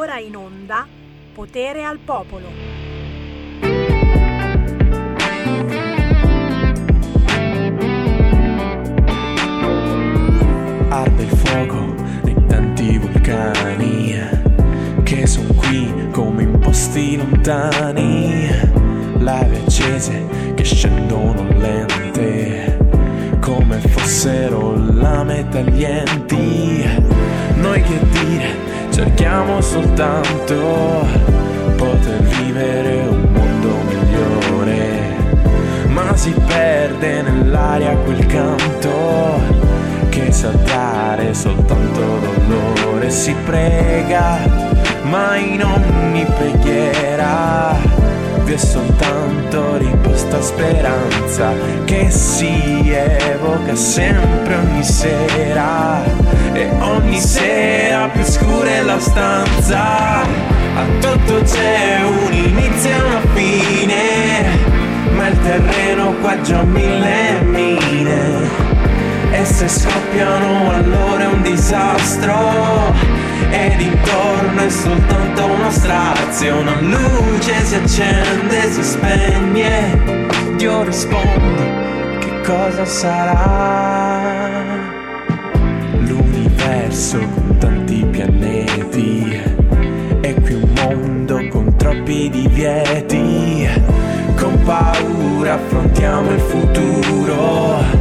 [0.00, 0.86] ora in onda
[1.34, 2.48] Potere al Popolo.
[10.88, 14.14] Arde il fuoco nei tanti vulcani
[15.02, 18.48] che sono qui come in posti lontani,
[19.18, 22.78] lave accese che scendono lente
[23.42, 26.88] come fossero lame taglienti.
[27.56, 28.59] Noi che dire
[29.00, 31.06] cerchiamo soltanto
[31.76, 35.16] poter vivere un mondo migliore,
[35.86, 39.40] ma si perde nell'aria quel canto
[40.10, 42.00] che sa dare soltanto
[42.46, 44.38] dolore, si prega,
[45.04, 47.74] ma in ogni preghiera
[48.50, 51.52] vi è soltanto riposta speranza
[51.84, 56.02] che si evoca sempre ogni sera.
[56.52, 60.22] E ogni sera più scura è la stanza.
[60.22, 64.78] A tutto c'è un inizio e una fine
[65.14, 68.69] ma il terreno qua già mille mine
[69.32, 72.92] e se scoppiano allora è un disastro.
[73.50, 76.60] Ed intorno è soltanto uno strazio.
[76.60, 80.28] Una luce si accende si spegne.
[80.56, 81.62] Dio rispondi
[82.18, 84.48] che cosa sarà?
[86.00, 89.40] L'universo con tanti pianeti.
[90.20, 93.68] E qui un mondo con troppi divieti.
[94.36, 97.99] Con paura affrontiamo il futuro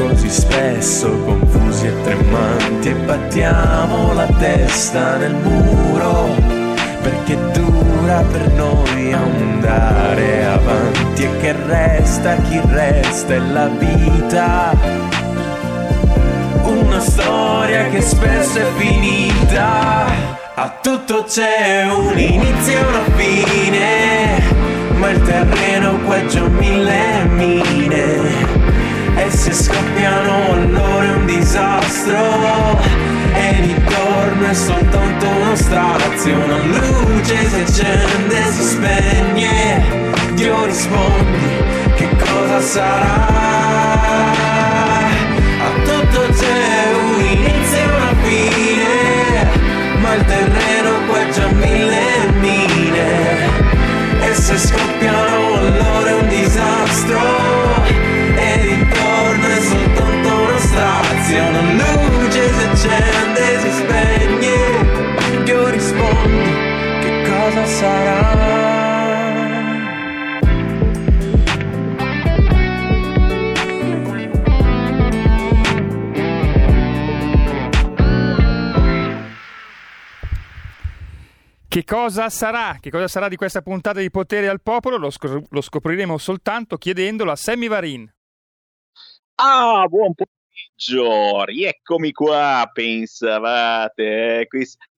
[0.00, 6.28] così spesso confusi e tremanti e battiamo la testa nel muro
[7.02, 14.72] perché dura per noi andare avanti e che resta chi resta è la vita.
[16.62, 20.06] Una storia che spesso è finita
[20.54, 24.42] a tutto c'è un inizio e una fine
[24.94, 28.59] ma il terreno qua è già mille mine
[29.40, 32.78] se scoppiano allora è un disastro.
[33.32, 39.82] E intorno è soltanto uno strazio una luce si accende si spegne.
[40.34, 41.48] Dio rispondi
[41.96, 43.28] che cosa sarà?
[45.58, 49.48] A tutto c'è un inizio e una fine
[50.00, 53.48] ma il terreno qua è già mille mine.
[54.20, 55.29] E se scoppiano
[67.80, 68.30] sarà
[81.70, 82.78] Che cosa sarà?
[82.80, 84.98] Che cosa sarà di questa puntata di Potere al Popolo?
[84.98, 88.12] Lo, scop- lo scopriremo soltanto chiedendolo a Sammy Varin.
[89.36, 90.39] Ah, buon pomeriggio,
[91.44, 94.48] rieccomi qua, pensavate, eh?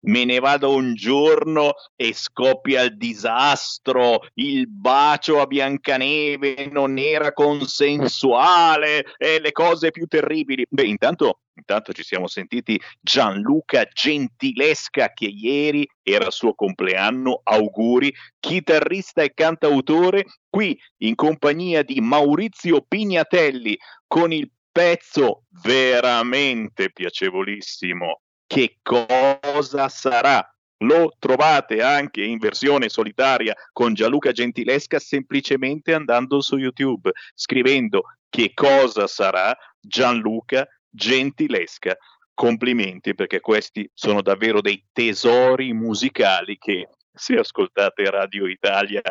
[0.05, 7.33] me ne vado un giorno e scoppia il disastro, il bacio a Biancaneve non era
[7.33, 10.65] consensuale e le cose più terribili.
[10.69, 18.11] Beh, intanto Intanto ci siamo sentiti Gianluca Gentilesca che ieri era il suo compleanno, auguri,
[18.39, 23.77] chitarrista e cantautore, qui in compagnia di Maurizio Pignatelli
[24.07, 28.21] con il pezzo veramente piacevolissimo.
[28.45, 30.45] Che cosa sarà?
[30.79, 38.51] Lo trovate anche in versione solitaria con Gianluca Gentilesca semplicemente andando su YouTube, scrivendo che
[38.53, 41.95] cosa sarà Gianluca gentilesca.
[42.33, 49.01] Complimenti perché questi sono davvero dei tesori musicali che se ascoltate Radio Italia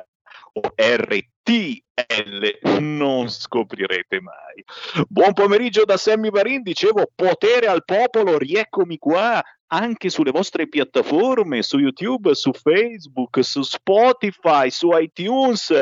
[0.75, 1.21] RTL
[2.81, 4.65] non scoprirete mai.
[5.09, 9.43] Buon pomeriggio da Sammy Varin, dicevo potere al popolo, rieccomi qua
[9.73, 15.73] anche sulle vostre piattaforme, su YouTube, su Facebook, su Spotify, su iTunes,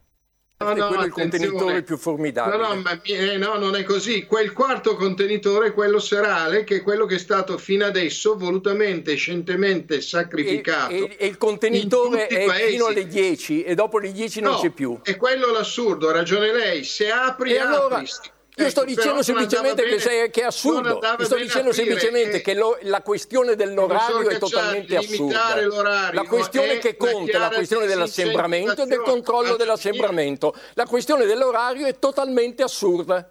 [0.62, 2.56] No, no, quello è il contenitore più formidabile.
[2.56, 4.24] No, no, ma, eh, no, non è così.
[4.24, 10.00] Quel quarto contenitore quello serale, che è quello che è stato fino adesso volutamente, scientemente
[10.00, 10.92] sacrificato.
[10.92, 12.70] E, e, e il contenitore è paesi.
[12.72, 14.98] fino alle 10 e dopo le 10 non no, c'è più.
[15.02, 16.84] È quello l'assurdo, ragione lei.
[16.84, 17.74] Se apri, e apri.
[17.74, 18.02] Allora,
[18.54, 21.00] io sto dicendo semplicemente che, sei, che, è assurdo.
[21.18, 26.12] Io sto dicendo semplicemente che lo, la questione dell'orario è totalmente assurda.
[26.12, 30.54] La questione che conta è la questione dell'assembramento e del controllo dell'assembramento.
[30.74, 33.26] La questione dell'orario è totalmente assurda.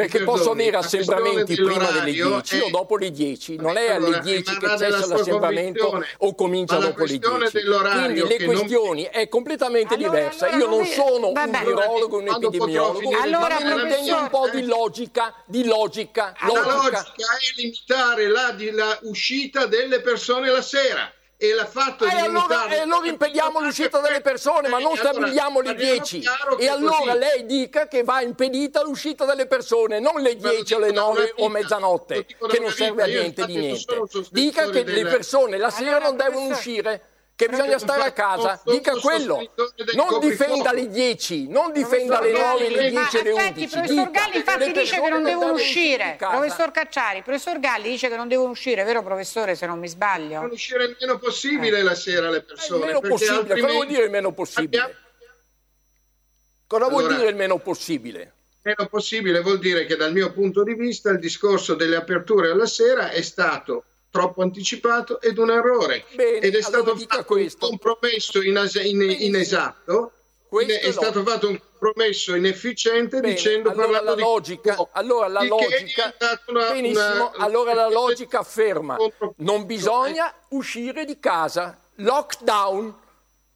[0.00, 2.62] Perché posso avere assembramenti prima delle 10 è...
[2.62, 7.04] o dopo le 10, non è alle allora, 10 che cessa l'assembramento o comincia dopo
[7.04, 7.30] le 10.
[7.30, 9.10] Quindi le questioni non...
[9.12, 10.48] è completamente allora, diversa.
[10.48, 11.58] Io non sono Vabbè.
[11.58, 16.34] un virologo, un epidemiologo, allora, ma intendo un po' di logica, di logica.
[16.46, 17.06] La logica
[17.36, 22.80] è limitare la, la uscita delle persone la sera e l'ha fatto eh, allora, e
[22.80, 26.22] allora impediamo l'uscita delle persone, ma non stabiliamo le 10.
[26.58, 30.90] E allora lei dica che va impedita l'uscita delle persone, non le 10 o le
[30.90, 34.02] 9 o mezzanotte, che non serve a niente di niente.
[34.30, 37.09] Dica che le persone la sera non devono uscire
[37.40, 39.50] che bisogna stare a casa, dica quello.
[39.94, 43.60] Non difenda le 10, non difenda le 9, le 10 e le 11.
[43.60, 46.16] il professor Galli infatti dice che non devono uscire.
[46.18, 49.88] Professor Cacciari, il professor Galli dice che non devono uscire, vero professore, se non mi
[49.88, 50.40] sbaglio?
[50.42, 51.82] Non uscire il meno possibile eh.
[51.82, 52.80] la sera le persone.
[52.80, 54.96] Il meno possibile, cosa vuol dire il meno possibile?
[56.66, 58.32] Cosa vuol dire il meno possibile?
[58.62, 62.66] Meno possibile vuol dire che dal mio punto di vista il discorso delle aperture alla
[62.66, 66.04] sera è stato troppo anticipato ed un errore.
[66.14, 67.70] Bene, ed è stato fatto questo.
[67.70, 70.12] un compromesso ines- in- inesatto.
[70.48, 70.92] Questo è no.
[70.92, 74.86] stato fatto un compromesso inefficiente Bene, dicendo allora la logica, di...
[74.92, 76.14] allora la logica
[76.46, 78.96] una, benissimo, una, allora la logica afferma
[79.36, 82.94] non bisogna uscire di casa lockdown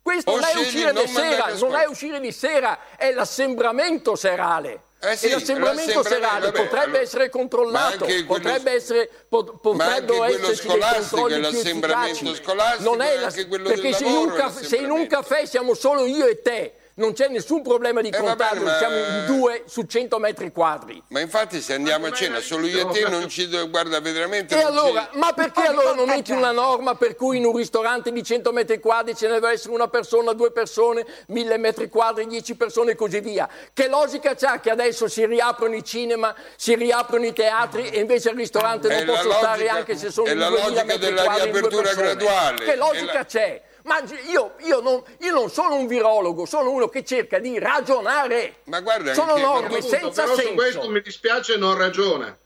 [0.00, 5.16] questo non è uscire di sera non è uscire di sera è l'assembramento serale eh
[5.16, 10.66] sì, e l'assembramento serale vabbè, potrebbe allora, essere controllato, potrebbe quello, essere, pot, potrebbero esserci
[10.66, 12.40] dei controlli più efficaci.
[12.78, 16.40] Non è la, perché se in, caffè, se in un caffè siamo solo io e
[16.40, 18.76] te non c'è nessun problema di eh, contatto, ma...
[18.76, 21.02] siamo in due su 100 metri quadri.
[21.08, 24.56] Ma infatti se andiamo a cena solo io e te non ci guarda veramente...
[24.56, 25.18] E allora, ci...
[25.18, 28.78] ma perché allora non metti una norma per cui in un ristorante di 100 metri
[28.78, 32.94] quadri ce ne deve essere una persona, due persone, 1000 metri quadri, 10 persone e
[32.94, 33.48] così via?
[33.72, 38.30] Che logica c'ha che adesso si riaprono i cinema, si riaprono i teatri e invece
[38.30, 40.96] al ristorante non posso logica, stare anche se sono 2000 metri quadri È la logica
[40.96, 42.64] della riapertura graduale.
[42.64, 43.24] Che logica la...
[43.24, 43.62] c'è?
[43.84, 48.60] Ma io, io, non, io, non, sono un virologo, sono uno che cerca di ragionare.
[48.64, 50.50] Ma guarda, sono norme senza però senso.
[50.50, 52.36] Su questo mi dispiace non ragiona.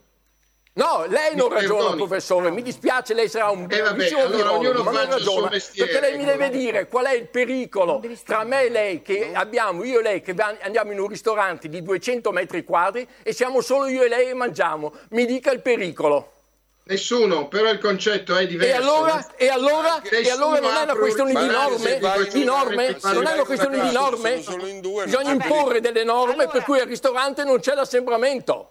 [0.79, 1.96] No, lei non mi ragiona, perdoni.
[1.96, 6.17] professore, mi dispiace, lei sarà un eh bravissimo allora, virologo, ma non ragiona, perché lei
[6.17, 10.02] mi deve dire qual è il pericolo tra me e lei, che abbiamo, io e
[10.02, 14.08] lei, che andiamo in un ristorante di 200 metri quadri e siamo solo io e
[14.08, 14.93] lei e mangiamo.
[15.11, 16.38] Mi dica il pericolo.
[16.88, 18.73] Nessuno, però il concetto è diverso.
[18.73, 21.99] E allora, e allora, e allora non è una questione di norme?
[22.33, 22.97] Di norme?
[23.02, 24.42] Non è una questione di norme?
[25.04, 28.71] Bisogna imporre delle norme per cui al ristorante non c'è l'assembramento.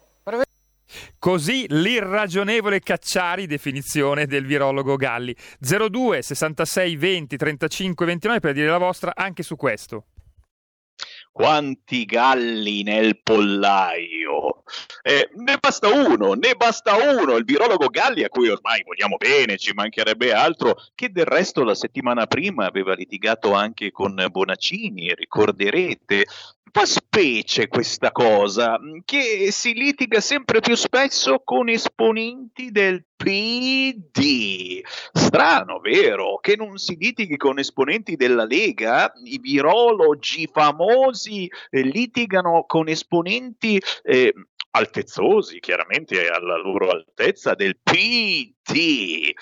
[1.19, 5.35] Così l'irragionevole Cacciari, definizione del virologo Galli.
[5.59, 10.05] 02 66 20 35 29 per dire la vostra anche su questo
[11.37, 14.46] quanti galli nel pollaio.
[15.01, 19.57] Eh, ne basta uno, ne basta uno, il virologo Galli a cui ormai vogliamo bene,
[19.57, 26.25] ci mancherebbe altro, che del resto la settimana prima aveva litigato anche con Bonaccini, ricorderete.
[26.69, 34.81] Fa specie questa cosa, che si litiga sempre più spesso con esponenti del PD.
[35.11, 36.37] Strano, vero?
[36.39, 39.11] Che non si litighi con esponenti della Lega?
[39.23, 44.33] I virologi famosi eh, litigano con esponenti eh,
[44.77, 49.33] altezzosi, chiaramente alla loro altezza, del PD.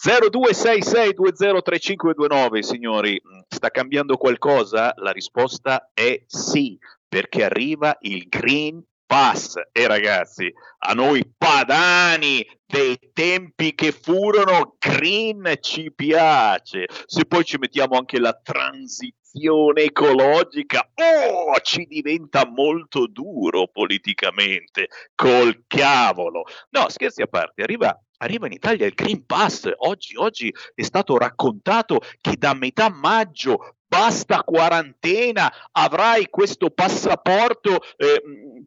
[0.00, 4.94] 0266203529, signori, sta cambiando qualcosa?
[4.96, 6.78] La risposta è sì,
[7.08, 9.54] perché arriva il Green Pass.
[9.72, 16.84] E ragazzi, a noi padani dei tempi che furono green ci piace.
[17.06, 24.88] Se poi ci mettiamo anche la transizione ecologica, oh, ci diventa molto duro politicamente.
[25.14, 26.44] Col cavolo.
[26.68, 29.70] No, scherzi a parte, arriva arriva in Italia il Green Pass.
[29.74, 38.22] Oggi, oggi è stato raccontato che da metà maggio basta quarantena, avrai questo passaporto, eh,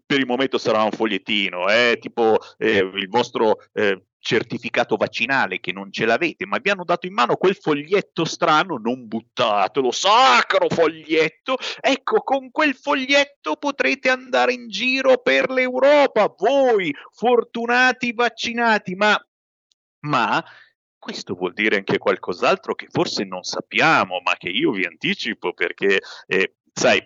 [0.05, 5.71] per il momento sarà un fogliettino, eh, tipo eh, il vostro eh, certificato vaccinale che
[5.71, 10.67] non ce l'avete, ma vi hanno dato in mano quel foglietto strano, non buttatelo, sacro
[10.69, 19.19] foglietto, ecco, con quel foglietto potrete andare in giro per l'Europa, voi fortunati vaccinati, ma,
[20.01, 20.43] ma
[21.01, 25.99] questo vuol dire anche qualcos'altro che forse non sappiamo, ma che io vi anticipo perché,
[26.27, 27.03] eh, sai,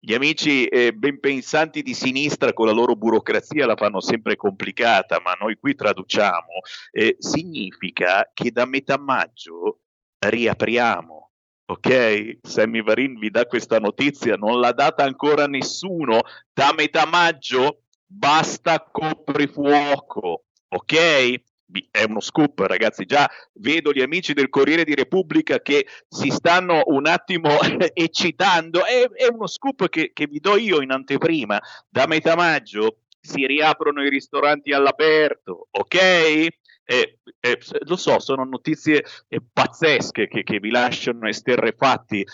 [0.00, 5.20] gli amici eh, ben pensanti di sinistra con la loro burocrazia la fanno sempre complicata,
[5.22, 9.82] ma noi qui traduciamo, eh, significa che da metà maggio
[10.18, 11.30] riapriamo.
[11.70, 12.38] Ok?
[12.42, 16.22] Sammy Varin vi dà questa notizia, non l'ha data ancora nessuno.
[16.52, 20.44] Da metà maggio basta coprifuoco.
[20.70, 21.42] Ok?
[21.90, 23.04] È uno scoop, ragazzi.
[23.04, 27.58] Già vedo gli amici del Corriere di Repubblica che si stanno un attimo
[27.92, 28.84] eccitando.
[28.84, 31.60] È, è uno scoop che, che, vi do io in anteprima.
[31.88, 35.94] Da metà maggio si riaprono i ristoranti all'aperto, ok?
[36.90, 42.24] Eh, eh, lo so, sono notizie eh, pazzesche che, che vi lasciano esterrefatti.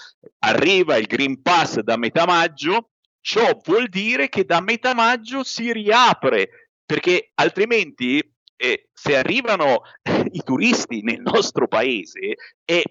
[0.40, 2.90] Arriva il Green Pass da metà maggio.
[3.20, 8.22] Ciò vuol dire che da metà maggio si riapre, perché altrimenti
[8.56, 9.82] eh, se arrivano
[10.32, 12.34] i turisti nel nostro paese,
[12.64, 12.82] eh,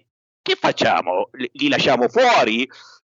[0.42, 1.28] che facciamo?
[1.32, 2.66] Li lasciamo fuori?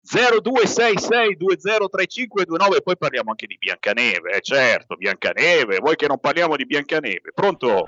[0.05, 7.31] 0266203529 poi parliamo anche di Biancaneve, eh, certo, Biancaneve, voi che non parliamo di Biancaneve,
[7.33, 7.86] pronto?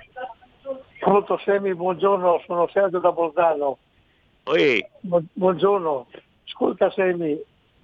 [0.99, 3.79] Pronto Semi, buongiorno, sono Sergio da Bolzano.
[5.01, 6.07] Bu- buongiorno,
[6.47, 7.37] ascolta Semi,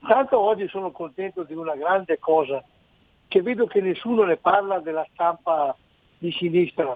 [0.07, 2.63] tanto oggi sono contento di una grande cosa,
[3.27, 5.75] che vedo che nessuno ne parla della stampa
[6.21, 6.95] di sinistra.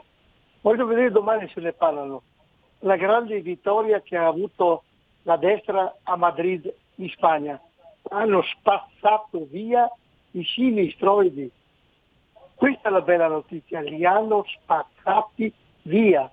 [0.62, 2.22] Voglio vedere domani se ne parlano.
[2.80, 4.84] La grande vittoria che ha avuto
[5.24, 7.60] la destra a Madrid in Spagna.
[8.10, 9.92] Hanno spazzato via
[10.32, 11.50] i sinistroidi.
[12.54, 15.52] Questa è la bella notizia, li hanno spazzati
[15.84, 16.30] via.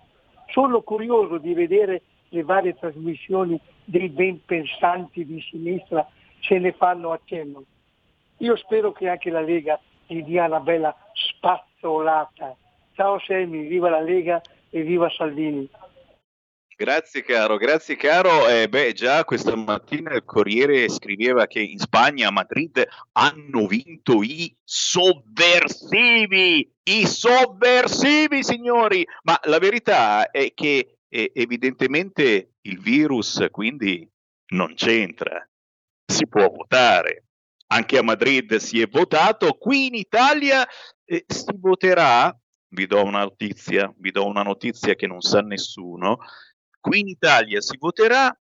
[0.49, 6.07] Sono curioso di vedere le varie trasmissioni dei ben pensanti di sinistra
[6.41, 7.65] se ne fanno accenno.
[8.39, 12.55] Io spero che anche la Lega gli dia una bella spazzolata.
[13.03, 14.41] Ciao Semi, viva la Lega
[14.71, 15.69] e viva Salvini.
[16.77, 18.47] Grazie caro, grazie caro.
[18.47, 24.23] Eh, beh, già questa mattina il Corriere scriveva che in Spagna, a Madrid, hanno vinto
[24.23, 25.93] i sovversivi,
[26.85, 29.05] i sovversivi signori.
[29.25, 34.09] Ma la verità è che eh, evidentemente il virus quindi
[34.53, 35.45] non c'entra.
[36.07, 37.25] Si può votare.
[37.73, 40.65] Anche a Madrid si è votato, qui in Italia
[41.05, 42.33] eh, si voterà
[42.73, 46.19] vi do una notizia, vi do una notizia che non sa nessuno.
[46.81, 48.37] Qui in Italia si voterà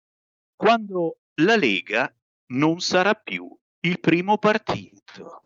[0.54, 2.12] quando la Lega
[2.52, 5.44] non sarà più il primo partito.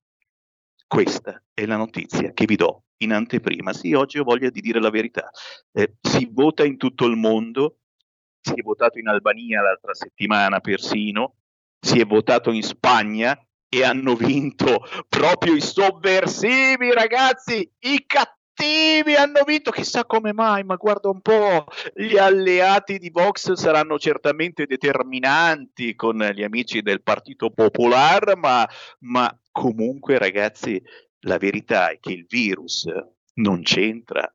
[0.86, 3.72] Questa è la notizia che vi do in anteprima.
[3.72, 5.30] Sì, oggi ho voglia di dire la verità.
[5.72, 7.78] Eh, si vota in tutto il mondo,
[8.40, 11.36] si è votato in Albania l'altra settimana persino,
[11.80, 19.14] si è votato in Spagna e hanno vinto proprio i sovversivi, ragazzi, i cattivi cattivi
[19.14, 24.66] hanno vinto, chissà come mai, ma guarda un po', gli alleati di Vox saranno certamente
[24.66, 28.68] determinanti con gli amici del Partito Popolare, ma,
[29.00, 30.80] ma comunque ragazzi,
[31.20, 32.86] la verità è che il virus
[33.34, 34.32] non c'entra.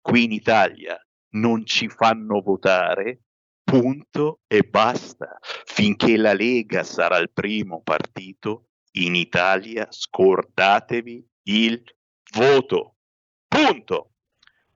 [0.00, 0.98] Qui in Italia
[1.30, 3.22] non ci fanno votare,
[3.64, 5.38] punto e basta.
[5.64, 11.82] Finché la Lega sarà il primo partito, in Italia scordatevi il
[12.32, 12.97] voto.
[13.66, 14.08] Punto.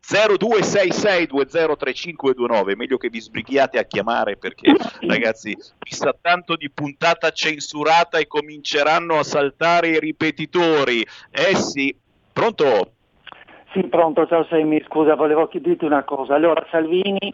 [0.02, 4.72] 0266203529, meglio che vi sbrighiate a chiamare perché
[5.06, 11.06] ragazzi mi sa tanto di puntata censurata e cominceranno a saltare i ripetitori.
[11.30, 11.96] Eh sì,
[12.32, 12.94] pronto?
[13.72, 16.34] Sì, pronto, ciao Semi, scusa, volevo chiederti una cosa.
[16.34, 17.32] Allora, Salvini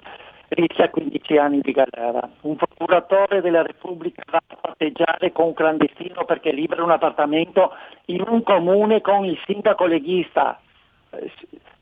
[0.48, 2.28] rischia 15 anni di galera.
[2.42, 7.72] Un procuratore della Repubblica va a patteggiare con un clandestino perché libera un appartamento
[8.06, 10.60] in un comune con il sindaco leghista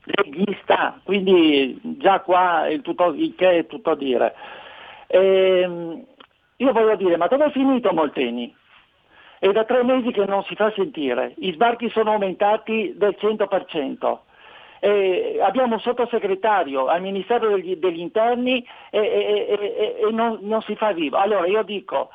[0.03, 4.33] leghista, quindi già qua il, tutto, il che è tutto dire.
[5.07, 6.05] Ehm,
[6.57, 8.53] io voglio dire, ma dove è finito Molteni?
[9.39, 14.19] È da tre mesi che non si fa sentire, i sbarchi sono aumentati del 100%.
[14.79, 20.61] Eh, abbiamo un sottosegretario al Ministero degli, degli Interni e, e, e, e non, non,
[20.61, 21.17] si fa vivo.
[21.17, 22.09] Allora io dico,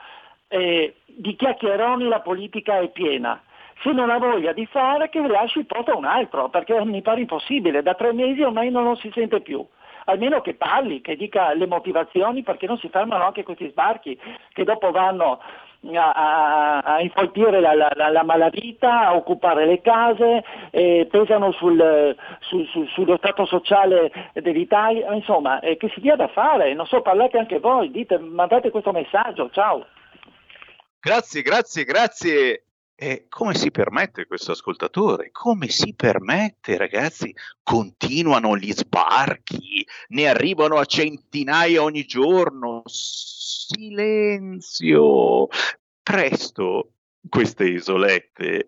[0.49, 3.41] eh, di chiacchieroni la politica è piena,
[3.83, 7.03] se non ha voglia di fare che lasci il posto a un altro, perché mi
[7.03, 9.65] pare impossibile, da tre mesi ormai non lo si sente più.
[10.05, 14.19] Almeno che parli, che dica le motivazioni perché non si fermano anche questi sbarchi
[14.53, 15.39] che dopo vanno
[15.95, 22.17] a, a, a infoltire la, la, la, malavita, a occupare le case, eh, pesano sul,
[22.41, 27.01] su, su, sullo stato sociale dell'Italia, insomma, eh, che si dia da fare, non so,
[27.03, 29.87] parlate anche voi, dite, mandate questo messaggio, ciao.
[31.01, 32.65] Grazie, grazie, grazie.
[33.03, 35.33] E come si permette questo ascoltatore?
[35.33, 37.35] Come si permette, ragazzi?
[37.61, 42.85] Continuano gli sbarchi, ne arrivano a centinaia ogni giorno.
[43.75, 44.69] Silenzio!
[46.01, 46.93] Presto
[47.29, 48.67] queste isolette,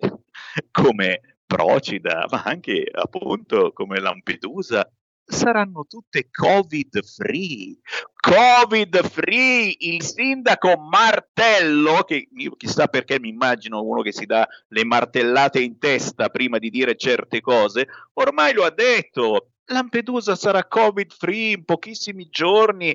[0.73, 4.91] come Procida, ma anche appunto come Lampedusa,
[5.27, 7.79] saranno tutte covid free.
[8.15, 14.47] Covid free il sindaco Martello che io chissà perché mi immagino uno che si dà
[14.69, 20.67] le martellate in testa prima di dire certe cose ormai lo ha detto Lampedusa sarà
[20.67, 22.95] covid free in pochissimi giorni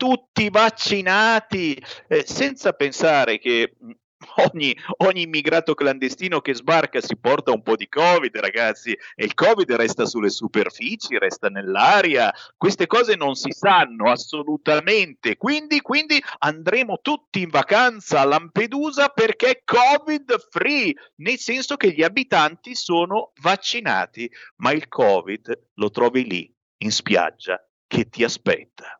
[0.00, 1.80] tutti vaccinati.
[2.08, 3.76] Eh, senza pensare che
[4.52, 9.34] ogni, ogni, immigrato clandestino che sbarca si porta un po' di Covid, ragazzi, e il
[9.34, 12.32] Covid resta sulle superfici, resta nell'aria.
[12.56, 15.36] Queste cose non si sanno assolutamente.
[15.36, 21.92] Quindi, quindi andremo tutti in vacanza a Lampedusa perché è Covid free, nel senso che
[21.92, 28.99] gli abitanti sono vaccinati, ma il Covid lo trovi lì, in spiaggia, che ti aspetta.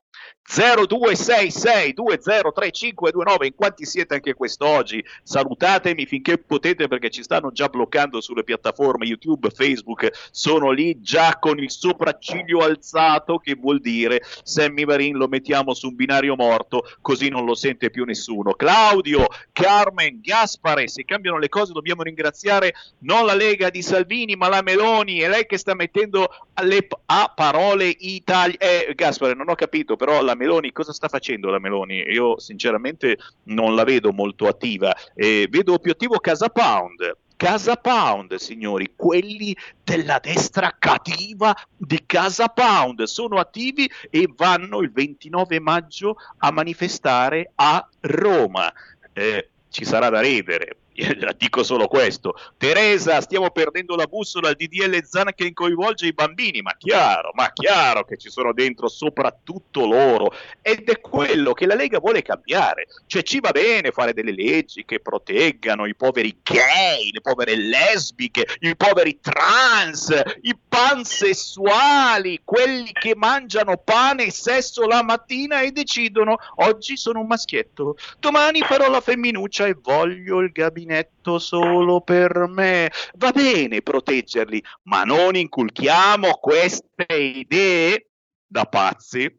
[0.50, 5.00] 0266203529 in quanti siete anche quest'oggi?
[5.22, 9.06] Salutatemi finché potete perché ci stanno già bloccando sulle piattaforme.
[9.06, 15.28] YouTube, Facebook sono lì già con il sopracciglio alzato che vuol dire Sammy Marin lo
[15.28, 18.54] mettiamo su un binario morto così non lo sente più nessuno.
[18.54, 24.48] Claudio, Carmen, Gaspare se cambiano le cose dobbiamo ringraziare non la Lega di Salvini ma
[24.48, 29.54] la Meloni è lei che sta mettendo alle, a parole Italia eh, Gaspare non ho
[29.54, 31.98] capito però la Meloni, cosa sta facendo la Meloni?
[31.98, 37.16] Io sinceramente non la vedo molto attiva, eh, vedo più attivo Casa Pound.
[37.36, 44.90] Casa Pound, signori, quelli della destra cattiva di Casa Pound sono attivi e vanno il
[44.90, 48.72] 29 maggio a manifestare a Roma.
[49.12, 50.76] Eh, ci sarà da ridere,
[51.36, 52.34] dico solo questo.
[52.56, 57.50] Teresa, stiamo perdendo la bussola al DDL Zan che coinvolge i bambini, ma chiaro, ma
[57.52, 62.86] chiaro che ci sono dentro soprattutto loro ed è quello che la Lega vuole cambiare.
[63.06, 68.46] Cioè ci va bene fare delle leggi che proteggano i poveri gay, le povere lesbiche,
[68.60, 70.10] i poveri trans,
[70.42, 77.26] i pansessuali, quelli che mangiano pane e sesso la mattina e decidono oggi sono un
[77.26, 82.90] maschietto, domani farò la femminuccia e voglio il gabinetto gabinetto solo per me.
[83.14, 88.10] Va bene proteggerli, ma non inculchiamo queste idee
[88.44, 89.32] da pazzi,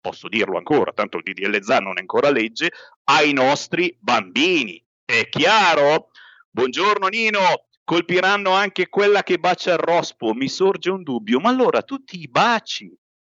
[0.00, 2.72] posso dirlo ancora, tanto il DDL ZAN non è ancora legge,
[3.04, 4.84] ai nostri bambini.
[5.04, 6.10] È chiaro?
[6.50, 10.34] Buongiorno Nino, colpiranno anche quella che bacia il rospo.
[10.34, 12.92] Mi sorge un dubbio, ma allora tutti i baci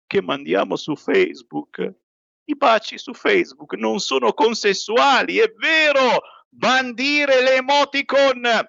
[0.07, 1.95] che mandiamo su Facebook,
[2.45, 8.67] i baci su Facebook non sono consensuali, è vero, bandire le emoticon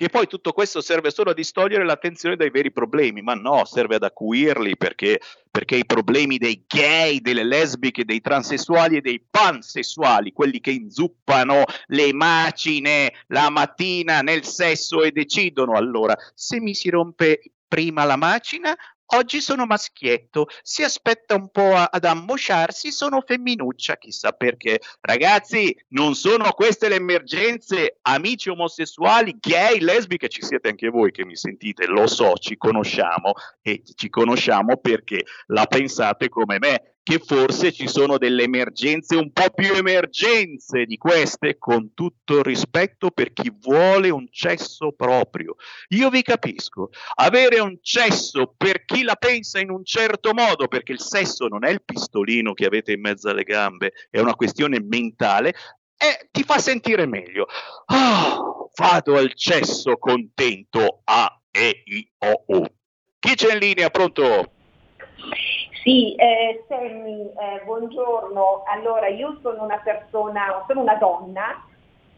[0.00, 3.96] che poi tutto questo serve solo a distogliere l'attenzione dai veri problemi, ma no, serve
[3.96, 5.20] ad acuirli perché,
[5.50, 11.64] perché, i problemi dei gay, delle lesbiche, dei transessuali e dei pansessuali, quelli che inzuppano
[11.88, 18.16] le macine la mattina nel sesso e decidono allora se mi si rompe prima la
[18.16, 18.74] macina
[19.12, 24.80] Oggi sono maschietto, si aspetta un po' ad ammosciarsi, sono femminuccia, chissà perché.
[25.00, 31.24] Ragazzi, non sono queste le emergenze, amici omosessuali, gay, lesbiche, ci siete anche voi che
[31.24, 37.18] mi sentite, lo so, ci conosciamo e ci conosciamo perché la pensate come me che
[37.18, 43.10] forse ci sono delle emergenze un po' più emergenze di queste, con tutto il rispetto
[43.10, 45.56] per chi vuole un cesso proprio.
[45.88, 50.92] Io vi capisco, avere un cesso per chi la pensa in un certo modo, perché
[50.92, 54.80] il sesso non è il pistolino che avete in mezzo alle gambe, è una questione
[54.80, 55.48] mentale,
[55.96, 57.48] e ti fa sentire meglio.
[57.86, 62.64] Oh, vado al cesso contento A, E, I, O, U.
[63.18, 63.90] Chi c'è in linea?
[63.90, 64.58] Pronto?
[65.82, 68.64] Sì, eh, Sammy, eh, buongiorno.
[68.66, 71.64] Allora, io sono una persona, sono una donna,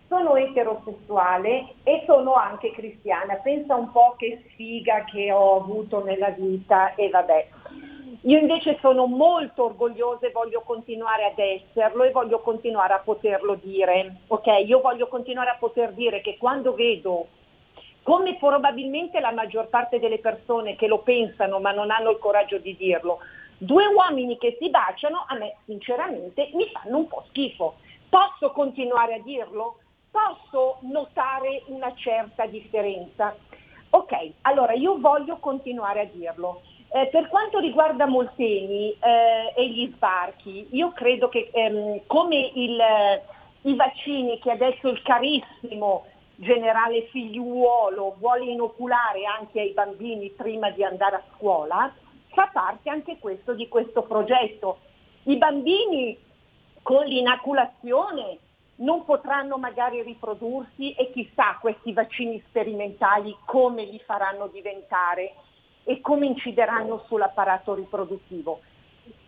[0.08, 3.36] sono eterosessuale e sono anche cristiana.
[3.36, 7.48] Pensa un po' che sfiga che ho avuto nella vita e vabbè.
[8.24, 13.54] Io invece sono molto orgogliosa e voglio continuare ad esserlo e voglio continuare a poterlo
[13.54, 14.16] dire.
[14.28, 17.26] Ok, io voglio continuare a poter dire che quando vedo
[18.02, 22.58] come probabilmente la maggior parte delle persone che lo pensano ma non hanno il coraggio
[22.58, 23.18] di dirlo.
[23.58, 27.76] Due uomini che si baciano a me sinceramente mi fanno un po' schifo.
[28.08, 29.76] Posso continuare a dirlo?
[30.10, 33.34] Posso notare una certa differenza?
[33.90, 36.62] Ok, allora io voglio continuare a dirlo.
[36.94, 42.78] Eh, per quanto riguarda Molteni eh, e gli sbarchi, io credo che ehm, come il,
[43.62, 46.04] i vaccini che adesso il carissimo
[46.42, 51.94] generale figliuolo vuole inoculare anche ai bambini prima di andare a scuola,
[52.34, 54.78] fa parte anche questo di questo progetto.
[55.24, 56.18] I bambini
[56.82, 58.38] con l'inoculazione
[58.76, 65.34] non potranno magari riprodursi e chissà questi vaccini sperimentali come li faranno diventare
[65.84, 68.60] e come incideranno sull'apparato riproduttivo.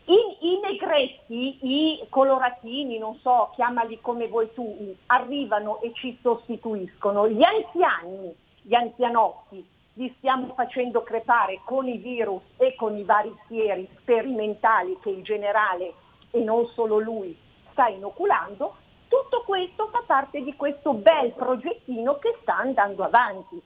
[0.06, 7.28] I, negretti, i coloratini, non so, chiamali come vuoi tu, arrivano e ci sostituiscono.
[7.28, 13.34] Gli anziani, gli anzianotti, li stiamo facendo crepare con i virus e con i vari
[13.46, 15.94] sieri sperimentali che il generale
[16.30, 17.36] e non solo lui
[17.70, 18.74] sta inoculando.
[19.08, 23.62] Tutto questo fa parte di questo bel progettino che sta andando avanti.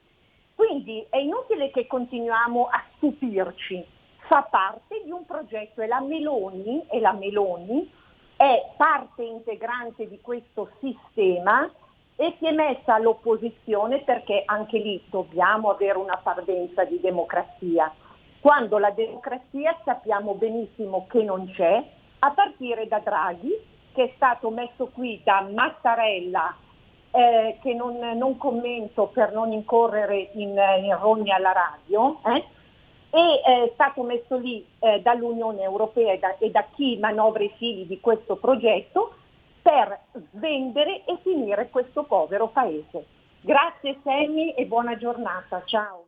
[0.54, 3.86] Quindi è inutile che continuiamo a stupirci,
[4.28, 7.90] fa parte di un progetto e la Meloni, e la Meloni
[8.36, 11.68] è parte integrante di questo sistema
[12.14, 17.90] e si è messa all'opposizione perché anche lì dobbiamo avere una parvenza di democrazia.
[18.40, 21.82] Quando la democrazia sappiamo benissimo che non c'è,
[22.18, 23.52] a partire da Draghi,
[23.92, 26.54] che è stato messo qui da Mattarella
[27.12, 32.44] eh, che non, non, commento per non incorrere in, in rogni alla radio, eh,
[33.10, 37.52] e è stato messo lì eh, dall'Unione Europea e da, e da chi manovra i
[37.56, 39.14] fili di questo progetto
[39.62, 39.98] per
[40.32, 43.04] svendere e finire questo povero paese.
[43.40, 46.06] Grazie Sammy e buona giornata, ciao.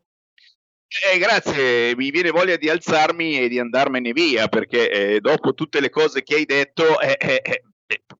[1.12, 5.80] Eh, grazie, mi viene voglia di alzarmi e di andarmene via perché eh, dopo tutte
[5.80, 7.62] le cose che hai detto eh, eh, eh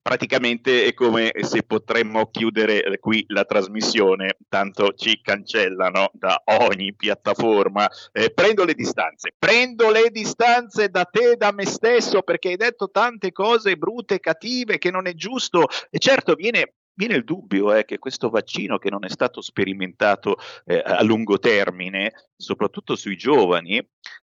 [0.01, 7.89] praticamente è come se potremmo chiudere qui la trasmissione, tanto ci cancellano da ogni piattaforma.
[8.11, 12.89] Eh, prendo le distanze, prendo le distanze da te, da me stesso, perché hai detto
[12.89, 15.67] tante cose brutte, cattive, che non è giusto.
[15.89, 20.37] E certo viene viene il dubbio eh, che questo vaccino che non è stato sperimentato
[20.65, 23.83] eh, a lungo termine, soprattutto sui giovani,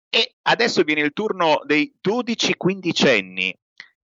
[0.09, 3.55] e adesso viene il turno dei 12-15 anni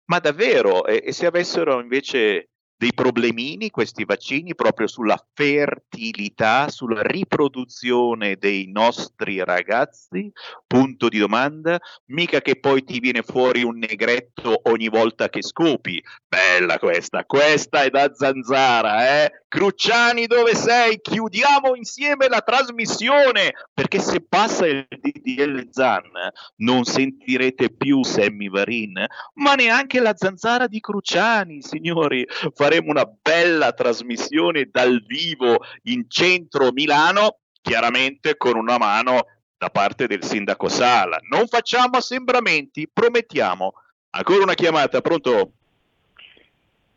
[0.06, 2.50] ma davvero, e, e se avessero invece
[2.84, 10.30] dei problemini questi vaccini proprio sulla fertilità, sulla riproduzione dei nostri ragazzi?
[10.68, 11.80] Punto di domanda.
[12.08, 16.04] Mica che poi ti viene fuori un negretto ogni volta che scopi.
[16.28, 19.32] Bella questa, questa è da zanzara, eh?
[19.48, 21.00] Crucciani dove sei?
[21.00, 26.10] Chiudiamo insieme la trasmissione perché se passa il DDL Zan
[26.58, 32.26] non sentirete più Sammy Varin, ma neanche la zanzara di Crucciani, signori.
[32.74, 39.28] Faremo una bella trasmissione dal vivo in centro Milano, chiaramente con una mano
[39.60, 41.20] da parte del sindaco Sala.
[41.30, 43.74] Non facciamo assembramenti, promettiamo.
[44.10, 45.52] Ancora una chiamata, pronto?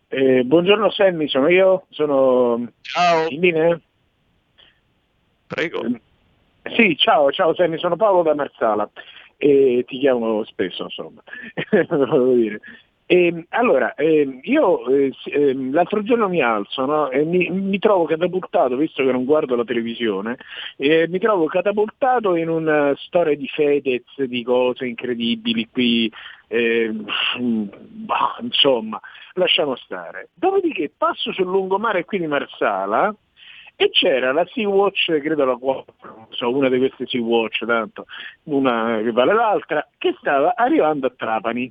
[0.08, 3.26] Eh, buongiorno Sammy, sono io, sono ciao.
[3.28, 3.78] in linea?
[5.46, 5.84] Prego.
[5.84, 8.88] Eh, sì, ciao, ciao Sammy, sono Paolo da Marsala
[9.36, 11.22] e ti chiamo spesso, insomma.
[13.08, 17.10] E, ehm, allora, eh, io eh, ehm, l'altro giorno mi alzo no?
[17.10, 20.36] e mi, mi, trovo catapultato, visto che non guardo la televisione,
[20.76, 26.10] eh, mi trovo catapultato in una storia di Fedez, di cose incredibili qui,
[26.48, 27.04] ehm,
[28.04, 29.00] bah, insomma,
[29.34, 30.30] lasciamo stare.
[30.34, 33.14] Dopodiché passo sul lungomare qui di Marsala
[33.76, 38.06] e c'era la Sea-Watch, credo la 4, non so, una di queste Sea-Watch, tanto,
[38.44, 41.70] una che vale l'altra, che stava arrivando a Trapani.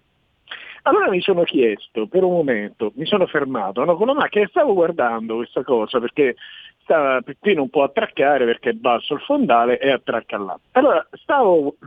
[0.88, 4.76] Allora mi sono chiesto per un momento, mi sono fermato no, con la macchina stavo
[4.76, 6.36] guardando questa cosa perché
[6.84, 10.60] stava, qui non può attraccare perché è basso il fondale e attracca là.
[10.74, 11.78] Allora stavo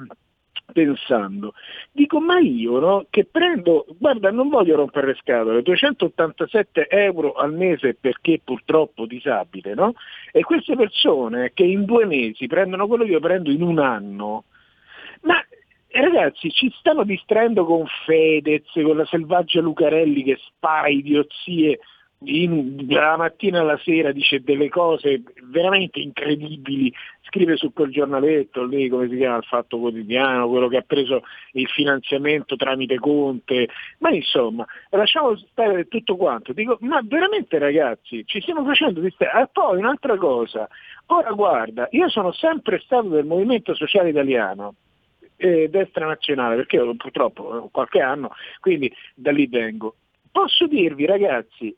[0.73, 1.55] pensando,
[1.93, 7.53] dico ma io no, che prendo, guarda non voglio rompere le scatole, 287 euro al
[7.55, 9.95] mese perché purtroppo disabile, no?
[10.33, 14.43] E queste persone che in due mesi prendono quello che io prendo in un anno,
[15.21, 15.41] ma
[15.91, 21.79] e ragazzi, ci stanno distraendo con Fedez, con la selvaggia Lucarelli che spara idiozie
[22.25, 28.89] in, dalla mattina alla sera dice delle cose veramente incredibili, scrive su quel giornaletto lì,
[28.89, 31.23] come si chiama, il Fatto Quotidiano, quello che ha preso
[31.53, 38.41] il finanziamento tramite Conte, ma insomma, lasciamo stare tutto quanto, dico, ma veramente ragazzi, ci
[38.41, 39.43] stiamo facendo di stare.
[39.43, 40.69] E poi un'altra cosa,
[41.07, 44.75] ora guarda, io sono sempre stato del Movimento Sociale Italiano,
[45.39, 49.97] eh, destra nazionale, perché io, purtroppo ho qualche anno, quindi da lì vengo.
[50.31, 51.75] Posso dirvi ragazzi,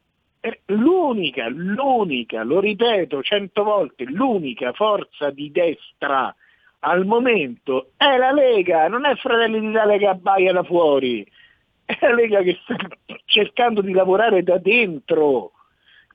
[0.67, 6.35] l'unica, l'unica, lo ripeto cento volte, l'unica forza di destra
[6.81, 11.27] al momento è la Lega, non è Fratelli d'Italia che abbaia da fuori,
[11.85, 12.77] è la Lega che sta
[13.27, 15.53] cercando di lavorare da dentro,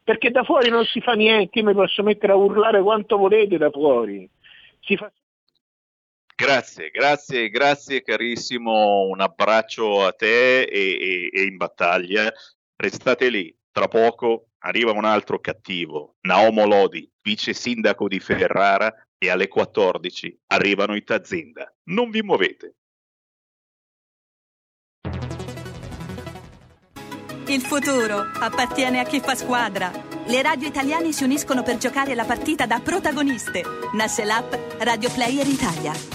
[0.04, 3.58] perché da fuori non si fa niente, io mi posso mettere a urlare quanto volete
[3.58, 4.28] da fuori.
[4.82, 5.12] Fa...
[6.38, 12.30] Grazie, grazie, grazie carissimo, un abbraccio a te e, e, e in battaglia.
[12.76, 19.30] Restate lì, tra poco arriva un altro cattivo, Naomo Lodi, vice sindaco di Ferrara, e
[19.30, 21.74] alle 14 arrivano i Tazinda.
[21.86, 22.76] Non vi muovete.
[27.48, 29.92] Il futuro appartiene a chi fa squadra.
[30.28, 33.64] Le radio italiane si uniscono per giocare la partita da protagoniste.
[33.94, 36.15] Nasce l'app Radio Player Italia.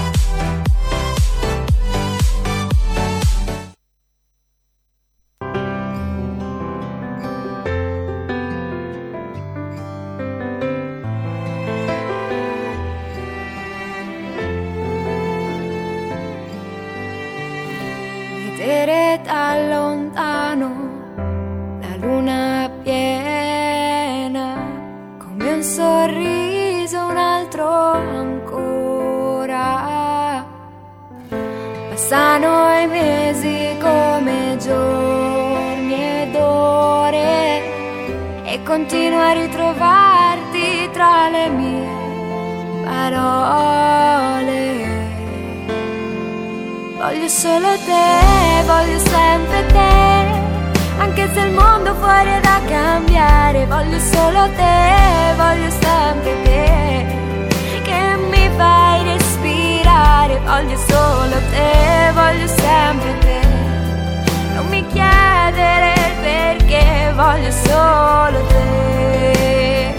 [38.91, 41.87] Continuo a ritrovarti tra le mie
[42.83, 44.59] parole.
[46.97, 53.65] Voglio solo te, voglio sempre te, anche se il mondo fuori è da cambiare.
[53.65, 57.05] Voglio solo te, voglio sempre te,
[57.83, 60.37] che mi fai respirare.
[60.43, 63.40] Voglio solo te, voglio sempre te.
[64.71, 69.93] Non mi chiedere perché voglio solo te.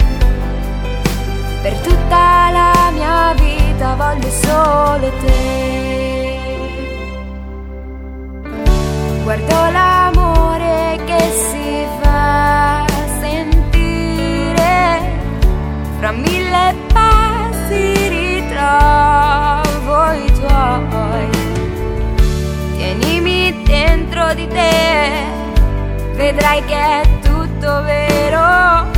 [1.61, 6.39] Per tutta la mia vita voglio solo te.
[9.21, 12.83] Guardo l'amore che si fa
[13.19, 14.71] sentire
[15.99, 19.62] fra mille passi ritrovo
[24.33, 25.11] di te
[26.15, 28.89] vedrai che è tutto vero,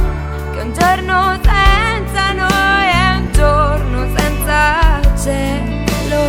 [0.53, 6.23] che un giorno senza noi è un giorno senza cielo.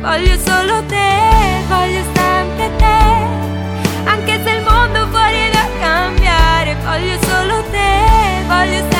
[0.00, 2.98] Voglio solo te, voglio sempre te,
[4.04, 8.95] anche se il mondo fuori da cambiare, voglio solo te, voglio sempre te.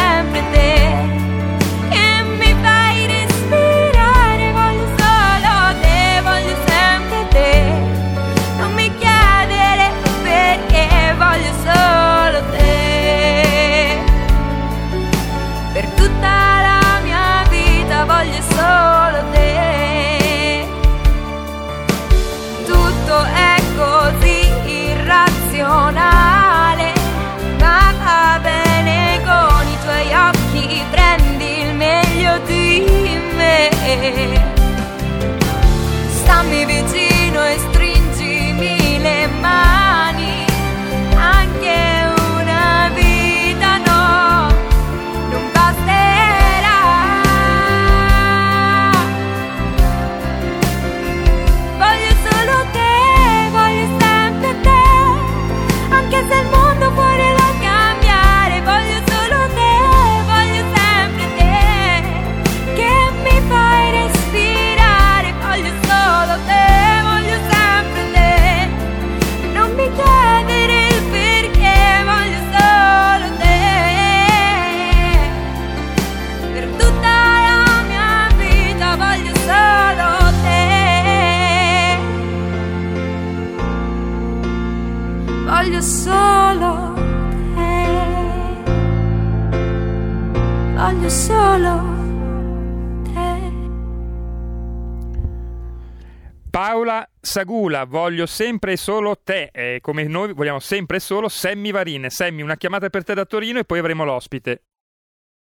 [97.36, 102.08] Sagula, voglio sempre e solo te, eh, come noi vogliamo sempre e solo Sammy Varine.
[102.08, 104.62] Sammy, una chiamata per te da Torino e poi avremo l'ospite.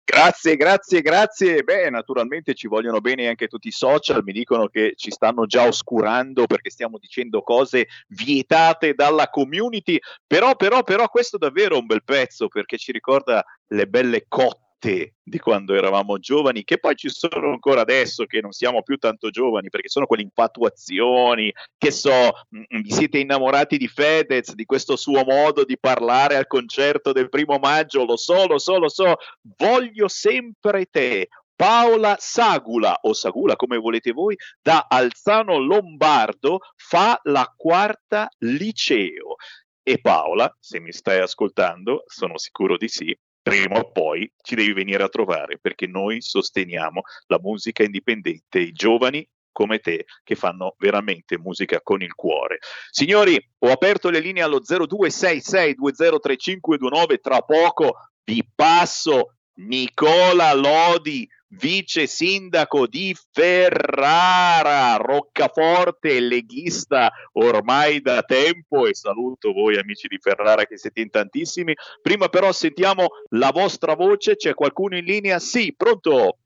[0.04, 1.64] Grazie, grazie, grazie.
[1.64, 5.66] Beh, naturalmente ci vogliono bene anche tutti i social, mi dicono che ci stanno già
[5.66, 11.86] oscurando perché stiamo dicendo cose vietate dalla community, però, però, però questo è davvero un
[11.86, 16.96] bel pezzo perché ci ricorda le belle cotte latte di quando eravamo giovani, che poi
[16.96, 21.92] ci sono ancora adesso che non siamo più tanto giovani, perché sono quelle infatuazioni, che
[21.92, 26.48] so, mm, mm, vi siete innamorati di Fedez, di questo suo modo di parlare al
[26.48, 29.16] concerto del primo maggio, lo so, lo so, lo so,
[29.58, 31.28] voglio sempre te.
[31.56, 39.38] Paola Sagula o Sagula come volete voi da Alzano Lombardo fa la quarta liceo
[39.82, 43.18] e Paola, se mi stai ascoltando, sono sicuro di sì,
[43.50, 48.72] prima o poi ci devi venire a trovare perché noi sosteniamo la musica indipendente, i
[48.72, 52.60] giovani come te che fanno veramente musica con il cuore.
[52.92, 62.88] Signori, ho aperto le linee allo 0266203529, tra poco vi passo Nicola Lodi vice sindaco
[62.88, 71.02] di Ferrara, Roccaforte, leghista ormai da tempo e saluto voi amici di Ferrara che siete
[71.02, 71.74] in tantissimi.
[72.02, 75.40] Prima però sentiamo la vostra voce, c'è qualcuno in linea?
[75.40, 76.38] Sì, pronto?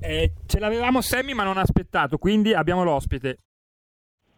[0.00, 3.38] Eh, ce l'avevamo Sammy ma non ha aspettato, quindi abbiamo l'ospite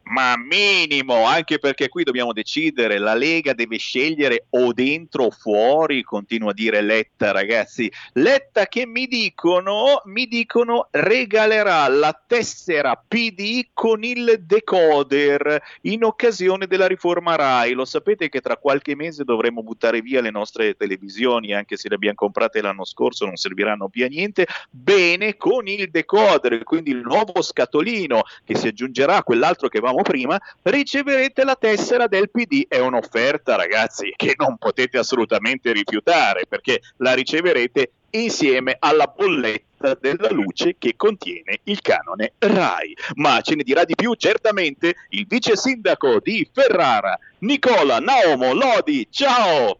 [0.04, 6.02] ma minimo, anche perché qui dobbiamo decidere, la Lega deve scegliere o dentro o fuori,
[6.02, 7.90] continua a dire Letta, ragazzi.
[8.14, 16.66] Letta che mi dicono, mi dicono regalerà la tessera PD con il decoder in occasione
[16.66, 17.72] della riforma RAI.
[17.72, 21.94] Lo sapete che tra qualche mese dovremo buttare via le nostre televisioni, anche se le
[21.94, 24.46] abbiamo comprate l'anno scorso, non serviranno più a niente.
[24.68, 29.91] Bene, con il decoder, quindi il nuovo scatolino che si aggiungerà a quell'altro che va
[29.92, 32.66] dicevamo prima, riceverete la tessera del PD.
[32.66, 40.30] È un'offerta, ragazzi, che non potete assolutamente rifiutare perché la riceverete insieme alla bolletta della
[40.30, 42.94] luce che contiene il canone RAI.
[43.16, 49.06] Ma ce ne dirà di più certamente il vice sindaco di Ferrara, Nicola Naomo Lodi.
[49.10, 49.78] Ciao!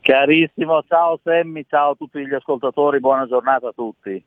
[0.00, 4.22] Carissimo, ciao Semmi, ciao a tutti gli ascoltatori, buona giornata a tutti.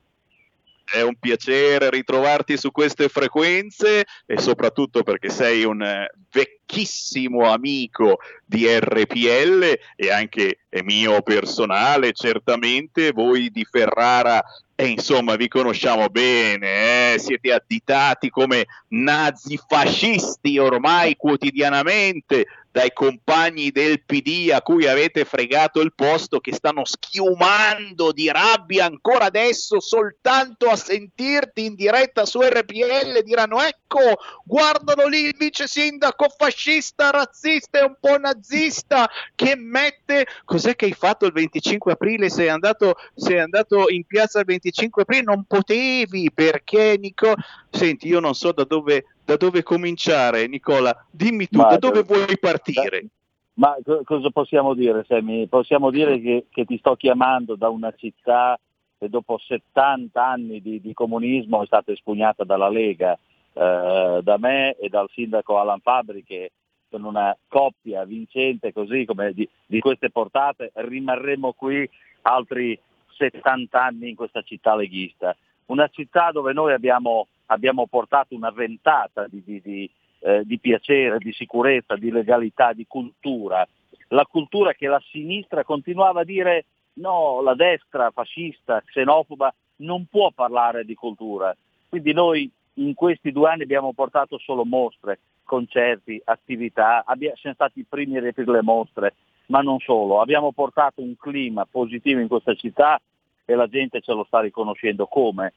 [0.86, 8.20] È un piacere ritrovarti su queste frequenze e soprattutto perché sei un eh, vecchissimo amico
[8.46, 13.12] di RPL e anche mio personale, certamente.
[13.12, 14.44] Voi di Ferrara
[14.78, 17.20] e insomma, vi conosciamo bene, eh?
[17.20, 22.46] siete additati come nazifascisti ormai quotidianamente
[22.76, 28.84] dai compagni del PD a cui avete fregato il posto che stanno schiumando di rabbia
[28.84, 35.68] ancora adesso soltanto a sentirti in diretta su RPL diranno ecco guardalo lì il vice
[35.68, 41.94] sindaco fascista razzista e un po' nazista che mette cos'è che hai fatto il 25
[41.94, 42.30] aprile?
[42.30, 45.24] Sei andato, sei andato in piazza il 25 aprile?
[45.24, 47.36] Non potevi perché Nico?
[47.70, 50.96] Senti io non so da dove da dove cominciare, Nicola?
[51.10, 53.08] Dimmi tu, ma, da dove vuoi partire?
[53.56, 55.48] Ma cosa possiamo dire, Sammy?
[55.48, 58.60] Possiamo dire che, che, ti sto chiamando da una città
[58.98, 63.18] che dopo 70 anni di, di comunismo è stata espugnata dalla Lega,
[63.54, 66.52] eh, da me e dal sindaco Alan Fabri che
[66.90, 71.90] con una coppia vincente così come di, di queste portate rimarremo qui
[72.22, 72.80] altri
[73.18, 75.36] 70 anni in questa città leghista.
[75.68, 79.90] Una città dove noi abbiamo abbiamo portato una ventata di, di, di,
[80.20, 83.68] eh, di piacere, di sicurezza, di legalità, di cultura.
[84.10, 86.66] La cultura che la sinistra continuava a dire
[86.96, 91.56] no, la destra fascista, xenofoba, non può parlare di cultura.
[91.90, 97.80] Quindi noi in questi due anni abbiamo portato solo mostre, concerti, attività, abbia, siamo stati
[97.80, 99.16] i primi a riempire le mostre,
[99.48, 103.00] ma non solo, abbiamo portato un clima positivo in questa città
[103.46, 105.54] e la gente ce lo sta riconoscendo come.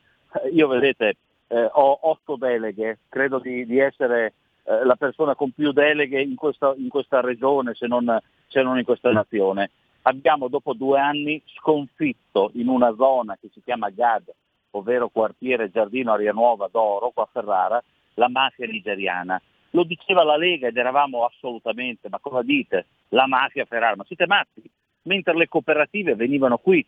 [0.52, 1.16] Io vedete,
[1.48, 4.34] eh, ho otto deleghe, credo di, di essere
[4.64, 8.78] eh, la persona con più deleghe in questa, in questa regione se non, se non
[8.78, 9.70] in questa nazione.
[10.02, 14.30] Abbiamo dopo due anni sconfitto in una zona che si chiama GAD,
[14.70, 17.82] ovvero quartiere Giardino Aria Nuova d'Oro, qua a Ferrara,
[18.14, 19.40] la mafia nigeriana.
[19.70, 22.86] Lo diceva la Lega ed eravamo assolutamente, ma cosa dite?
[23.08, 24.62] La mafia Ferrara, ma siete matti?
[25.02, 26.84] Mentre le cooperative venivano qui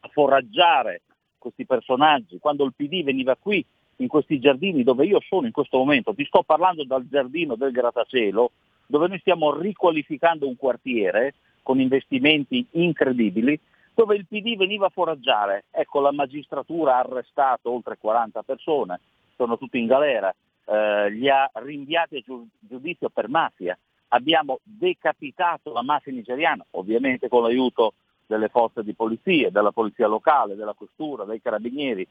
[0.00, 1.02] a foraggiare
[1.42, 3.64] questi personaggi, quando il PD veniva qui
[3.96, 7.72] in questi giardini dove io sono in questo momento, ti sto parlando dal giardino del
[7.72, 8.50] grattacielo,
[8.86, 13.58] dove noi stiamo riqualificando un quartiere con investimenti incredibili,
[13.94, 15.64] dove il PD veniva a foraggiare.
[15.70, 19.00] Ecco, la magistratura ha arrestato oltre 40 persone,
[19.36, 20.34] sono tutti in galera,
[20.64, 23.76] eh, li ha rinviati a giudizio per mafia.
[24.08, 27.94] Abbiamo decapitato la mafia nigeriana, ovviamente con l'aiuto
[28.32, 32.06] delle forze di polizia, della polizia locale, della questura, dei carabinieri,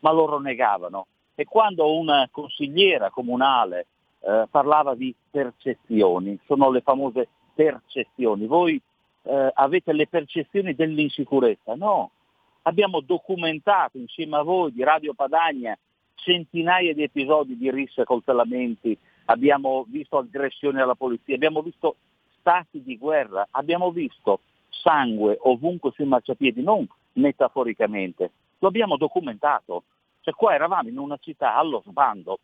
[0.00, 1.06] ma loro negavano.
[1.34, 3.86] E quando una consigliera comunale
[4.20, 8.80] eh, parlava di percezioni, sono le famose percezioni, voi
[9.24, 12.10] eh, avete le percezioni dell'insicurezza, no,
[12.62, 15.76] abbiamo documentato insieme a voi di Radio Padagna
[16.14, 18.96] centinaia di episodi di risse e coltellamenti,
[19.26, 21.96] abbiamo visto aggressioni alla polizia, abbiamo visto
[22.40, 24.40] stati di guerra, abbiamo visto
[24.86, 29.82] sangue ovunque sui marciapiedi, non metaforicamente, lo abbiamo documentato.
[30.20, 32.38] Cioè qua eravamo in una città allo sbando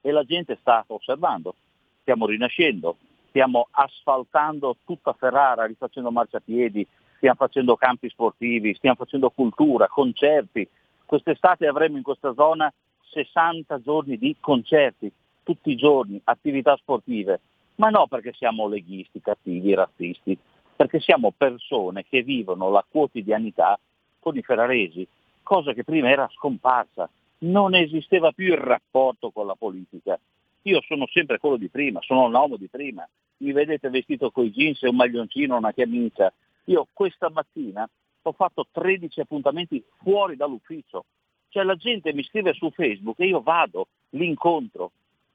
[0.00, 1.54] e la gente sta osservando,
[2.00, 2.96] stiamo rinascendo,
[3.28, 10.66] stiamo asfaltando tutta Ferrara, rifacendo marciapiedi, stiamo facendo campi sportivi, stiamo facendo cultura, concerti.
[11.04, 12.72] Quest'estate avremo in questa zona
[13.10, 15.10] 60 giorni di concerti,
[15.42, 17.40] tutti i giorni, attività sportive,
[17.76, 20.38] ma no perché siamo leghisti, cattivi, razzisti,
[20.78, 23.76] perché siamo persone che vivono la quotidianità
[24.20, 25.04] con i ferraresi,
[25.42, 30.16] cosa che prima era scomparsa, non esisteva più il rapporto con la politica.
[30.62, 33.04] Io sono sempre quello di prima, sono l'uomo di prima,
[33.38, 36.32] mi vedete vestito con i jeans e un maglioncino, una camicia.
[36.66, 37.88] Io questa mattina
[38.22, 41.06] ho fatto 13 appuntamenti fuori dall'ufficio,
[41.48, 44.92] cioè la gente mi scrive su Facebook e io vado, l'incontro.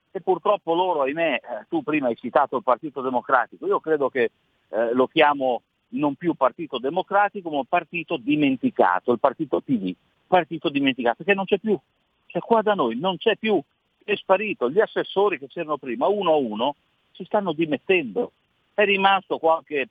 [0.10, 4.32] E purtroppo loro, ahimè, eh, tu prima hai citato il Partito Democratico, io credo che
[4.74, 9.94] eh, lo chiamo non più Partito Democratico, ma Partito Dimenticato, il Partito PD,
[10.26, 11.78] Partito Dimenticato, che non c'è più.
[12.26, 13.62] Cioè qua da noi non c'è più,
[14.04, 14.70] è sparito.
[14.70, 16.76] Gli assessori che c'erano prima, uno a uno,
[17.12, 18.32] si stanno dimettendo.
[18.74, 19.90] È rimasto qualche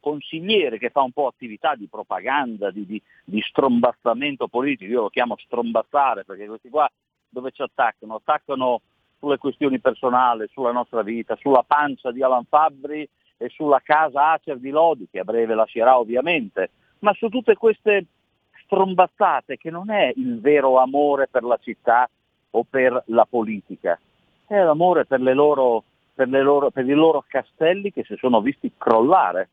[0.00, 5.08] consigliere che fa un po' attività di propaganda, di, di, di strombazzamento politico, io lo
[5.10, 6.90] chiamo strombazzare perché questi qua
[7.28, 8.14] dove ci attaccano?
[8.14, 8.80] Attaccano
[9.18, 13.06] sulle questioni personali, sulla nostra vita, sulla pancia di Alan Fabbri
[13.38, 18.04] e sulla casa Acer di Lodi, che a breve lascerà ovviamente, ma su tutte queste
[18.64, 22.08] strombazzate che non è il vero amore per la città
[22.50, 23.98] o per la politica,
[24.46, 25.84] è l'amore per, loro,
[26.14, 29.48] per, loro, per i loro castelli che si sono visti crollare.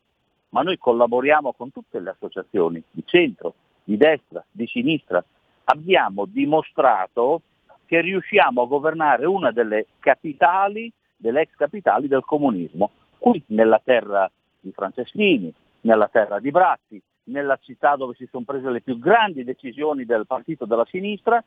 [0.50, 5.24] Ma noi collaboriamo con tutte le associazioni di centro, di destra, di sinistra.
[5.66, 7.42] Abbiamo dimostrato
[7.86, 12.92] che riusciamo a governare una delle capitali, delle ex capitali del comunismo,
[13.30, 15.52] qui nella terra di Franceschini,
[15.82, 20.28] nella terra di Bratti, nella città dove si sono prese le più grandi decisioni del
[20.28, 21.44] partito della sinistra,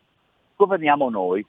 [0.56, 1.46] governiamo noi.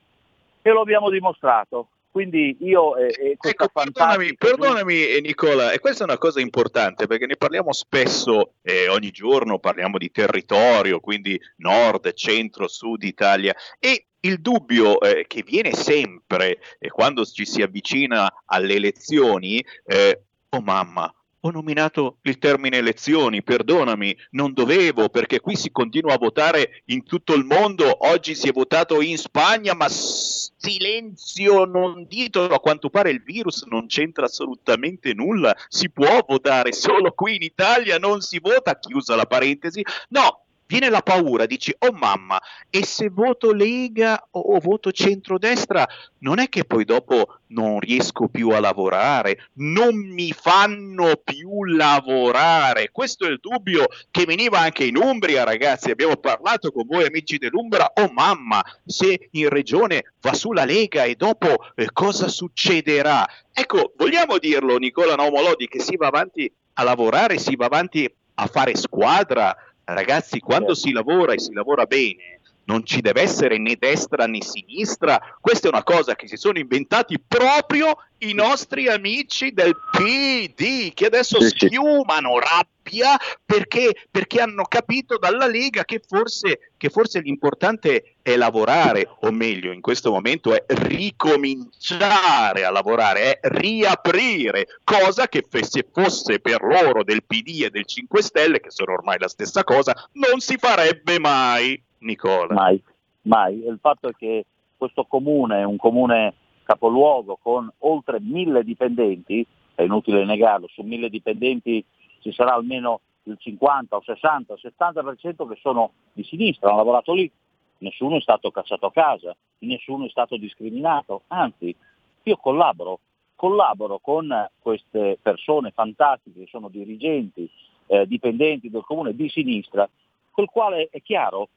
[0.62, 1.88] E lo abbiamo dimostrato.
[2.12, 7.06] Quindi io e, e ecco, perdonami, perdonami eh, Nicola, e questa è una cosa importante
[7.06, 13.54] perché ne parliamo spesso, eh, ogni giorno parliamo di territorio, quindi nord, centro, sud Italia
[13.78, 20.22] e il dubbio eh, che viene sempre eh, quando ci si avvicina alle elezioni, eh,
[20.48, 21.12] oh mamma,
[21.42, 27.02] ho nominato il termine elezioni, perdonami, non dovevo perché qui si continua a votare in
[27.02, 32.90] tutto il mondo, oggi si è votato in Spagna, ma silenzio, non ditelo, a quanto
[32.90, 38.20] pare il virus non c'entra assolutamente nulla, si può votare solo qui in Italia, non
[38.20, 42.40] si vota, chiusa la parentesi, no, viene la paura, dici, oh mamma,
[42.70, 45.84] e se voto Lega o, o voto centrodestra,
[46.18, 52.90] non è che poi dopo non riesco più a lavorare, non mi fanno più lavorare.
[52.92, 55.90] Questo è il dubbio che veniva anche in Umbria, ragazzi.
[55.90, 57.90] Abbiamo parlato con voi amici dell'Umbra.
[57.96, 63.28] Oh mamma, se in regione va sulla Lega e dopo eh, cosa succederà?
[63.52, 68.46] Ecco, vogliamo dirlo, Nicola Naumolodi, che si va avanti a lavorare, si va avanti a
[68.46, 69.54] fare squadra
[69.94, 72.39] Ragazzi, quando si lavora e si lavora bene,
[72.70, 75.20] non ci deve essere né destra né sinistra.
[75.40, 81.06] Questa è una cosa che si sono inventati proprio i nostri amici del PD, che
[81.06, 88.36] adesso schiumano rabbia perché, perché, hanno capito dalla Lega che forse, che forse l'importante è
[88.36, 95.86] lavorare, o meglio, in questo momento è ricominciare a lavorare, è riaprire, cosa che se
[95.92, 100.08] fosse per loro del PD e del 5 Stelle, che sono ormai la stessa cosa,
[100.12, 101.82] non si farebbe mai.
[102.00, 102.52] Nicola.
[102.54, 102.82] Mai,
[103.22, 103.64] mai.
[103.64, 104.46] Il fatto è che
[104.76, 106.34] questo comune è un comune
[106.64, 111.84] capoluogo con oltre mille dipendenti, è inutile negarlo, su mille dipendenti
[112.20, 117.12] ci sarà almeno il 50 o 60 o 70% che sono di sinistra, hanno lavorato
[117.12, 117.30] lì,
[117.78, 121.74] nessuno è stato cacciato a casa, nessuno è stato discriminato, anzi
[122.22, 123.00] io collaboro
[123.40, 127.50] collaboro con queste persone fantastiche che sono dirigenti,
[127.86, 129.88] eh, dipendenti del comune di sinistra,
[130.30, 131.48] col quale è chiaro,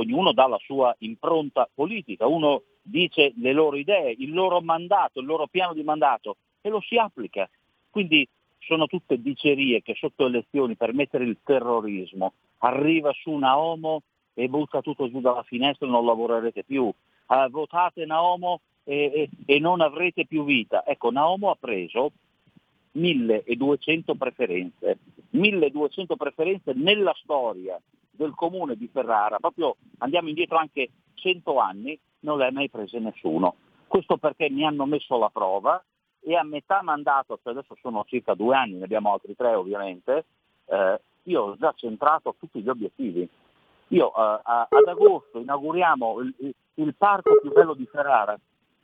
[0.00, 5.26] ognuno dà la sua impronta politica, uno dice le loro idee, il loro mandato, il
[5.26, 7.48] loro piano di mandato e lo si applica.
[7.90, 8.26] Quindi
[8.58, 14.02] sono tutte dicerie che sotto elezioni per mettere il terrorismo arriva su Naomo
[14.34, 16.84] e butta tutto giù dalla finestra e non lavorerete più.
[16.84, 20.84] Uh, votate Naomo e, e, e non avrete più vita.
[20.86, 22.12] Ecco, Naomo ha preso
[22.92, 24.98] 1200 preferenze,
[25.30, 27.80] 1200 preferenze nella storia
[28.18, 32.98] del comune di Ferrara, proprio andiamo indietro anche 100 anni, non le ha mai prese
[32.98, 33.54] nessuno.
[33.86, 35.82] Questo perché mi hanno messo alla prova
[36.20, 40.24] e a metà mandato, cioè adesso sono circa due anni, ne abbiamo altri tre ovviamente,
[40.66, 43.28] eh, io ho già centrato tutti gli obiettivi.
[43.90, 48.36] Io eh, ad agosto inauguriamo il, il parco più bello di Ferrara,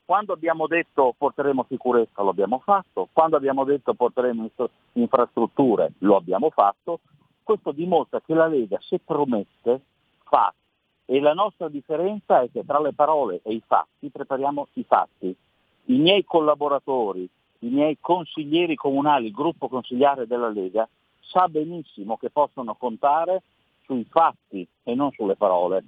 [0.05, 4.49] quando abbiamo detto porteremo sicurezza lo abbiamo fatto, quando abbiamo detto porteremo
[4.93, 7.01] infrastrutture lo abbiamo fatto,
[7.45, 9.81] questo dimostra che la Lega se promette
[10.23, 10.51] fa
[11.05, 15.35] e la nostra differenza è che tra le parole e i fatti prepariamo i fatti.
[15.87, 17.29] I miei collaboratori,
[17.59, 20.89] i miei consiglieri comunali, il gruppo consigliare della Lega,
[21.21, 23.43] sa benissimo che possono contare
[23.83, 25.83] sui fatti e non sulle parole.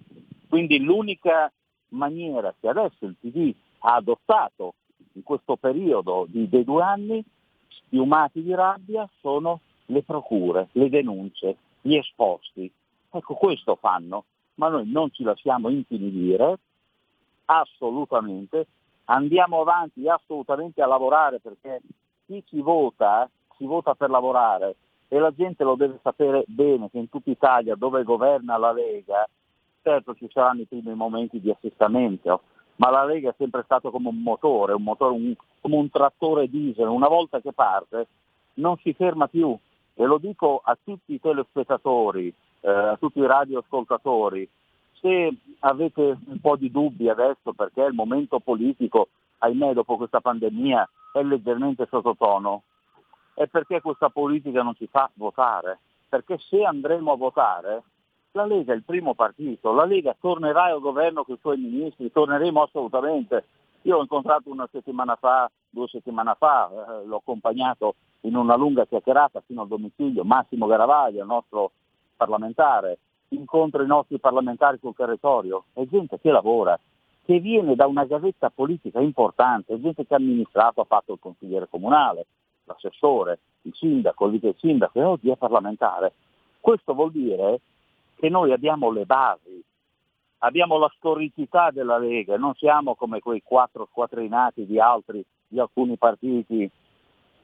[0.47, 1.51] Quindi l'unica
[1.89, 4.75] maniera che adesso il PD ha adottato
[5.13, 7.23] in questo periodo di, dei due anni,
[7.69, 12.71] spiumati di rabbia, sono le procure, le denunce, gli esposti.
[13.09, 14.25] Ecco, questo fanno,
[14.55, 16.57] ma noi non ci lasciamo intimidire,
[17.45, 18.67] assolutamente,
[19.05, 21.81] andiamo avanti assolutamente a lavorare perché
[22.25, 24.75] chi ci vota, si vota per lavorare
[25.07, 29.27] e la gente lo deve sapere bene che in tutta Italia dove governa la Lega,
[29.81, 32.41] certo ci saranno i primi momenti di assestamento,
[32.75, 36.49] ma la Lega è sempre stato come un motore, un motore un, come un trattore
[36.49, 38.07] diesel, una volta che parte
[38.55, 39.57] non si ferma più.
[39.99, 44.47] E lo dico a tutti i telespettatori, eh, a tutti i radioascoltatori,
[44.99, 49.07] se avete un po' di dubbi adesso perché il momento politico,
[49.39, 52.61] ahimè, dopo questa pandemia è leggermente sottotono,
[53.33, 55.79] è perché questa politica non ci fa votare.
[56.07, 57.83] Perché se andremo a votare
[58.33, 62.11] la Lega è il primo partito, la Lega tornerà al governo con i suoi ministri,
[62.11, 63.45] torneremo assolutamente.
[63.81, 67.95] Io ho incontrato una settimana fa, due settimane fa, eh, l'ho accompagnato
[68.27, 71.71] in una lunga chiacchierata fino al domicilio Massimo Garavaglia, il nostro
[72.15, 72.99] parlamentare,
[73.29, 76.77] incontra i nostri parlamentari sul territorio, è gente che lavora,
[77.23, 81.19] che viene da una gavetta politica importante, è gente che ha amministrato, ha fatto il
[81.19, 82.25] consigliere comunale,
[82.65, 86.13] l'assessore, il sindaco, il vice sindaco e oggi è parlamentare.
[86.59, 87.61] Questo vuol dire
[88.15, 89.63] che noi abbiamo le basi,
[90.39, 95.95] abbiamo la storicità della Lega, non siamo come quei quattro squadrinati di altri, di alcuni
[95.97, 96.69] partiti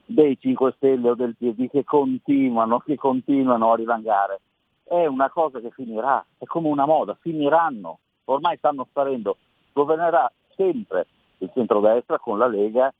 [0.06, 4.40] dei 5 Stelle o del PD che continuano, che continuano a rivangare.
[4.84, 9.36] È una cosa che finirà, è come una moda, finiranno, ormai stanno sparendo,
[9.72, 11.06] governerà sempre
[11.38, 12.92] il centrodestra con la Lega,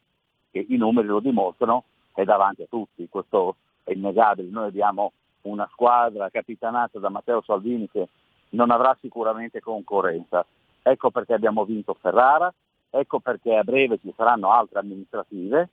[0.51, 1.85] che i numeri lo dimostrano,
[2.15, 7.89] è davanti a tutti, questo è innegabile, noi abbiamo una squadra capitanata da Matteo Salvini
[7.91, 8.09] che
[8.51, 10.45] non avrà sicuramente concorrenza.
[10.83, 12.53] Ecco perché abbiamo vinto Ferrara,
[12.91, 15.69] ecco perché a breve ci saranno altre amministrative,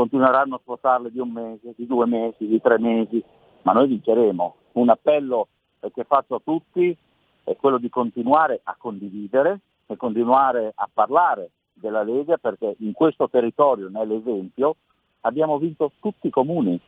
[0.00, 3.22] continueranno a spostarle di un mese, di due mesi, di tre mesi,
[3.62, 4.54] ma noi vinceremo.
[4.72, 5.48] Un appello
[5.92, 6.96] che faccio a tutti
[7.44, 13.28] è quello di continuare a condividere e continuare a parlare della Lega perché in questo
[13.28, 14.76] territorio, nell'esempio,
[15.20, 16.80] abbiamo vinto tutti i comuni,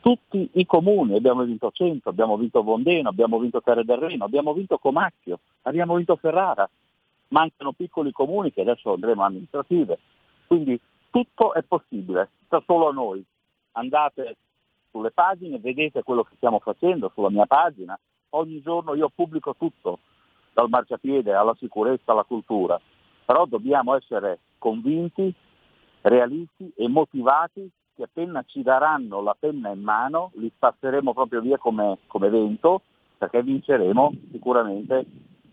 [0.00, 4.54] tutti i comuni, abbiamo vinto Centro, abbiamo vinto Vondeno, abbiamo vinto Terre del Reno, abbiamo
[4.54, 6.66] vinto Comacchio, abbiamo vinto Ferrara,
[7.28, 9.98] mancano piccoli comuni che adesso andremo amministrative,
[10.46, 10.80] quindi
[11.10, 13.24] tutto è possibile, sta solo a noi.
[13.72, 14.36] Andate
[14.90, 17.98] sulle pagine, vedete quello che stiamo facendo sulla mia pagina,
[18.30, 20.00] ogni giorno io pubblico tutto,
[20.52, 22.80] dal marciapiede alla sicurezza alla cultura,
[23.24, 25.32] però dobbiamo essere convinti,
[26.00, 31.58] realisti e motivati che appena ci daranno la penna in mano li passeremo proprio via
[31.58, 32.82] come, come vento
[33.18, 35.04] perché vinceremo sicuramente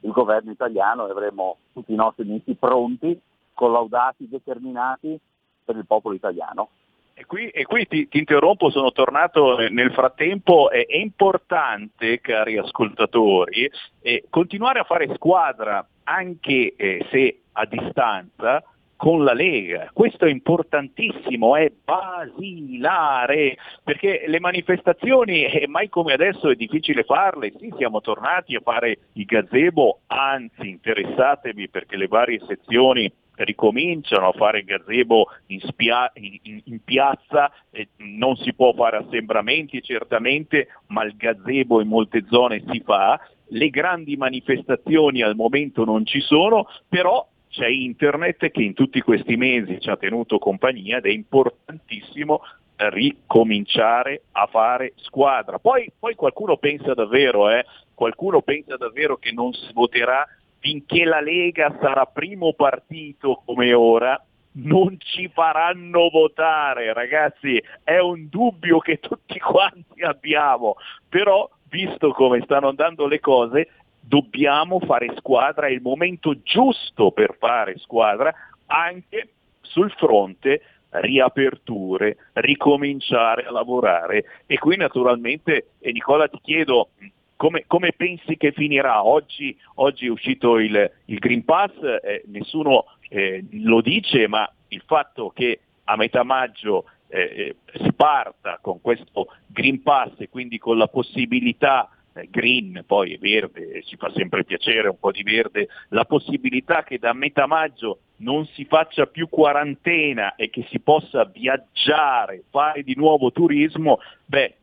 [0.02, 3.20] il governo italiano e avremo tutti i nostri ministri pronti,
[3.54, 5.20] collaudati, determinati
[5.66, 6.70] per il popolo italiano.
[7.18, 13.72] E qui, e qui ti, ti, interrompo, sono tornato nel frattempo, è, importante, cari ascoltatori,
[14.02, 18.62] eh, continuare a fare squadra anche eh, se a distanza,
[18.98, 19.90] con la Lega.
[19.94, 27.54] Questo è importantissimo, è basilare, perché le manifestazioni, eh, mai come adesso è difficile farle,
[27.60, 34.34] sì siamo tornati a fare i gazebo, anzi interessatevi perché le varie sezioni ricominciano a
[34.34, 41.04] fare gazebo in, spia- in, in, piazza, eh, non si può fare assembramenti certamente, ma
[41.04, 43.20] il gazebo in molte zone si fa,
[43.50, 49.38] le grandi manifestazioni al momento non ci sono, però c'è internet che in tutti questi
[49.38, 52.42] mesi ci ha tenuto compagnia ed è importantissimo
[52.76, 55.60] ricominciare a fare squadra.
[55.60, 60.28] Poi, poi qualcuno pensa davvero, eh, qualcuno pensa davvero che non si voterà
[60.66, 64.20] finché la Lega sarà primo partito come ora,
[64.54, 70.76] non ci faranno votare, ragazzi, è un dubbio che tutti quanti abbiamo,
[71.08, 77.36] però visto come stanno andando le cose, dobbiamo fare squadra, è il momento giusto per
[77.38, 78.34] fare squadra
[78.66, 84.26] anche sul fronte riaperture, ricominciare a lavorare.
[84.48, 86.90] E qui naturalmente, e Nicola ti chiedo
[87.36, 89.04] come, come pensi che finirà?
[89.04, 94.84] Oggi, oggi è uscito il, il Green Pass, eh, nessuno eh, lo dice, ma il
[94.86, 100.58] fatto che a metà maggio eh, eh si parta con questo Green Pass e quindi
[100.58, 105.68] con la possibilità eh, green, poi verde, ci fa sempre piacere un po' di verde,
[105.90, 111.26] la possibilità che da metà maggio non si faccia più quarantena e che si possa
[111.26, 114.56] viaggiare, fare di nuovo turismo, beh,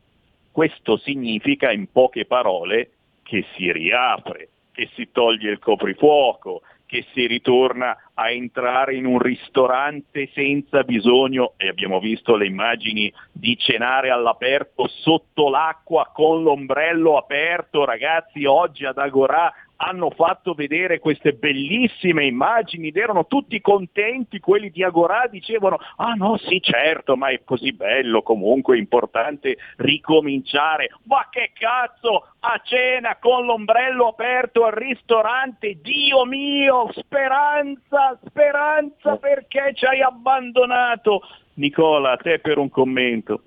[0.53, 2.91] questo significa in poche parole
[3.23, 9.17] che si riapre, che si toglie il coprifuoco, che si ritorna a entrare in un
[9.17, 17.17] ristorante senza bisogno, e abbiamo visto le immagini di cenare all'aperto sotto l'acqua con l'ombrello
[17.17, 24.39] aperto, ragazzi, oggi ad Agorà hanno fatto vedere queste bellissime immagini ed erano tutti contenti,
[24.39, 29.57] quelli di Agorà dicevano ah no sì certo ma è così bello comunque è importante
[29.77, 39.17] ricominciare, ma che cazzo a cena con l'ombrello aperto al ristorante, Dio mio, speranza, speranza
[39.17, 41.21] perché ci hai abbandonato.
[41.55, 43.41] Nicola, a te per un commento.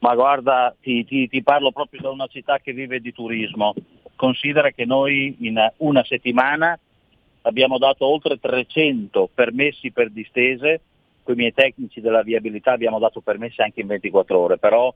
[0.00, 3.74] Ma guarda, ti, ti, ti parlo proprio da una città che vive di turismo
[4.20, 6.78] considera che noi in una settimana
[7.40, 10.82] abbiamo dato oltre 300 permessi per distese,
[11.22, 14.92] con i miei tecnici della viabilità abbiamo dato permessi anche in 24 ore, però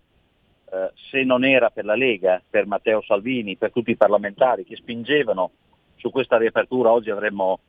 [0.71, 4.77] eh, se non era per la Lega, per Matteo Salvini, per tutti i parlamentari che
[4.77, 5.53] spingevano
[5.97, 7.61] su questa riapertura, oggi avremmo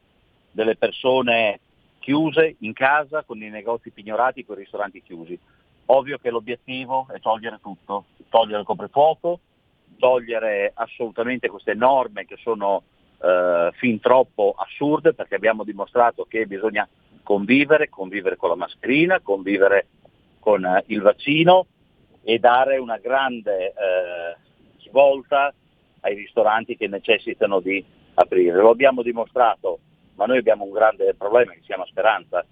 [0.52, 1.62] delle persone
[2.00, 5.40] chiuse in casa, con i negozi pignorati, con i ristoranti chiusi.
[5.86, 9.40] Ovvio che l'obiettivo è togliere tutto, togliere il coprifuoco,
[9.98, 12.84] togliere assolutamente queste norme che sono
[13.22, 16.88] eh, fin troppo assurde perché abbiamo dimostrato che bisogna
[17.24, 19.88] convivere, convivere con la mascherina, convivere
[20.40, 21.66] con eh, il vaccino
[22.24, 24.36] e dare una grande eh,
[24.80, 25.54] svolta
[26.02, 27.84] ai ristoranti che necessitano di
[28.16, 28.58] aprire.
[28.58, 29.80] Lo abbiamo dimostrato,
[30.16, 32.46] ma noi abbiamo un grande problema che si chiama speranza.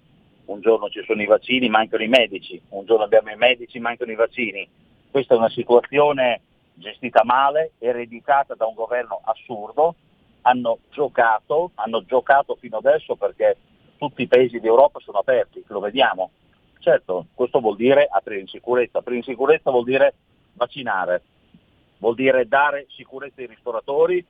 [0.46, 4.12] Un giorno ci sono i vaccini, mancano i medici, un giorno abbiamo i medici, mancano
[4.12, 4.68] i vaccini.
[5.10, 6.40] Questa è una situazione
[6.74, 9.94] gestita male, ereditata da un governo assurdo,
[10.42, 13.56] hanno giocato, hanno giocato fino adesso perché
[13.96, 16.30] tutti i paesi d'Europa sono aperti, lo vediamo.
[16.78, 20.14] Certo, questo vuol dire aprire in sicurezza, aprire in sicurezza vuol dire
[20.52, 21.22] vaccinare,
[21.98, 24.24] vuol dire dare sicurezza ai ristoratori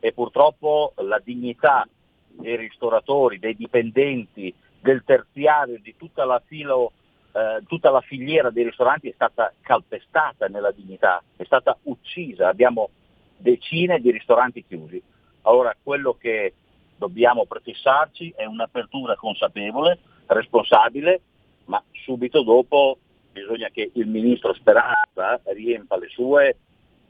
[0.00, 1.86] e purtroppo la dignità
[2.28, 6.92] dei ristoratori, dei dipendenti, del terziario, di tutta la filo
[7.38, 12.90] eh, tutta la filiera dei ristoranti è stata calpestata nella dignità, è stata uccisa, abbiamo
[13.36, 15.00] decine di ristoranti chiusi.
[15.42, 16.54] Allora quello che
[16.96, 21.20] dobbiamo prefissarci è un'apertura consapevole, responsabile,
[21.66, 22.98] ma subito dopo
[23.30, 26.56] bisogna che il ministro Speranza riempa le sue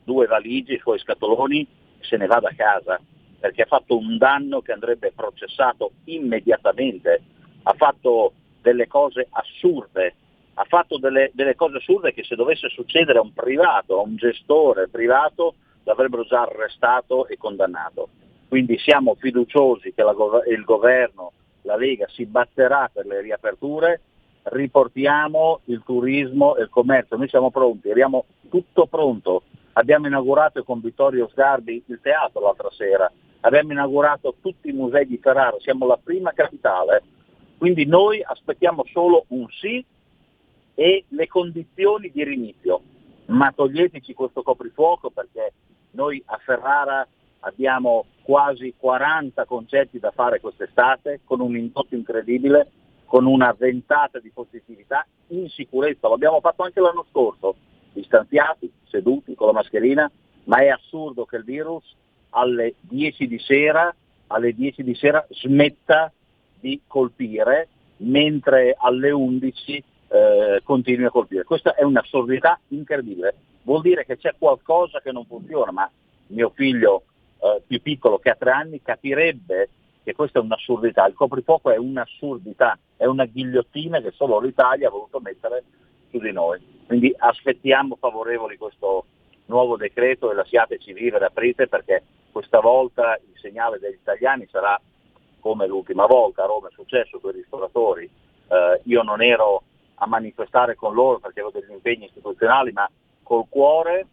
[0.04, 1.66] due valigie, i suoi scatoloni
[1.98, 3.00] e se ne vada a casa,
[3.40, 7.22] perché ha fatto un danno che andrebbe processato immediatamente,
[7.62, 10.14] ha fatto delle cose assurde,
[10.54, 14.16] ha fatto delle, delle, cose assurde che se dovesse succedere a un privato, a un
[14.16, 15.54] gestore privato,
[15.84, 18.08] l'avrebbero già arrestato e condannato.
[18.48, 20.14] Quindi siamo fiduciosi che la,
[20.48, 21.32] il governo,
[21.62, 24.00] la Lega si batterà per le riaperture,
[24.44, 29.42] riportiamo il turismo e il commercio, noi siamo pronti, abbiamo tutto pronto.
[29.74, 33.08] Abbiamo inaugurato con Vittorio Sgarbi il teatro l'altra sera,
[33.42, 37.02] abbiamo inaugurato tutti i musei di Ferrara, siamo la prima capitale
[37.58, 39.84] quindi noi aspettiamo solo un sì
[40.74, 42.80] e le condizioni di rinizio,
[43.26, 45.52] ma toglieteci questo coprifuoco perché
[45.90, 47.06] noi a Ferrara
[47.40, 52.70] abbiamo quasi 40 concerti da fare quest'estate con un indotto incredibile,
[53.04, 57.56] con una ventata di positività in sicurezza, l'abbiamo fatto anche l'anno scorso,
[57.92, 60.10] distanziati, seduti con la mascherina,
[60.44, 61.84] ma è assurdo che il virus
[62.30, 63.92] alle 10 di sera,
[64.28, 66.12] alle 10 di sera smetta
[66.60, 71.44] di colpire mentre alle 11 eh, continui a colpire.
[71.44, 73.34] Questa è un'assurdità incredibile.
[73.62, 75.90] Vuol dire che c'è qualcosa che non funziona, ma
[76.28, 77.04] mio figlio
[77.40, 79.68] eh, più piccolo che ha tre anni capirebbe
[80.02, 81.06] che questa è un'assurdità.
[81.06, 85.64] Il coprifuoco è un'assurdità, è una ghigliottina che solo l'Italia ha voluto mettere
[86.10, 86.58] su di noi.
[86.86, 89.04] Quindi aspettiamo favorevoli questo
[89.46, 92.02] nuovo decreto e lasciateci vivere, aprite perché
[92.32, 94.80] questa volta il segnale degli italiani sarà
[95.40, 98.04] come l'ultima volta a Roma è successo con i ristoratori.
[98.04, 99.62] Eh, io non ero
[99.96, 102.88] a manifestare con loro perché avevo degli impegni istituzionali, ma
[103.22, 104.06] col cuore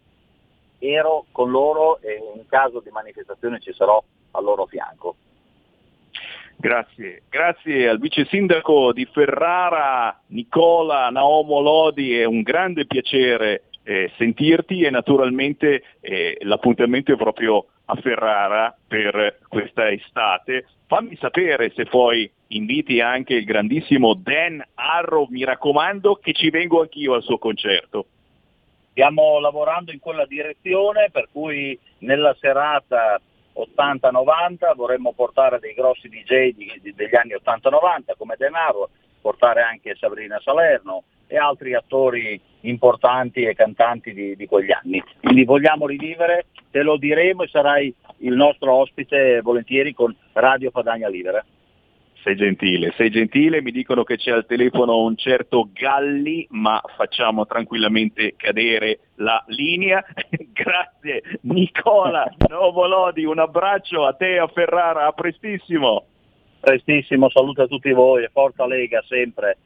[0.78, 4.02] ero con loro e in caso di manifestazione ci sarò
[4.32, 5.16] al loro fianco.
[6.58, 14.10] Grazie, grazie al vice sindaco di Ferrara, Nicola Naomo Lodi, è un grande piacere eh,
[14.16, 20.66] sentirti e naturalmente eh, l'appuntamento è proprio a Ferrara per questa estate.
[20.88, 26.80] Fammi sapere se poi inviti anche il grandissimo Dan Arrow, mi raccomando che ci vengo
[26.80, 28.06] anch'io al suo concerto.
[28.90, 33.20] Stiamo lavorando in quella direzione, per cui nella serata
[33.54, 39.94] 80-90 vorremmo portare dei grossi DJ di, di, degli anni 80-90 come Denaro, portare anche
[39.94, 45.02] Sabrina Salerno e altri attori importanti e cantanti di, di quegli anni.
[45.20, 51.08] Quindi vogliamo rivivere, te lo diremo e sarai il nostro ospite volentieri con Radio Padagna
[51.08, 51.44] Libera.
[52.22, 57.46] Sei gentile, sei gentile, mi dicono che c'è al telefono un certo Galli, ma facciamo
[57.46, 60.04] tranquillamente cadere la linea.
[60.52, 66.06] Grazie Nicola Novolodi, un abbraccio a te a Ferrara, a prestissimo.
[66.58, 69.56] Prestissimo, saluto a tutti voi e forza Lega sempre.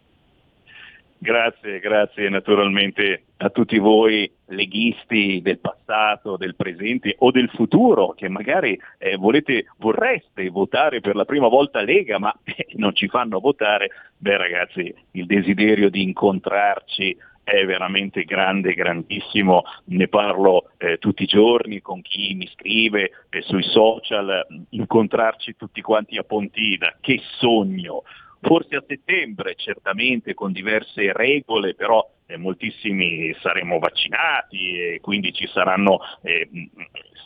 [1.22, 8.30] Grazie, grazie naturalmente a tutti voi leghisti del passato, del presente o del futuro che
[8.30, 13.38] magari eh, volete, vorreste votare per la prima volta Lega ma eh, non ci fanno
[13.38, 13.90] votare.
[14.16, 17.14] Beh ragazzi, il desiderio di incontrarci
[17.44, 23.42] è veramente grande, grandissimo, ne parlo eh, tutti i giorni con chi mi scrive eh,
[23.42, 28.04] sui social, incontrarci tutti quanti a Pontida, che sogno!
[28.40, 32.06] Forse a settembre, certamente con diverse regole, però
[32.36, 36.48] moltissimi saremo vaccinati e quindi ci saranno eh,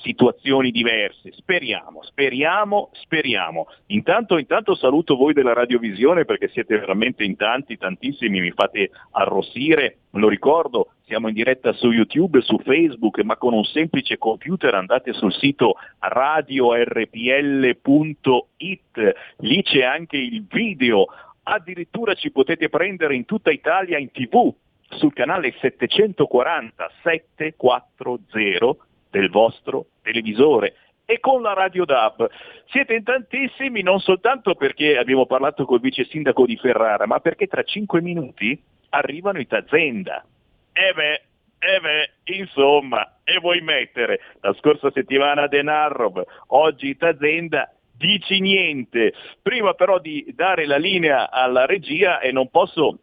[0.04, 1.32] situazioni diverse.
[1.32, 3.66] Speriamo, speriamo, speriamo.
[3.86, 9.98] Intanto, intanto saluto voi della radiovisione perché siete veramente in tanti, tantissimi, mi fate arrossire.
[10.10, 15.12] Lo ricordo, siamo in diretta su YouTube, su Facebook, ma con un semplice computer andate
[15.12, 16.74] sul sito radiorpl.it,
[19.38, 21.06] lì c'è anche il video,
[21.42, 24.54] addirittura ci potete prendere in tutta Italia in tv
[24.90, 30.74] sul canale 740 740 del vostro televisore
[31.04, 32.28] e con la Radio DAB.
[32.66, 37.46] Siete in tantissimi non soltanto perché abbiamo parlato col vice sindaco di Ferrara, ma perché
[37.46, 38.60] tra cinque minuti
[38.90, 40.24] arrivano i Tazenda.
[40.72, 41.22] E beh,
[41.58, 49.12] e beh, insomma, e vuoi mettere la scorsa settimana Denarrob, oggi Tazenda, dici niente.
[49.42, 52.98] Prima però di dare la linea alla regia e non posso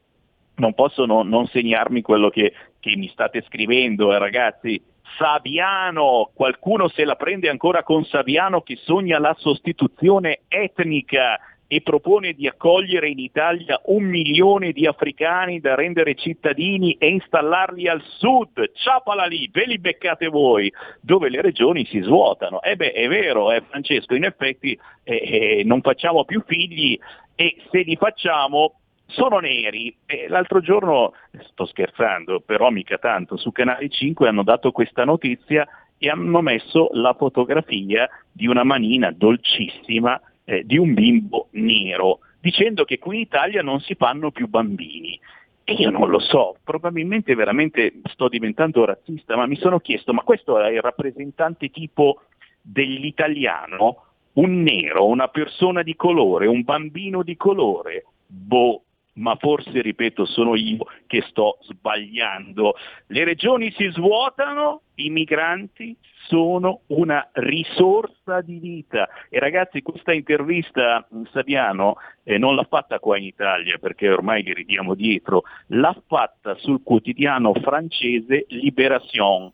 [0.55, 4.81] non posso non, non segnarmi quello che, che, mi state scrivendo, eh, ragazzi.
[5.17, 11.37] Saviano, qualcuno se la prende ancora con Saviano che sogna la sostituzione etnica
[11.73, 17.87] e propone di accogliere in Italia un milione di africani da rendere cittadini e installarli
[17.87, 18.71] al sud.
[18.73, 22.61] Ciapala lì, ve li beccate voi, dove le regioni si svuotano.
[22.61, 26.99] E eh beh, è vero, eh, Francesco, in effetti eh, eh, non facciamo più figli
[27.35, 28.80] e se li facciamo
[29.11, 29.95] sono neri.
[30.05, 31.13] E l'altro giorno,
[31.49, 36.89] sto scherzando, però mica tanto, su Canale 5 hanno dato questa notizia e hanno messo
[36.93, 43.21] la fotografia di una manina dolcissima eh, di un bimbo nero, dicendo che qui in
[43.21, 45.19] Italia non si fanno più bambini.
[45.63, 50.23] E io non lo so, probabilmente veramente sto diventando razzista, ma mi sono chiesto, ma
[50.23, 52.21] questo è il rappresentante tipo
[52.61, 54.05] dell'italiano?
[54.33, 58.05] Un nero, una persona di colore, un bambino di colore?
[58.25, 58.81] Boh,
[59.13, 62.75] ma forse, ripeto, sono io che sto sbagliando.
[63.07, 65.95] Le regioni si svuotano, i migranti
[66.27, 69.09] sono una risorsa di vita.
[69.29, 74.53] E ragazzi, questa intervista Saviano eh, non l'ha fatta qua in Italia perché ormai li
[74.53, 79.51] ridiamo dietro, l'ha fatta sul quotidiano francese Libération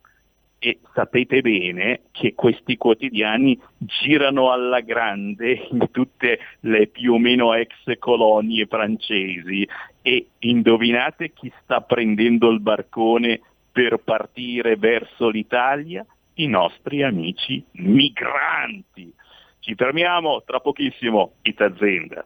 [0.60, 7.54] e sapete bene che questi quotidiani girano alla grande in tutte le più o meno
[7.54, 9.68] ex colonie francesi
[10.02, 13.42] e indovinate chi sta prendendo il barcone
[13.72, 16.06] per partire verso l'Italia?
[16.40, 19.14] I nostri amici migranti.
[19.60, 22.26] Ci fermiamo tra pochissimo, Itazenda.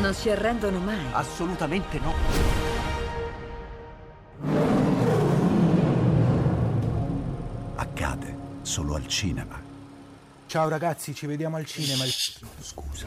[0.00, 0.98] Non si arrendono mai.
[1.12, 2.12] Assolutamente no.
[7.76, 9.60] Accade solo al cinema.
[10.46, 12.04] Ciao ragazzi, ci vediamo al cinema.
[12.60, 13.06] Scusa.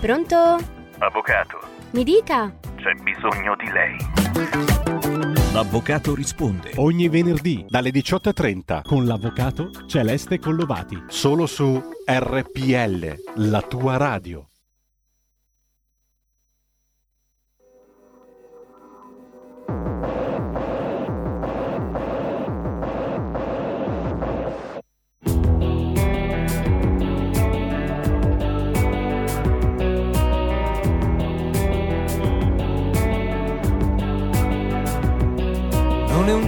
[0.00, 0.58] Pronto?
[0.98, 1.58] Avvocato,
[1.90, 2.52] Mi dica.
[2.76, 4.95] c'è bisogno di lei.
[5.56, 11.04] L'avvocato risponde ogni venerdì dalle 18.30 con l'avvocato Celeste Collovati.
[11.08, 14.46] Solo su RPL, la tua radio.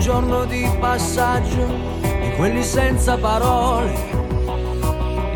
[0.08, 1.66] Giorno di passaggio,
[2.00, 3.92] di quelli senza parole.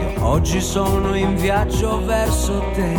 [0.01, 2.95] Io oggi sono in viaggio verso te.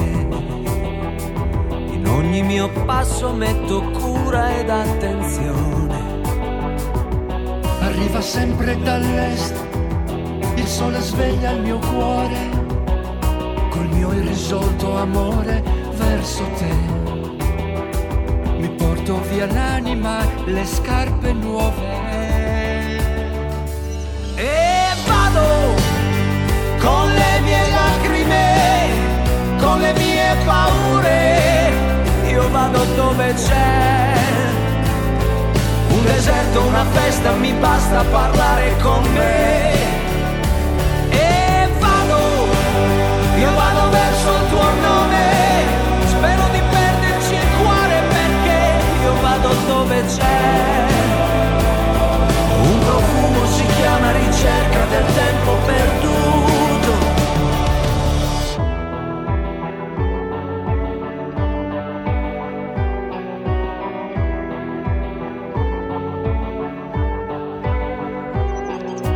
[1.89, 6.21] In ogni mio passo metto cura ed attenzione.
[7.79, 9.55] Arriva sempre dall'est,
[10.53, 12.49] il sole sveglia il mio cuore,
[13.71, 15.63] col mio irrisolto amore
[15.95, 17.02] verso te.
[19.47, 22.01] L'anima, le scarpe nuove.
[24.35, 25.75] E vado
[26.79, 28.87] con le mie lacrime,
[29.59, 31.71] con le mie paure.
[32.29, 34.13] Io vado dove c'è
[35.89, 39.82] un deserto, una festa, mi basta parlare con me.
[50.05, 50.85] C'è.
[52.61, 56.11] Un profumo si chiama ricerca del tempo perduto.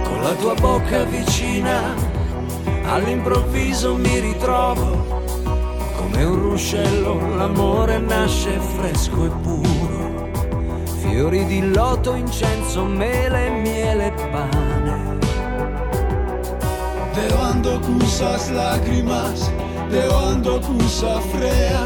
[0.04, 1.94] Con la tua bocca vicina,
[2.86, 5.16] all'improvviso mi ritrovo.
[5.98, 9.77] Come un ruscello l'amore nasce fresco e puro.
[11.18, 15.18] Fiori di loto, incenso, mele, miele pane.
[17.42, 19.52] ando cusas lágrimas,
[19.90, 21.86] de ando cusa frea,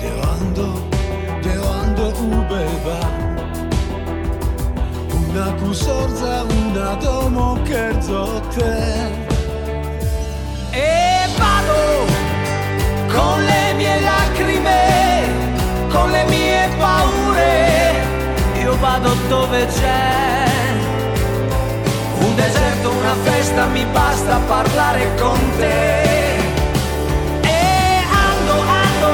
[0.00, 0.66] de ando,
[1.44, 2.98] de ando ubeba.
[5.14, 8.74] Una cusorza, una domo cherzo te.
[10.72, 11.80] E vado
[13.14, 14.19] con le mie lacrime,
[19.00, 20.68] vado dove c'è
[22.20, 26.36] un deserto, una festa, mi basta parlare con te.
[27.40, 29.10] E ando, ando,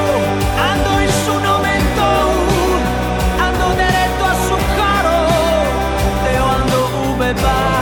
[0.71, 2.03] ando in su momento,
[3.37, 5.17] ando diretto a su caro,
[6.25, 7.76] e ando ube bar.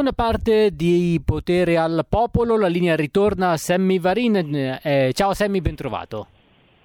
[0.00, 4.78] Seconda parte di Potere al Popolo, la linea ritorna a Sammy Varin.
[4.82, 6.28] Eh, ciao Sammy, ben trovato.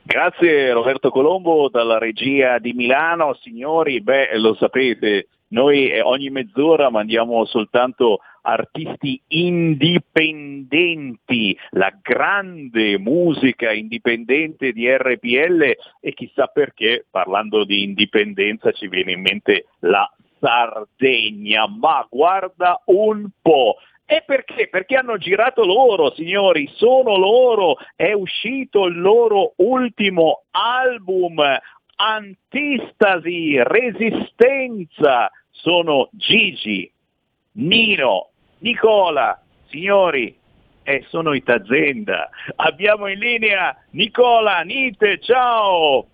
[0.03, 3.34] Grazie Roberto Colombo dalla regia di Milano.
[3.41, 14.74] Signori, beh, lo sapete, noi ogni mezz'ora mandiamo soltanto artisti indipendenti, la grande musica indipendente
[14.74, 20.05] di RPL e chissà perché, parlando di indipendenza, ci viene in mente la
[20.45, 23.77] Sardegna, ma guarda un po'.
[24.05, 24.67] E perché?
[24.67, 31.41] Perché hanno girato loro, signori, sono loro, è uscito il loro ultimo album,
[31.95, 36.91] Antistasi, Resistenza, sono Gigi,
[37.53, 38.29] Nino,
[38.59, 40.37] Nicola, signori,
[40.83, 42.29] e sono i Tazenda.
[42.57, 46.05] Abbiamo in linea Nicola, Nite, ciao!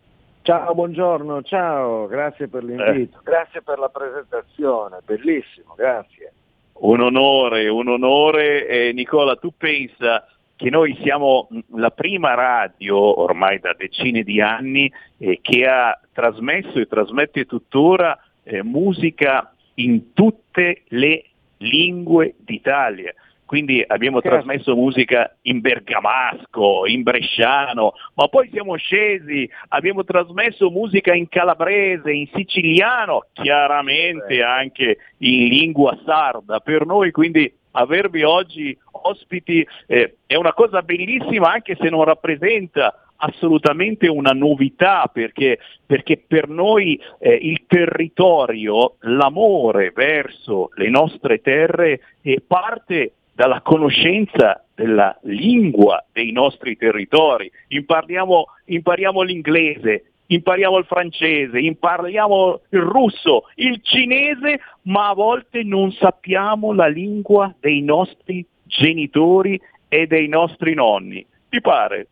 [0.43, 3.21] Ciao, buongiorno, ciao, grazie per l'invito, Eh.
[3.23, 6.33] grazie per la presentazione, bellissimo, grazie.
[6.73, 8.67] Un onore, un onore.
[8.67, 10.25] Eh, Nicola, tu pensa
[10.55, 16.79] che noi siamo la prima radio, ormai da decine di anni, eh, che ha trasmesso
[16.79, 21.25] e trasmette tuttora eh, musica in tutte le
[21.57, 23.13] lingue d'Italia.
[23.51, 24.37] Quindi abbiamo Certo.
[24.37, 32.13] trasmesso musica in bergamasco, in bresciano, ma poi siamo scesi, abbiamo trasmesso musica in calabrese,
[32.13, 36.61] in siciliano, chiaramente anche in lingua sarda.
[36.61, 43.03] Per noi quindi avervi oggi ospiti eh, è una cosa bellissima anche se non rappresenta
[43.17, 51.99] assolutamente una novità perché, perché per noi eh, il territorio, l'amore verso le nostre terre
[52.21, 57.51] è parte dalla conoscenza della lingua dei nostri territori.
[57.69, 65.91] Impariamo, impariamo l'inglese, impariamo il francese, impariamo il russo, il cinese, ma a volte non
[65.91, 71.25] sappiamo la lingua dei nostri genitori e dei nostri nonni.
[71.49, 72.09] Ti pare?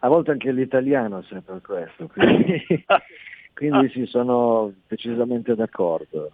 [0.00, 2.62] A volte anche l'italiano è sempre questo, quindi,
[3.54, 6.30] quindi sì, sono decisamente d'accordo.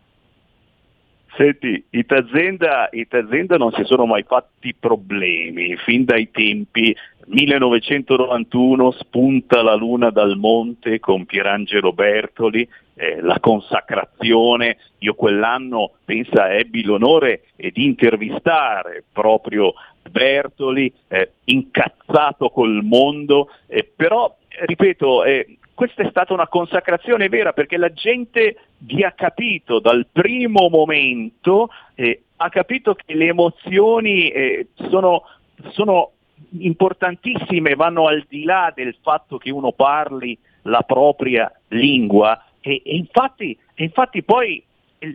[1.35, 6.95] Senti, i Tazenda, i Tazenda non si sono mai fatti problemi, fin dai tempi.
[7.25, 16.53] 1991 spunta la luna dal monte con Pierangelo Bertoli, eh, la consacrazione, io quell'anno pensa
[16.53, 19.73] ebbi l'onore di intervistare proprio
[20.11, 27.53] Bertoli, eh, incazzato col mondo, eh, però ripeto, eh, questa è stata una consacrazione vera
[27.53, 34.29] perché la gente vi ha capito dal primo momento, eh, ha capito che le emozioni
[34.29, 35.23] eh, sono,
[35.71, 36.13] sono
[36.59, 42.45] importantissime, vanno al di là del fatto che uno parli la propria lingua.
[42.61, 44.63] E, e infatti, infatti poi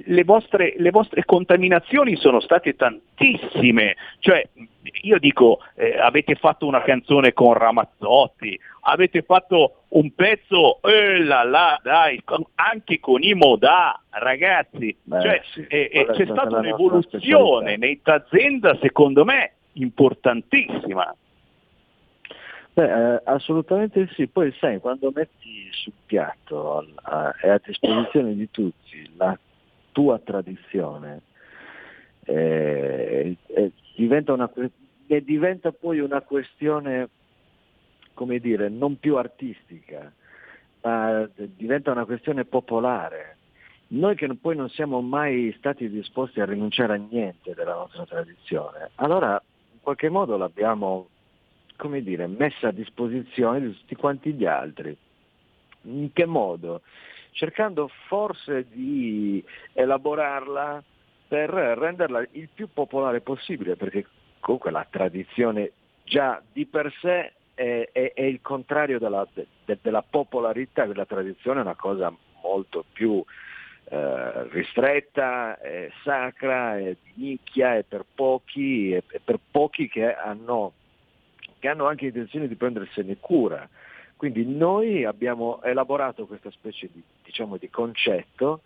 [0.05, 4.47] le vostre, le vostre contaminazioni sono state tantissime, cioè
[5.01, 11.43] io dico eh, avete fatto una canzone con Ramazzotti, avete fatto un pezzo, eh là
[11.43, 12.21] là, dai,
[12.55, 19.23] anche con i Modà, ragazzi, Beh, cioè, sì, eh, eh, c'è stata un'evoluzione Tazenda secondo
[19.23, 21.13] me importantissima.
[22.73, 28.35] Beh, eh, assolutamente sì, poi sai, quando metti sul piatto al- a- è a disposizione
[28.35, 29.37] di tutti la
[29.97, 31.21] tua tradizione,
[32.25, 34.47] eh, eh, diventa, una,
[35.07, 37.09] e diventa poi una questione,
[38.13, 40.13] come dire, non più artistica,
[40.83, 43.37] ma diventa una questione popolare.
[43.87, 48.91] Noi che poi non siamo mai stati disposti a rinunciare a niente della nostra tradizione,
[48.95, 49.41] allora
[49.71, 51.07] in qualche modo l'abbiamo,
[51.75, 54.95] come dire, messa a disposizione di tutti quanti gli altri.
[55.85, 56.81] In che modo?
[57.31, 60.83] Cercando forse di elaborarla
[61.27, 64.05] per renderla il più popolare possibile, perché
[64.39, 65.71] comunque la tradizione
[66.03, 69.47] già di per sé è, è, è il contrario della, de,
[69.81, 73.23] della, popolarità, la tradizione è una cosa molto più
[73.89, 80.73] eh, ristretta, è sacra, è di nicchia, è per pochi, è, per pochi che hanno,
[81.59, 83.67] che hanno anche intenzione di prendersene cura.
[84.17, 88.61] Quindi noi abbiamo elaborato questa specie di, diciamo, di concetto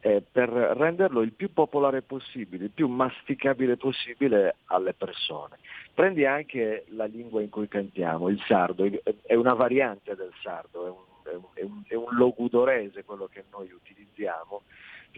[0.00, 5.56] eh, per renderlo il più popolare possibile, il più masticabile possibile alle persone.
[5.94, 8.84] Prendi anche la lingua in cui cantiamo, il sardo,
[9.22, 13.70] è una variante del sardo, è un, è un, è un logudorese quello che noi
[13.70, 14.62] utilizziamo,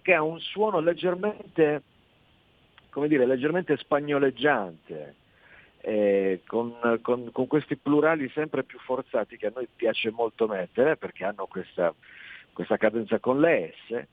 [0.02, 1.82] che ha un suono leggermente,
[2.90, 5.14] come dire, leggermente spagnoleggiante.
[5.86, 6.72] Eh, con,
[7.02, 11.44] con, con, questi plurali sempre più forzati che a noi piace molto mettere perché hanno
[11.44, 11.92] questa,
[12.54, 14.06] questa cadenza con le S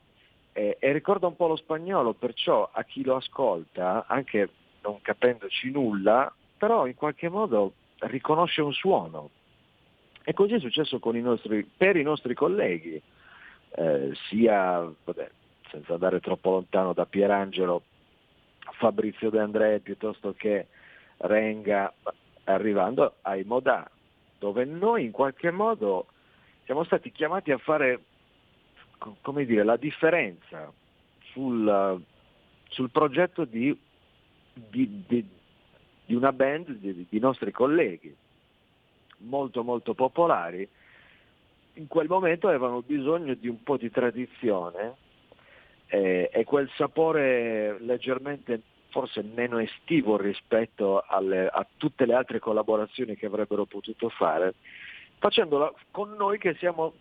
[0.52, 4.50] eh, e ricorda un po' lo spagnolo, perciò a chi lo ascolta, anche
[4.82, 9.30] non capendoci nulla, però in qualche modo riconosce un suono.
[10.24, 13.00] E così è successo i nostri, per i nostri colleghi,
[13.76, 15.30] eh, sia, vabbè,
[15.70, 17.82] senza andare troppo lontano da Pierangelo,
[18.72, 20.66] Fabrizio De André piuttosto che
[21.22, 21.92] Renga,
[22.44, 23.88] arrivando ai Modà,
[24.38, 26.06] dove noi in qualche modo
[26.64, 28.00] siamo stati chiamati a fare
[29.20, 30.72] come dire, la differenza
[31.32, 32.00] sul,
[32.68, 33.76] sul progetto di,
[34.52, 35.26] di, di,
[36.04, 38.14] di, una band di, di nostri colleghi,
[39.18, 40.68] molto molto popolari,
[41.74, 44.94] in quel momento avevano bisogno di un po' di tradizione
[45.86, 48.60] eh, e quel sapore leggermente
[48.92, 54.54] forse meno estivo rispetto alle, a tutte le altre collaborazioni che avrebbero potuto fare,
[55.18, 56.92] facendola con noi che siamo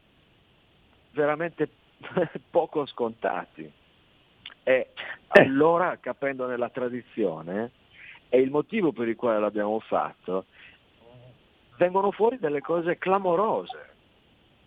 [1.12, 1.70] veramente
[2.50, 3.70] poco scontati.
[4.64, 4.88] E eh.
[5.28, 7.72] allora, capendo nella tradizione,
[8.30, 10.46] e il motivo per il quale l'abbiamo fatto,
[11.78, 13.90] vengono fuori delle cose clamorose,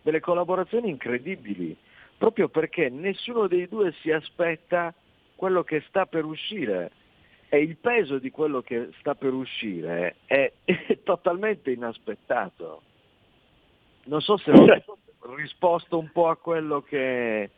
[0.03, 1.75] delle collaborazioni incredibili,
[2.19, 4.93] proprio perché nessuno dei due si aspetta
[5.37, 6.91] quello che sta per uscire
[7.55, 10.65] e il peso di quello che sta per uscire è, è
[11.05, 12.83] totalmente inaspettato.
[14.07, 14.67] Non so se ho
[15.37, 17.49] risposto un po' a quello che...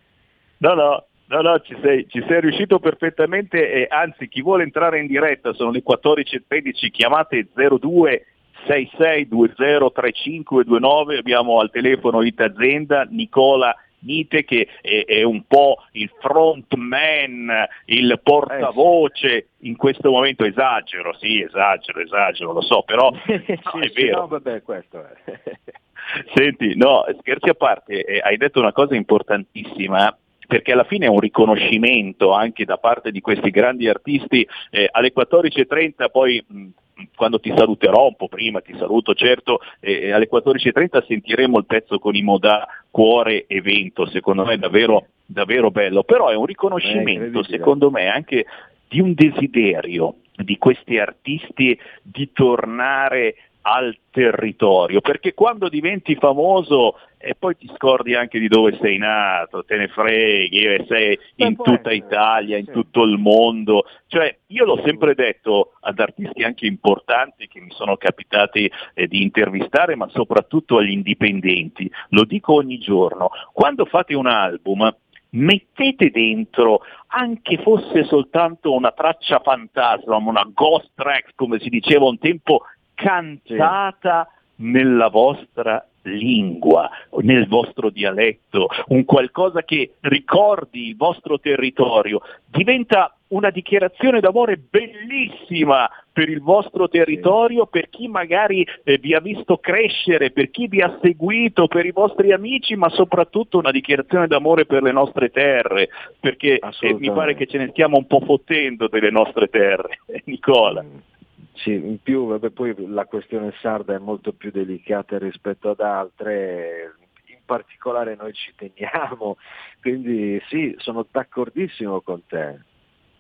[0.59, 5.01] No, no, No, no, ci sei, ci sei, riuscito perfettamente e anzi chi vuole entrare
[5.01, 8.27] in diretta sono le 14.13, chiamate 02
[8.65, 13.75] 66203529, abbiamo al telefono Ita Azienda, Nicola
[14.07, 21.43] Nite che è, è, un po' il frontman, il portavoce, in questo momento esagero, sì
[21.43, 24.21] esagero, esagero, lo so, però no, è vero.
[24.21, 25.61] No, vabbè, questo è.
[26.35, 30.17] Senti, no, scherzi a parte, eh, hai detto una cosa importantissima
[30.47, 34.47] perché alla fine è un riconoscimento anche da parte di questi grandi artisti.
[34.71, 36.67] Eh, alle 14.30 poi mh,
[37.15, 41.99] quando ti saluterò un po' prima, ti saluto certo, eh, alle 14.30 sentiremo il pezzo
[41.99, 46.47] con i Moda Cuore e Vento, secondo me è davvero, davvero bello, però è un
[46.47, 48.47] riconoscimento secondo me anche
[48.89, 53.35] di un desiderio di questi artisti di tornare
[53.69, 59.65] al territorio, perché quando diventi famoso e poi ti scordi anche di dove sei nato,
[59.65, 63.87] te ne freghi, sei in tutta Italia, in tutto il mondo.
[64.07, 69.23] Cioè, io l'ho sempre detto ad artisti anche importanti che mi sono capitati eh, di
[69.23, 74.95] intervistare, ma soprattutto agli indipendenti, lo dico ogni giorno, quando fate un album
[75.37, 82.19] mettete dentro anche fosse soltanto una traccia fantasma, una ghost track come si diceva un
[82.19, 82.63] tempo,
[82.97, 86.89] cantata nella vostra lingua,
[87.21, 95.91] nel vostro dialetto, un qualcosa che ricordi il vostro territorio, diventa una dichiarazione d'amore bellissima
[96.13, 100.81] per il vostro territorio, per chi magari eh, vi ha visto crescere, per chi vi
[100.81, 105.89] ha seguito, per i vostri amici, ma soprattutto una dichiarazione d'amore per le nostre terre,
[106.21, 110.83] perché eh, mi pare che ce ne stiamo un po' fottendo delle nostre terre, Nicola.
[110.83, 111.16] Mm.
[111.57, 116.95] Sì, in più vabbè, poi la questione sarda è molto più delicata rispetto ad altre,
[117.27, 119.39] in particolare noi ci teniamo,
[119.81, 122.61] quindi sì, sono d'accordissimo con te,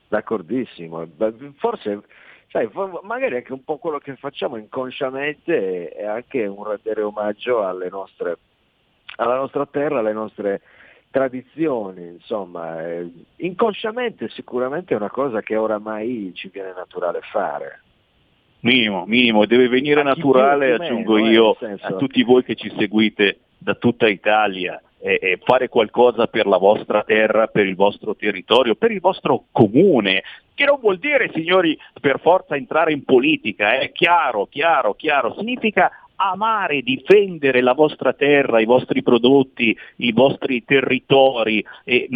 [0.08, 1.06] d'accordissimo.
[1.56, 2.02] Forse,
[2.48, 2.68] sai,
[3.02, 8.36] magari anche un po' quello che facciamo inconsciamente è anche un rendere omaggio nostre,
[9.16, 10.60] alla nostra terra, alle nostre
[11.10, 17.80] tradizioni, insomma, eh, inconsciamente sicuramente è una cosa che oramai ci viene naturale fare.
[18.66, 22.72] Minimo, minimo, deve venire naturale, aggiungo meno, eh, io, eh, a tutti voi che ci
[22.76, 28.16] seguite da tutta Italia, e, e fare qualcosa per la vostra terra, per il vostro
[28.16, 33.78] territorio, per il vostro comune, che non vuol dire, signori, per forza entrare in politica,
[33.78, 33.92] è eh?
[33.92, 41.64] chiaro, chiaro, chiaro, significa amare, difendere la vostra terra, i vostri prodotti, i vostri territori.
[41.84, 42.08] E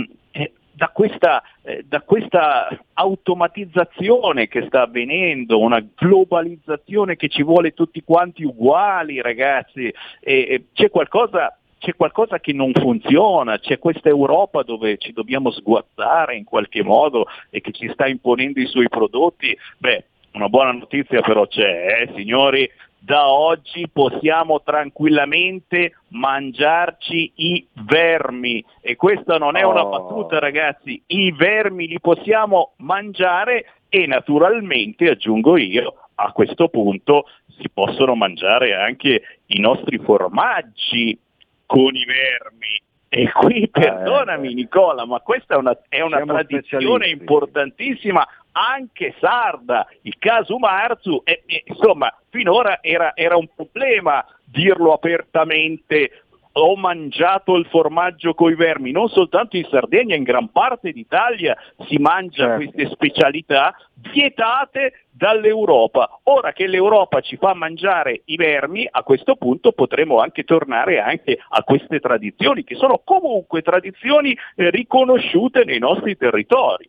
[0.81, 8.03] da, questa, eh, da questa automatizzazione che sta avvenendo, una globalizzazione che ci vuole tutti
[8.03, 14.99] quanti uguali, ragazzi, e, c'è qualcosa c'è qualcosa che non funziona, c'è questa Europa dove
[14.99, 20.05] ci dobbiamo sguazzare in qualche modo e che ci sta imponendo i suoi prodotti, beh,
[20.33, 22.71] una buona notizia però c'è, eh, signori,
[23.01, 29.89] da oggi possiamo tranquillamente mangiarci i vermi e questa non è una oh.
[29.89, 37.25] battuta ragazzi, i vermi li possiamo mangiare e naturalmente, aggiungo io, a questo punto
[37.59, 41.19] si possono mangiare anche i nostri formaggi
[41.67, 42.90] con i vermi.
[43.13, 49.89] E qui eh, perdonami Nicola, ma questa è una, è una tradizione importantissima anche sarda,
[50.03, 57.57] il caso Marzu, e, e, insomma finora era, era un problema dirlo apertamente ho mangiato
[57.57, 61.57] il formaggio coi vermi, non soltanto in Sardegna, in gran parte d'Italia
[61.87, 62.57] si mangia certo.
[62.57, 63.75] queste specialità
[64.13, 66.21] vietate dall'Europa.
[66.25, 71.39] Ora che l'Europa ci fa mangiare i vermi, a questo punto potremo anche tornare anche
[71.49, 76.89] a queste tradizioni, che sono comunque tradizioni eh, riconosciute nei nostri territori.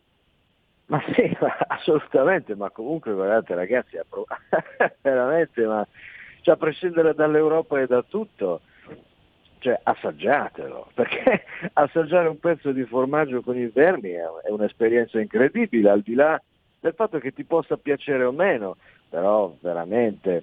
[0.86, 3.96] Ma sì, ma assolutamente, ma comunque guardate ragazzi,
[5.00, 5.86] veramente, ma
[6.42, 8.60] cioè, a prescindere dall'Europa e da tutto,
[9.62, 16.02] cioè assaggiatelo, perché assaggiare un pezzo di formaggio con i vermi è, un'esperienza incredibile, al
[16.02, 16.40] di là
[16.80, 18.76] del fatto che ti possa piacere o meno,
[19.08, 20.42] però veramente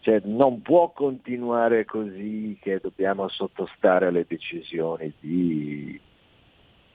[0.00, 6.00] cioè, non può continuare così che dobbiamo sottostare alle decisioni di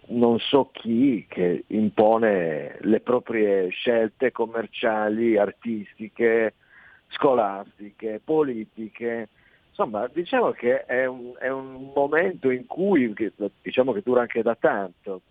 [0.09, 6.53] non so chi che impone le proprie scelte commerciali, artistiche,
[7.09, 9.27] scolastiche, politiche.
[9.79, 13.13] Insomma, diciamo che è un, è un momento in cui,
[13.61, 15.21] diciamo che dura anche da tanto,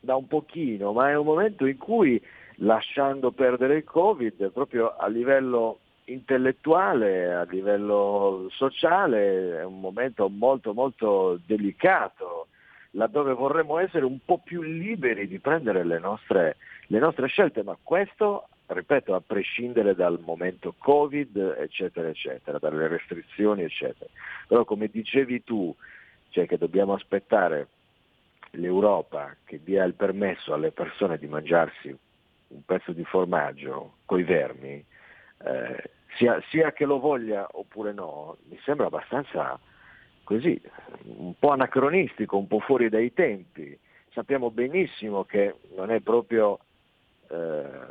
[0.00, 2.20] da un pochino, ma è un momento in cui
[2.56, 10.74] lasciando perdere il Covid, proprio a livello intellettuale, a livello sociale, è un momento molto
[10.74, 12.48] molto delicato
[12.96, 16.56] laddove vorremmo essere un po' più liberi di prendere le nostre,
[16.86, 23.62] le nostre scelte, ma questo, ripeto, a prescindere dal momento Covid, eccetera, eccetera, dalle restrizioni,
[23.62, 24.10] eccetera.
[24.48, 25.74] Però come dicevi tu,
[26.30, 27.68] cioè che dobbiamo aspettare
[28.52, 31.96] l'Europa che dia il permesso alle persone di mangiarsi
[32.48, 34.84] un pezzo di formaggio coi vermi,
[35.44, 39.58] eh, sia, sia, che lo voglia oppure no, mi sembra abbastanza
[40.22, 40.60] così,
[41.04, 43.78] un po' anacronistico, un po' fuori dai tempi.
[44.12, 46.58] Sappiamo benissimo che non è proprio
[47.28, 47.86] eh,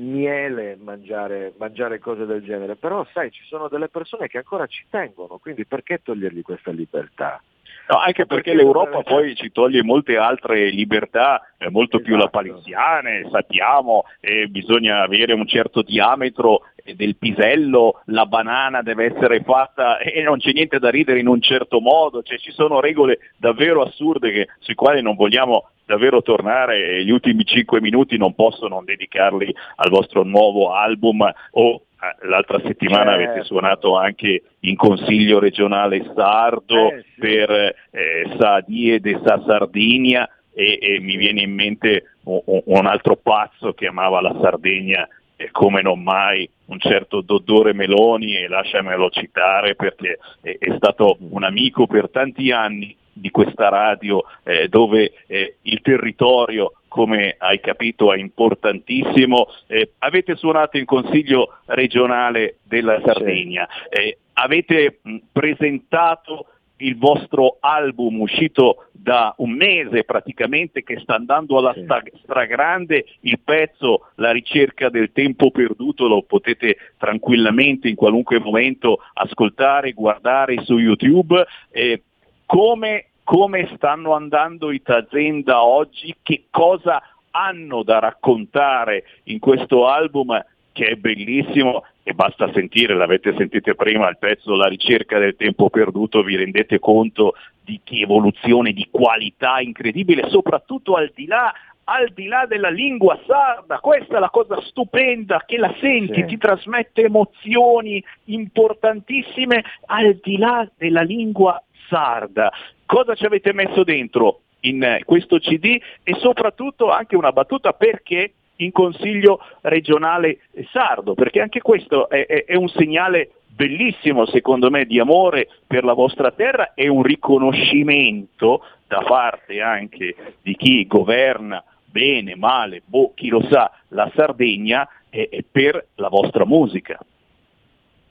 [0.00, 4.84] miele mangiare, mangiare cose del genere, però sai, ci sono delle persone che ancora ci
[4.88, 7.40] tengono, quindi perché togliergli questa libertà?
[7.88, 12.08] No, anche perché, perché l'Europa poi ci toglie molte altre libertà, eh, molto esatto.
[12.08, 16.62] più lapaliziane, sappiamo, eh, bisogna avere un certo diametro
[16.94, 21.40] del pisello, la banana deve essere fatta e non c'è niente da ridere in un
[21.40, 26.86] certo modo, cioè ci sono regole davvero assurde che, sui quali non vogliamo davvero tornare
[26.86, 32.26] e gli ultimi cinque minuti non posso non dedicarli al vostro nuovo album o eh,
[32.28, 33.30] l'altra settimana certo.
[33.30, 37.20] avete suonato anche in consiglio regionale sardo eh, sì.
[37.20, 43.16] per eh, Saadie de Sa Sardinia e, e, mi viene in mente un, un, altro
[43.16, 49.10] pazzo che amava la Sardegna e come non mai un certo Doddore Meloni e lasciamelo
[49.10, 55.12] citare perché è, è stato un amico per tanti anni di questa radio eh, dove
[55.26, 59.46] eh, il territorio come hai capito è importantissimo.
[59.68, 66.46] Eh, avete suonato in Consiglio regionale della Sardegna, eh, avete mh, presentato
[66.80, 71.74] il vostro album uscito da un mese praticamente che sta andando alla
[72.22, 79.92] stragrande, il pezzo La ricerca del tempo perduto lo potete tranquillamente in qualunque momento ascoltare,
[79.92, 81.44] guardare su YouTube.
[81.70, 82.02] Eh,
[82.46, 87.00] come, come stanno andando i Tazenda oggi, che cosa
[87.30, 90.36] hanno da raccontare in questo album
[90.72, 95.70] che è bellissimo e basta sentire, l'avete sentito prima, il pezzo La ricerca del tempo
[95.70, 97.34] perduto, vi rendete conto
[97.64, 101.54] di che evoluzione di qualità incredibile, soprattutto al di là
[101.84, 106.26] al di là della lingua sarda, questa è la cosa stupenda che la senti, sì.
[106.26, 112.52] ti trasmette emozioni importantissime al di là della lingua sarda.
[112.90, 118.72] Cosa ci avete messo dentro in questo CD e soprattutto anche una battuta perché in
[118.72, 120.38] Consiglio regionale
[120.72, 125.84] sardo, perché anche questo è, è, è un segnale bellissimo secondo me di amore per
[125.84, 133.12] la vostra terra e un riconoscimento da parte anche di chi governa bene, male, boh,
[133.14, 136.98] chi lo sa, la Sardegna è, è per la vostra musica.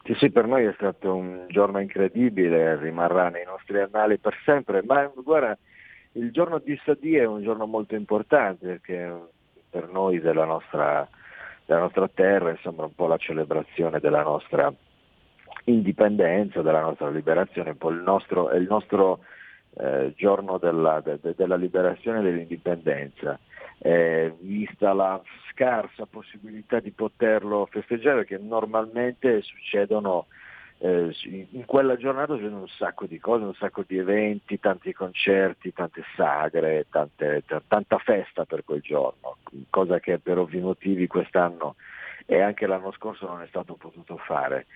[0.10, 4.82] Sì, sì, per noi è stato un giorno incredibile, rimarrà nei nostri annali per sempre,
[4.82, 5.56] ma guarda,
[6.14, 9.28] il giorno di Sadì è un giorno molto importante perché
[9.70, 11.08] per noi della nostra,
[11.64, 14.74] della nostra terra sembra un po' la celebrazione della nostra
[15.66, 19.20] indipendenza, della nostra liberazione, un po' il nostro, è il nostro
[19.78, 23.38] eh, giorno della, de, de, della liberazione e dell'indipendenza.
[23.82, 25.22] Eh, vista la
[25.52, 30.28] scarsa possibilità di poterlo festeggiare, perché normalmente succedono
[30.80, 31.14] eh,
[31.52, 36.04] in quella giornata c'è un sacco di cose, un sacco di eventi, tanti concerti, tante
[36.16, 39.38] sagre, tante, t- tanta festa per quel giorno,
[39.70, 41.76] cosa che per ovvi motivi quest'anno
[42.26, 44.68] e anche l'anno scorso non è stato potuto fare.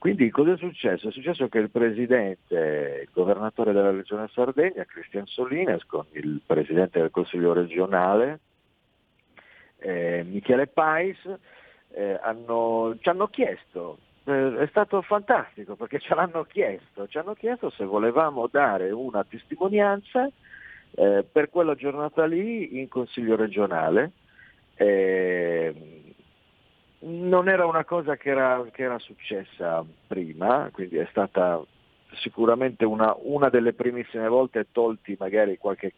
[0.00, 1.08] Quindi cosa è successo?
[1.08, 6.98] È successo che il presidente, il governatore della regione Sardegna, Cristian Solines, con il presidente
[6.98, 8.40] del Consiglio regionale,
[9.76, 11.18] eh, Michele Pais,
[11.90, 17.34] eh, hanno, ci hanno chiesto eh, è stato fantastico perché ce l'hanno chiesto, ci hanno
[17.34, 20.30] chiesto se volevamo dare una testimonianza
[20.92, 24.12] eh, per quella giornata lì in Consiglio regionale.
[24.76, 25.99] Eh,
[27.00, 31.62] non era una cosa che era, che era, successa prima, quindi è stata
[32.16, 35.94] sicuramente una, una delle primissime volte, tolti magari qualche,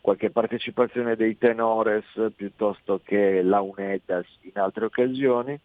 [0.00, 2.04] qualche, partecipazione dei tenores
[2.34, 5.58] piuttosto che la UNEDAS in altre occasioni,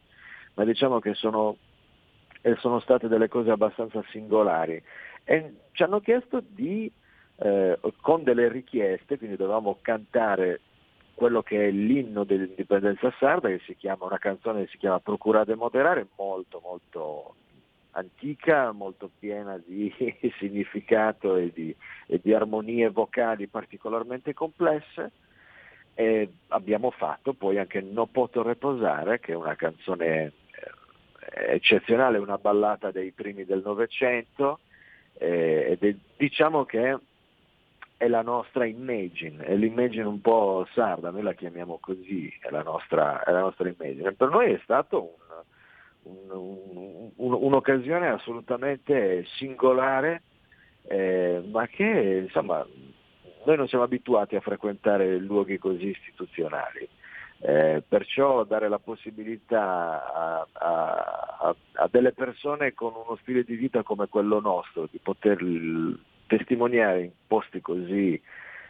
[0.54, 1.58] ma diciamo che sono,
[2.58, 4.82] sono state delle cose abbastanza singolari.
[5.24, 6.92] E ci hanno chiesto di,
[7.38, 10.60] eh, con delle richieste, quindi dovevamo cantare
[11.16, 15.56] quello che è l'inno dell'indipendenza sarda, che si chiama, una canzone che si chiama Procurate
[15.56, 17.36] Moderare, molto molto
[17.92, 19.92] antica, molto piena di
[20.38, 21.76] significato e di,
[22.08, 25.12] e di armonie vocali particolarmente complesse.
[25.98, 30.34] E abbiamo fatto poi anche No Poto Reposare, che è una canzone
[31.48, 34.60] eccezionale, una ballata dei primi del Novecento,
[35.14, 36.98] eh, ed è, diciamo che
[37.98, 42.62] è la nostra imagine, è l'immagine un po' sarda, noi la chiamiamo così, è la
[42.62, 44.14] nostra, è la nostra immagine.
[44.14, 45.16] Per noi è stato
[46.04, 50.24] un, un, un, un'occasione assolutamente singolare,
[50.88, 52.66] eh, ma che insomma
[53.46, 56.88] noi non siamo abituati a frequentare luoghi così istituzionali.
[57.40, 63.84] Eh, perciò dare la possibilità a, a, a, delle persone con uno stile di vita
[63.84, 65.42] come quello nostro di poter
[66.28, 68.22] testimoniare in posti così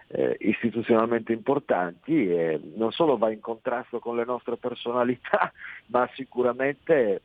[0.07, 5.52] eh, istituzionalmente importanti eh, non solo va in contrasto con le nostre personalità,
[5.88, 7.22] ma sicuramente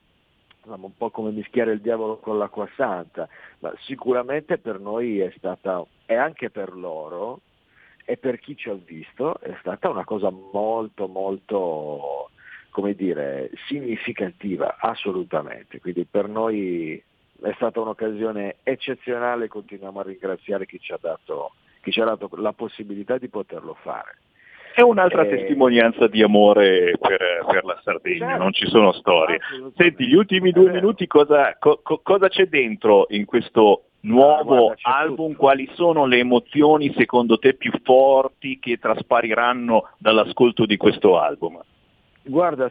[0.62, 3.28] insomma, un po' come mischiare il diavolo con l'acqua santa,
[3.61, 7.40] ma sicuramente per noi è stata, e anche per loro,
[8.05, 12.31] e per chi ci ha visto è stata una cosa molto molto
[12.70, 15.81] come dire, significativa, assolutamente.
[15.81, 17.02] Quindi per noi
[17.43, 21.53] è stata un'occasione eccezionale e continuiamo a ringraziare chi ci ha dato,
[21.83, 24.17] chi ci ha dato la possibilità di poterlo fare.
[24.73, 29.39] È un'altra eh, testimonianza di amore per, per la Sardegna, certo, non ci sono storie.
[29.77, 35.33] Senti, gli ultimi due minuti cosa, co, cosa c'è dentro in questo nuovo ah, album,
[35.33, 35.39] tutto.
[35.39, 41.61] quali sono le emozioni secondo te più forti che traspariranno dall'ascolto di questo album?
[42.23, 42.71] Guarda,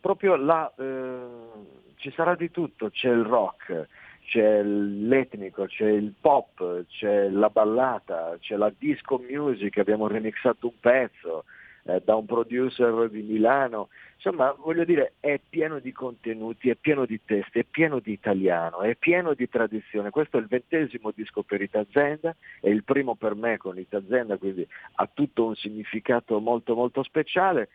[0.00, 3.86] proprio là eh, ci sarà di tutto, c'è il rock,
[4.24, 10.80] c'è l'etnico, c'è il pop, c'è la ballata, c'è la disco music, abbiamo remixato un
[10.80, 11.44] pezzo
[11.84, 13.88] eh, da un producer di Milano,
[14.20, 18.80] Insomma, voglio dire, è pieno di contenuti, è pieno di testi, è pieno di italiano,
[18.80, 20.10] è pieno di tradizione.
[20.10, 24.66] Questo è il ventesimo disco per Itazenda, è il primo per me con Itazenda, quindi
[24.94, 27.68] ha tutto un significato molto molto speciale.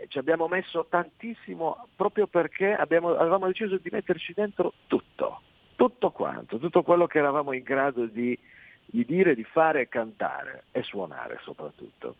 [0.00, 5.42] E ci abbiamo messo tantissimo proprio perché abbiamo, avevamo deciso di metterci dentro tutto,
[5.76, 8.38] tutto quanto, tutto quello che eravamo in grado di
[8.90, 12.16] di dire, di fare cantare e suonare soprattutto.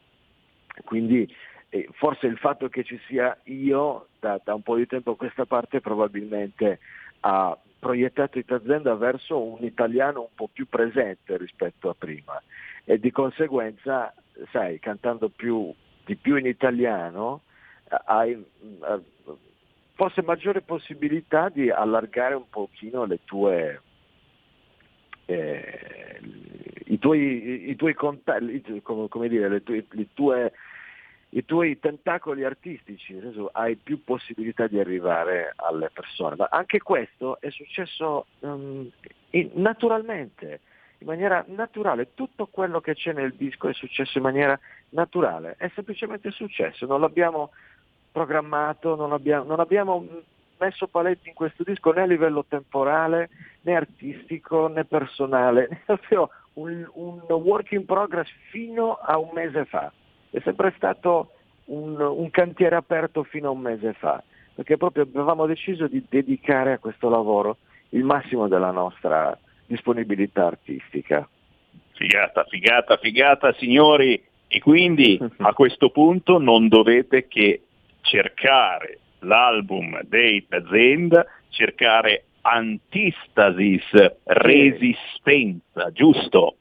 [0.85, 1.33] Quindi
[1.69, 5.17] eh, forse il fatto che ci sia io da, da, un po' di tempo a
[5.17, 6.79] questa parte probabilmente
[7.21, 12.41] ha proiettato Itazenda verso un italiano un po' più presente rispetto a prima
[12.85, 14.15] e di conseguenza,
[14.51, 15.73] sai, cantando più,
[16.05, 17.43] di più in italiano
[18.05, 19.01] hai eh,
[19.95, 23.83] forse maggiore possibilità di allargare un pochino le tue,
[25.27, 26.21] eh,
[26.87, 30.53] i tuoi, i tuoi contatti, come, come dire, le tue, le tue
[31.31, 36.35] i tuoi tentacoli artistici, nel senso hai più possibilità di arrivare alle persone.
[36.37, 38.91] Ma anche questo è successo um,
[39.31, 40.61] in, naturalmente,
[40.99, 42.15] in maniera naturale.
[42.15, 44.59] Tutto quello che c'è nel disco è successo in maniera
[44.91, 47.51] naturale, è semplicemente successo, non l'abbiamo
[48.11, 50.07] programmato, non abbiamo, non abbiamo
[50.59, 53.31] messo paletti in questo disco né a livello temporale,
[53.63, 59.65] né artistico, né personale, è proprio un, un work in progress fino a un mese
[59.65, 59.93] fa.
[60.31, 61.33] È sempre stato
[61.67, 64.23] un, un cantiere aperto fino a un mese fa,
[64.55, 67.59] perché proprio avevamo deciso di dedicare a questo lavoro
[67.91, 71.29] il massimo della nostra disponibilità artistica.
[71.93, 77.63] Figata, figata, figata signori e quindi a questo punto non dovete che
[78.01, 83.85] cercare l'album dei Tazenda, cercare Antistasis
[84.25, 86.57] Resistenza, giusto?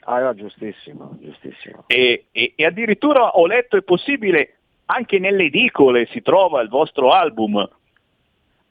[0.00, 1.84] Ah, no, giustissimo, giustissimo.
[1.88, 7.10] E, e, e, addirittura ho letto è possibile anche nelle edicole si trova il vostro
[7.10, 7.68] album.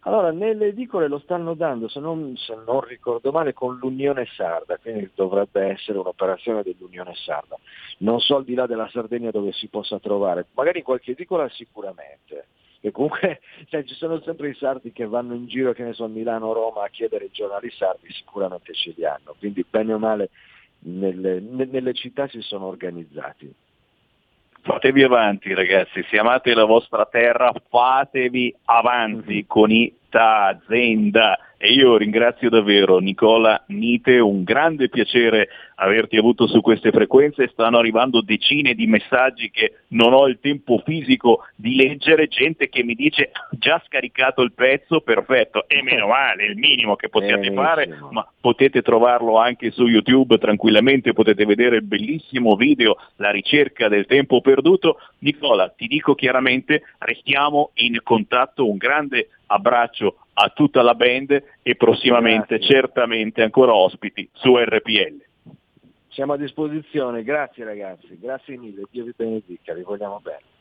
[0.07, 4.77] Allora, nelle edicole lo stanno dando, se non, se non ricordo male, con l'Unione Sarda,
[4.77, 7.57] quindi dovrebbe essere un'operazione dell'Unione Sarda.
[7.99, 11.49] Non so al di là della Sardegna dove si possa trovare, magari in qualche edicola
[11.49, 12.48] sicuramente.
[12.82, 16.03] E comunque cioè, ci sono sempre i sardi che vanno in giro, che ne so,
[16.03, 19.34] a Milano o Roma a chiedere i giornali sardi, sicuramente ce li hanno.
[19.40, 20.30] Quindi bene o male
[20.82, 23.52] nelle, nelle città si sono organizzati.
[24.65, 29.45] Fatevi avanti ragazzi, se amate la vostra terra fatevi avanti mm-hmm.
[29.45, 36.61] con i Tazenda e io ringrazio davvero Nicola Nite, un grande piacere averti avuto su
[36.61, 42.27] queste frequenze, stanno arrivando decine di messaggi che non ho il tempo fisico di leggere,
[42.27, 46.95] gente che mi dice già scaricato il pezzo, perfetto, e meno male, è il minimo
[46.95, 52.95] che possiate fare, ma potete trovarlo anche su YouTube tranquillamente, potete vedere il bellissimo video,
[53.17, 54.97] la ricerca del tempo perduto.
[55.19, 61.76] Nicola, ti dico chiaramente, restiamo in contatto, un grande abbraccio a tutta la band e
[61.76, 62.67] prossimamente grazie.
[62.67, 65.23] certamente ancora ospiti su RPL.
[66.09, 70.53] Siamo a disposizione, grazie ragazzi, grazie mille, Dio vi benedica, vi vogliamo bene.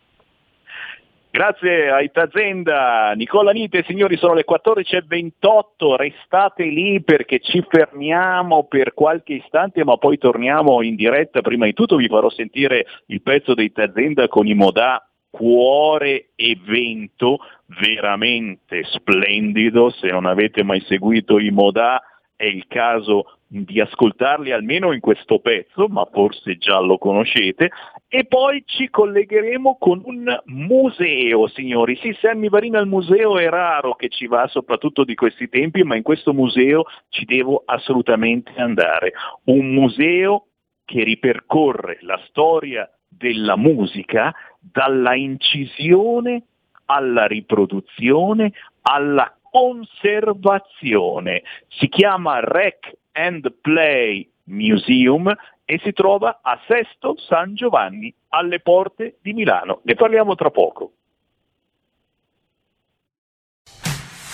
[1.31, 8.95] Grazie a Itazenda, Nicola Nite, signori sono le 14.28, restate lì perché ci fermiamo per
[8.95, 13.55] qualche istante ma poi torniamo in diretta, prima di tutto vi farò sentire il pezzo
[13.55, 15.05] di Itazenda con i Modà
[15.35, 17.39] cuore evento
[17.81, 22.01] veramente splendido, se non avete mai seguito i Modà
[22.37, 27.71] è il caso di ascoltarli almeno in questo pezzo, ma forse già lo conoscete,
[28.09, 31.97] e poi ci collegheremo con un museo, signori.
[31.97, 35.97] Sì, Sammy Varina al museo è raro che ci va, soprattutto di questi tempi, ma
[35.97, 39.13] in questo museo ci devo assolutamente andare.
[39.47, 40.47] Un museo
[40.85, 46.43] che ripercorre la storia della musica dalla incisione
[46.87, 51.43] alla riproduzione alla conservazione.
[51.69, 55.35] Si chiama Rec and Play Museum
[55.65, 59.81] e si trova a Sesto San Giovanni alle porte di Milano.
[59.85, 60.93] Ne parliamo tra poco.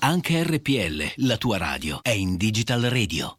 [0.00, 3.38] Anche RPL, la tua radio, è in Digital Radio.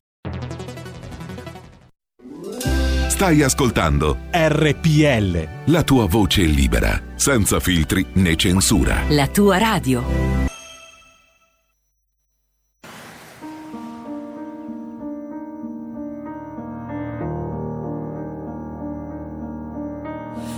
[3.07, 5.71] Stai ascoltando RPL.
[5.71, 9.03] La tua voce libera, senza filtri né censura.
[9.07, 10.03] La tua radio.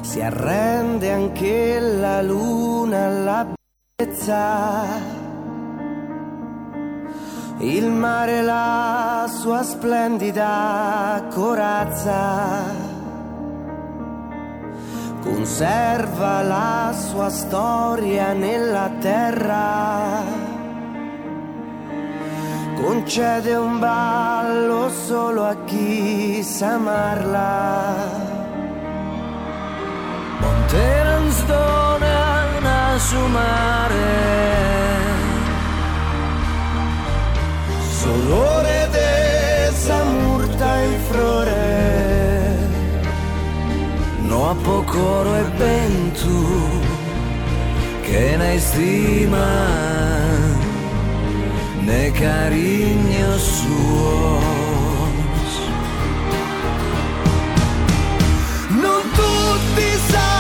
[0.02, 3.54] Si arrende anche la luna alla
[3.96, 5.31] bellezza
[7.60, 12.90] il mare la sua splendida corazza.
[15.22, 20.24] Conserva la sua storia nella terra,
[22.76, 28.30] concede un ballo solo a chi sa amarla.
[30.40, 34.81] Monterans dona su mare,
[38.02, 39.12] solore de
[39.86, 41.68] samurta in flore
[44.30, 45.04] no a poco
[45.42, 46.42] e ben tu
[48.06, 49.50] che ne stima
[51.88, 54.42] ne cariño suos.
[58.84, 60.31] Non tutti sanno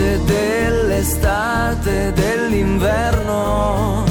[0.00, 4.04] forte dell'estate e dell'inverno.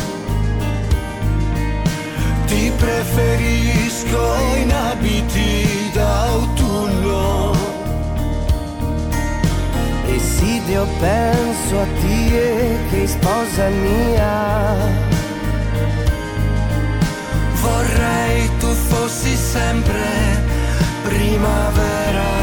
[2.45, 7.53] Ti preferisco in abiti d'autunno.
[10.06, 14.76] Esidio penso a te che sposa mia.
[17.61, 20.48] Vorrei tu fossi sempre
[21.03, 22.39] primavera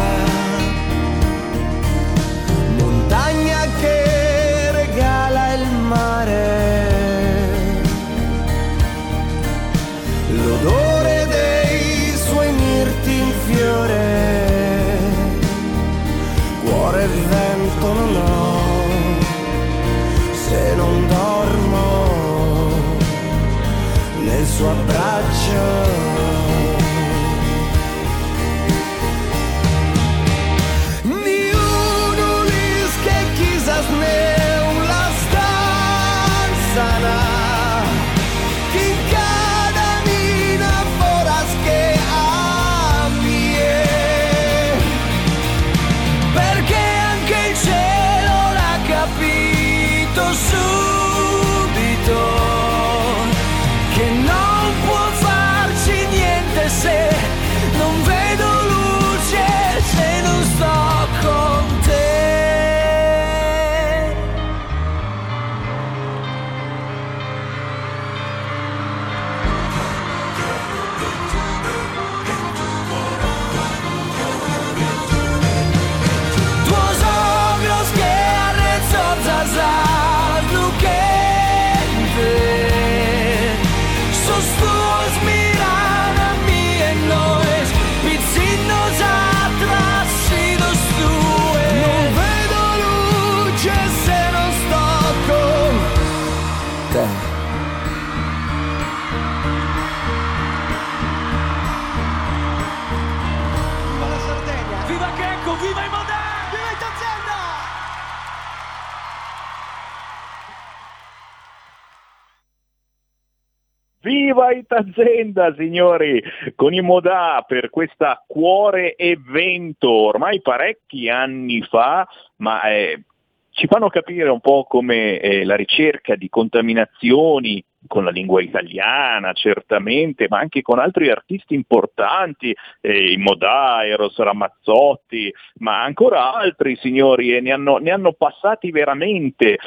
[114.46, 116.22] Viva Itazenda, signori,
[116.54, 122.06] con i Modà per questa Cuore Evento, ormai parecchi anni fa,
[122.36, 123.02] ma eh,
[123.50, 129.32] ci fanno capire un po' come eh, la ricerca di contaminazioni con la lingua italiana,
[129.32, 136.76] certamente, ma anche con altri artisti importanti, eh, i Modà, Eros Ramazzotti, ma ancora altri
[136.76, 139.58] signori, e ne hanno, ne hanno passati veramente.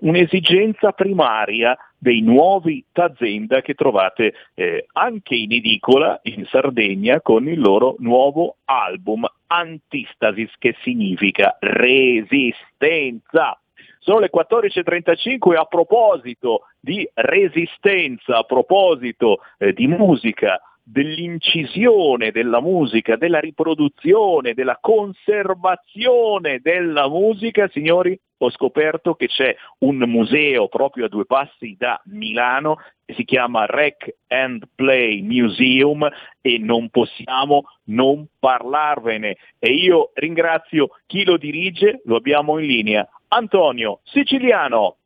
[0.00, 7.60] Un'esigenza primaria dei nuovi Tazenda che trovate eh, anche in edicola in Sardegna con il
[7.60, 13.56] loro nuovo album Antistasis che significa resistenza.
[13.98, 23.16] Sono le 14.35 a proposito di resistenza, a proposito eh, di musica, dell'incisione della musica,
[23.16, 31.08] della riproduzione, della conservazione della musica, signori, ho scoperto che c'è un museo proprio a
[31.08, 36.08] due passi da Milano che si chiama Rec and Play Museum
[36.40, 39.36] e non possiamo non parlarvene.
[39.58, 44.96] E io ringrazio chi lo dirige, lo abbiamo in linea, Antonio Siciliano.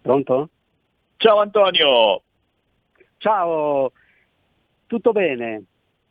[0.00, 0.48] Pronto?
[1.16, 2.22] Ciao Antonio.
[3.22, 3.92] Ciao,
[4.88, 5.62] tutto bene?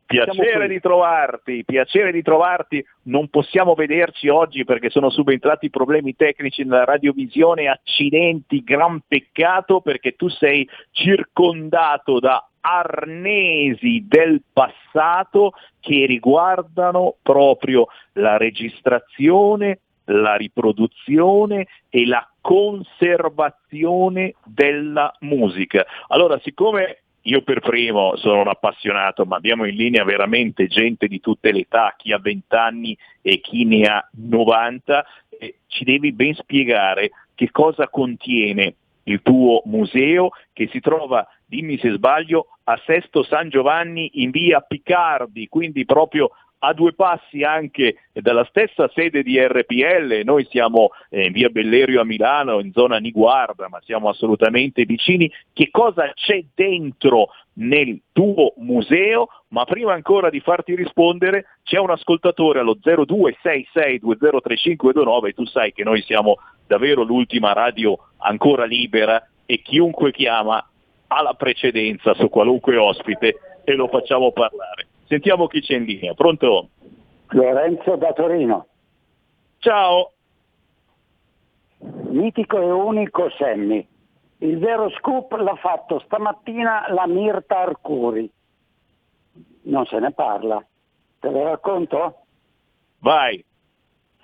[0.06, 2.82] Piacere di trovarti, piacere di trovarti.
[3.04, 10.16] Non possiamo vederci oggi perché sono subentrati problemi tecnici nella radiovisione, accidenti, gran peccato perché
[10.16, 15.52] tu sei circondato da arnesi del passato
[15.82, 25.86] che riguardano proprio la registrazione, la riproduzione e la conservazione della musica.
[26.08, 31.20] Allora, siccome io per primo sono un appassionato, ma abbiamo in linea veramente gente di
[31.20, 35.06] tutte le età, chi ha 20 anni e chi ne ha 90,
[35.38, 41.78] eh, ci devi ben spiegare che cosa contiene il tuo museo che si trova, dimmi
[41.78, 46.32] se sbaglio, a Sesto San Giovanni in via Picardi, quindi proprio
[46.64, 52.02] a due passi anche dalla stessa sede di RPL, noi siamo eh, in via Bellerio
[52.02, 55.28] a Milano, in zona Niguarda, ma siamo assolutamente vicini.
[55.54, 59.30] Che cosa c'è dentro nel tuo museo?
[59.50, 66.04] Ma prima ancora di farti rispondere, c'è un ascoltatore allo 0266203529, tu sai che noi
[66.04, 70.64] siamo davvero l'ultima radio ancora libera e chiunque chiama
[71.08, 74.91] ha la precedenza su qualunque ospite e lo facciamo parlare.
[75.12, 76.14] Sentiamo chi c'è in linea.
[76.14, 76.70] Pronto?
[77.32, 78.68] Lorenzo da Torino.
[79.58, 80.14] Ciao.
[81.80, 83.86] Mitico e unico Semmi.
[84.38, 88.32] Il vero scoop l'ha fatto stamattina la Mirta Arcuri.
[89.64, 90.66] Non se ne parla.
[91.20, 92.22] Te lo racconto?
[93.00, 93.44] Vai.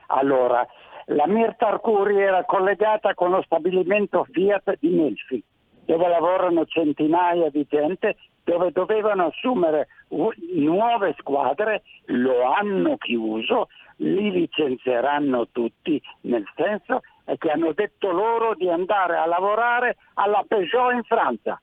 [0.06, 0.66] Allora,
[1.08, 5.44] la Mirta Arcuri era collegata con lo stabilimento Fiat di Melfi,
[5.88, 15.48] dove lavorano centinaia di gente dove dovevano assumere nuove squadre, lo hanno chiuso, li licenzieranno
[15.52, 17.02] tutti, nel senso
[17.38, 21.62] che hanno detto loro di andare a lavorare alla Peugeot in Francia.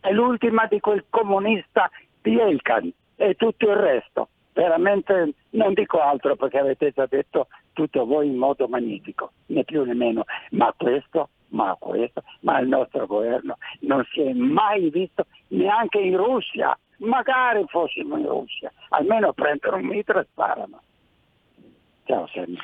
[0.00, 1.90] È l'ultima di quel comunista
[2.22, 4.28] di Elkan e tutto il resto.
[4.54, 9.84] Veramente non dico altro perché avete già detto tutto voi in modo magnifico, né più
[9.84, 15.26] né meno, ma questo ma questo, ma il nostro governo non si è mai visto
[15.48, 20.80] neanche in Russia, magari fossimo in Russia, almeno prendono un mitra e sparano.
[22.04, 22.56] Ciao Sammy.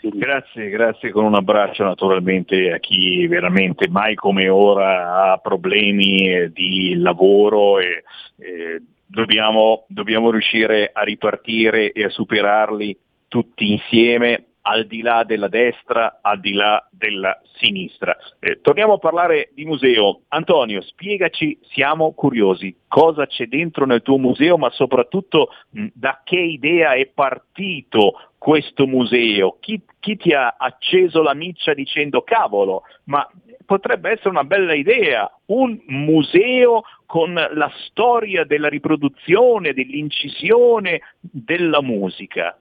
[0.00, 1.10] Grazie, grazie.
[1.10, 8.04] Con un abbraccio naturalmente a chi veramente mai come ora ha problemi di lavoro e,
[8.36, 12.96] e dobbiamo, dobbiamo riuscire a ripartire e a superarli
[13.28, 18.16] tutti insieme al di là della destra, al di là della sinistra.
[18.40, 20.22] Eh, torniamo a parlare di museo.
[20.28, 26.38] Antonio, spiegaci, siamo curiosi, cosa c'è dentro nel tuo museo, ma soprattutto mh, da che
[26.38, 29.56] idea è partito questo museo?
[29.60, 33.24] Chi, chi ti ha acceso la miccia dicendo cavolo, ma
[33.64, 42.58] potrebbe essere una bella idea, un museo con la storia della riproduzione, dell'incisione della musica.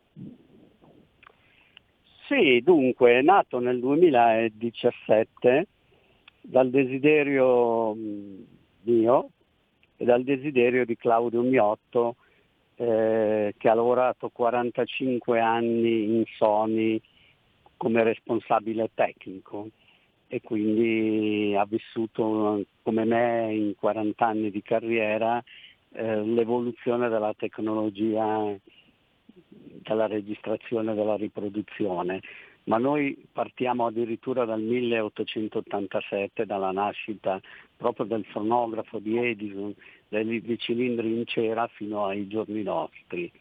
[2.27, 5.68] Sì, dunque è nato nel 2017
[6.41, 7.95] dal desiderio
[8.81, 9.30] mio
[9.95, 12.15] e dal desiderio di Claudio Miotto
[12.77, 16.99] eh, che ha lavorato 45 anni in Sony
[17.77, 19.69] come responsabile tecnico
[20.27, 25.43] e quindi ha vissuto come me in 40 anni di carriera
[25.91, 28.52] eh, l'evoluzione della tecnologia
[29.94, 32.22] dalla registrazione dalla riproduzione,
[32.66, 37.40] ma noi partiamo addirittura dal 1887, dalla nascita
[37.78, 39.74] proprio del fonografo di Edison,
[40.07, 43.32] dei, dei cilindri in cera fino ai giorni nostri.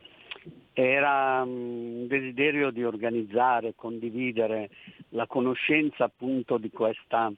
[0.72, 4.68] Era mm, un desiderio di organizzare, condividere
[5.10, 7.32] la conoscenza appunto di questa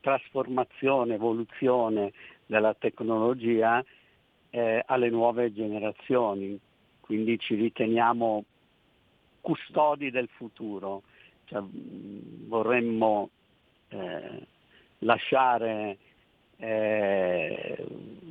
[0.00, 2.12] trasformazione, evoluzione
[2.46, 3.82] della tecnologia
[4.50, 6.60] eh, alle nuove generazioni
[7.04, 8.44] quindi ci riteniamo
[9.42, 11.02] custodi del futuro,
[11.44, 11.62] cioè,
[12.46, 13.28] vorremmo
[13.88, 14.46] eh,
[15.00, 15.98] lasciare
[16.56, 17.76] eh,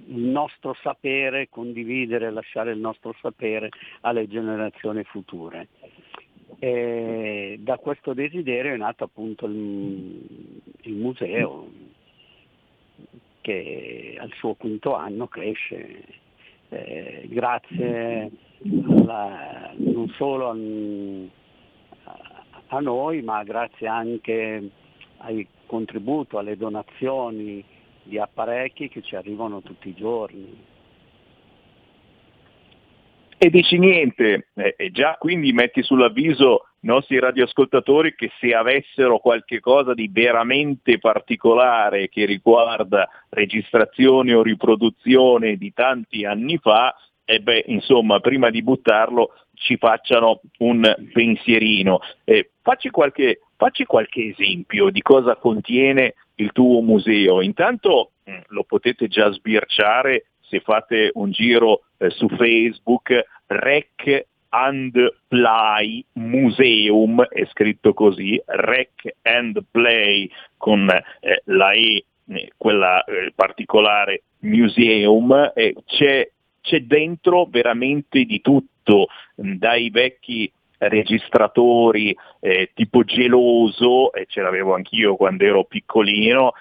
[0.07, 3.69] il nostro sapere, condividere, lasciare il nostro sapere
[4.01, 5.67] alle generazioni future.
[6.57, 11.69] E da questo desiderio è nato appunto il, il museo
[13.41, 16.21] che al suo quinto anno cresce
[16.73, 18.31] eh, grazie
[18.87, 24.69] alla, non solo a, a, noi, ma grazie anche
[25.17, 27.63] al contributo, alle donazioni
[28.03, 30.71] di apparecchi che ci arrivano tutti i giorni.
[33.43, 39.19] E dici niente, eh, e già quindi metti sull'avviso i nostri radioascoltatori che se avessero
[39.19, 46.95] qualche cosa di veramente particolare che riguarda registrazione o riproduzione di tanti anni fa,
[47.25, 51.99] e beh, insomma, prima di buttarlo ci facciano un pensierino.
[52.23, 57.41] Eh, facci, qualche, facci qualche esempio di cosa contiene il tuo museo.
[57.41, 65.15] Intanto mm, lo potete già sbirciare se fate un giro eh, su Facebook, Rec and
[65.27, 73.31] Play Museum, è scritto così, Rec and Play con eh, la E, eh, quella eh,
[73.35, 75.51] particolare Museum,
[75.85, 76.29] c'è
[76.63, 85.15] c'è dentro veramente di tutto, dai vecchi registratori eh, tipo geloso, e ce l'avevo anch'io
[85.15, 86.53] quando ero piccolino,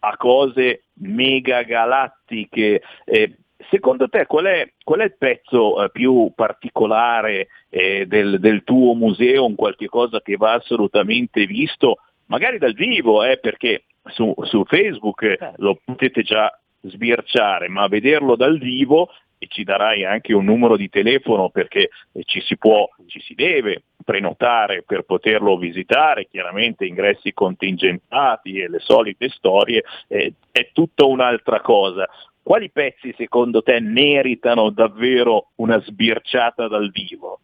[0.00, 2.82] a cose mega galattiche.
[3.04, 3.36] Eh,
[3.70, 8.94] secondo te qual è, qual è il pezzo eh, più particolare eh, del, del, tuo
[8.94, 14.64] museo, un qualche cosa che va assolutamente visto, magari dal vivo, eh, perché su, su
[14.64, 15.54] Facebook certo.
[15.58, 16.50] lo potete già
[16.82, 21.90] sbirciare, ma vederlo dal vivo e ci darai anche un numero di telefono perché
[22.24, 28.78] ci si può, ci si deve prenotare per poterlo visitare, chiaramente ingressi contingentati e le
[28.78, 32.08] solite storie, eh, è tutta un'altra cosa.
[32.40, 37.40] Quali pezzi secondo te meritano davvero una sbirciata dal vivo?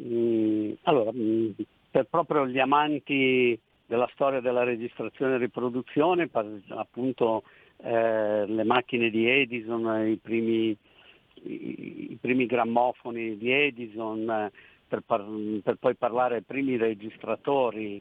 [0.00, 1.50] Mm, allora, mm,
[1.90, 6.28] per proprio gli amanti della storia della registrazione e riproduzione,
[6.70, 7.44] appunto
[7.82, 10.76] eh, le macchine di Edison, i primi,
[11.42, 14.50] i, primi grammofoni di Edison,
[14.86, 15.26] per, par-
[15.62, 18.00] per, poi parlare ai primi registratori.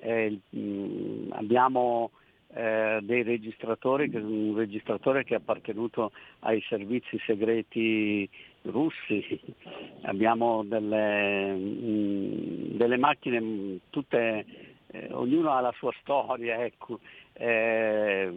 [0.00, 2.10] Eh, mh, mm, abbiamo
[2.52, 8.28] eh, dei registratori, un registratore che è appartenuto ai servizi segreti
[8.62, 9.40] russi,
[10.02, 14.44] abbiamo delle, mh, mm, delle macchine mm, tutte,
[14.88, 17.00] eh, ognuno ha la sua storia, ecco
[17.34, 18.32] eh,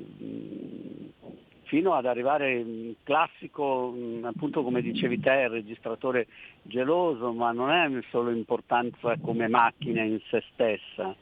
[1.64, 3.94] fino ad arrivare il classico,
[4.24, 6.28] appunto come dicevi te, il registratore
[6.64, 11.15] geloso, ma non è solo importanza come macchina in se stessa,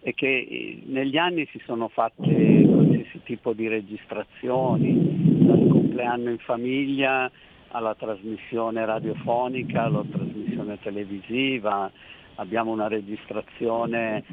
[0.00, 6.38] è che eh, negli anni si sono fatte qualsiasi tipo di registrazioni, dal compleanno in
[6.38, 7.30] famiglia
[7.68, 11.90] alla trasmissione radiofonica, alla trasmissione televisiva,
[12.36, 14.24] abbiamo una registrazione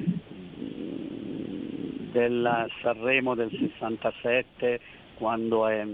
[2.12, 4.80] del Sanremo del 67
[5.16, 5.86] quando è,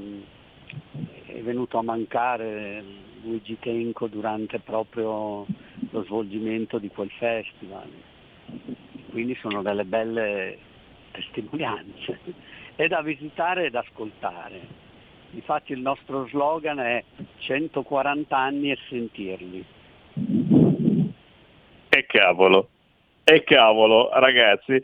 [1.26, 2.84] è venuto a mancare
[3.24, 5.46] Luigi Tenco durante proprio
[5.90, 7.90] lo svolgimento di quel festival.
[9.10, 10.58] Quindi sono delle belle
[11.12, 12.20] testimonianze.
[12.76, 14.84] È da visitare e da ascoltare.
[15.32, 17.02] Infatti il nostro slogan è
[17.38, 19.66] 140 anni e sentirli.
[21.88, 22.68] E cavolo,
[23.24, 24.82] e cavolo, ragazzi,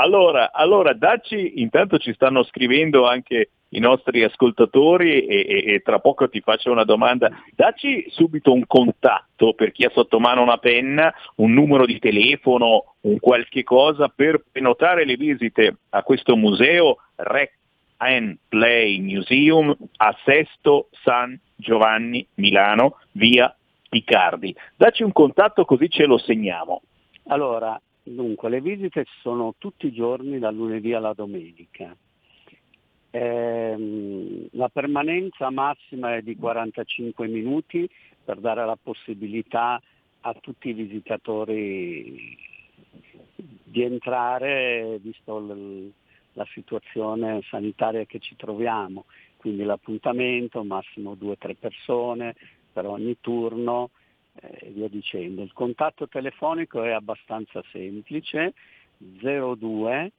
[0.00, 5.98] allora, allora dacci, intanto ci stanno scrivendo anche i nostri ascoltatori e, e, e, tra
[5.98, 7.28] poco ti faccio una domanda.
[7.54, 12.94] Dacci subito un contatto per chi ha sotto mano una penna, un numero di telefono,
[13.02, 17.58] un qualche cosa per prenotare le visite a questo museo Rec
[17.96, 23.52] and Play Museum a Sesto San Giovanni Milano, via
[23.88, 24.54] Picardi.
[24.76, 26.82] Dacci un contatto così ce lo segniamo.
[27.30, 27.78] Allora,
[28.14, 31.94] Dunque, le visite sono tutti i giorni, dal lunedì alla domenica.
[33.10, 37.88] Ehm, la permanenza massima è di 45 minuti
[38.24, 39.80] per dare la possibilità
[40.20, 42.36] a tutti i visitatori
[43.36, 45.92] di entrare, visto
[46.32, 49.04] la situazione sanitaria che ci troviamo.
[49.36, 52.34] Quindi l'appuntamento, massimo due o tre persone
[52.72, 53.90] per ogni turno,
[54.40, 55.42] e via dicendo.
[55.42, 58.54] Il contatto telefonico è abbastanza semplice,
[58.96, 60.12] 02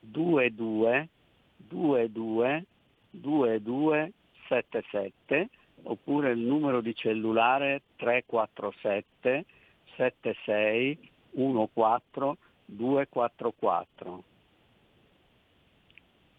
[0.00, 1.08] 22
[1.68, 2.66] 22
[3.10, 4.12] 22
[4.48, 5.48] 77
[5.84, 9.44] oppure il numero di cellulare 347
[9.96, 11.10] 76
[11.72, 14.31] 14 244.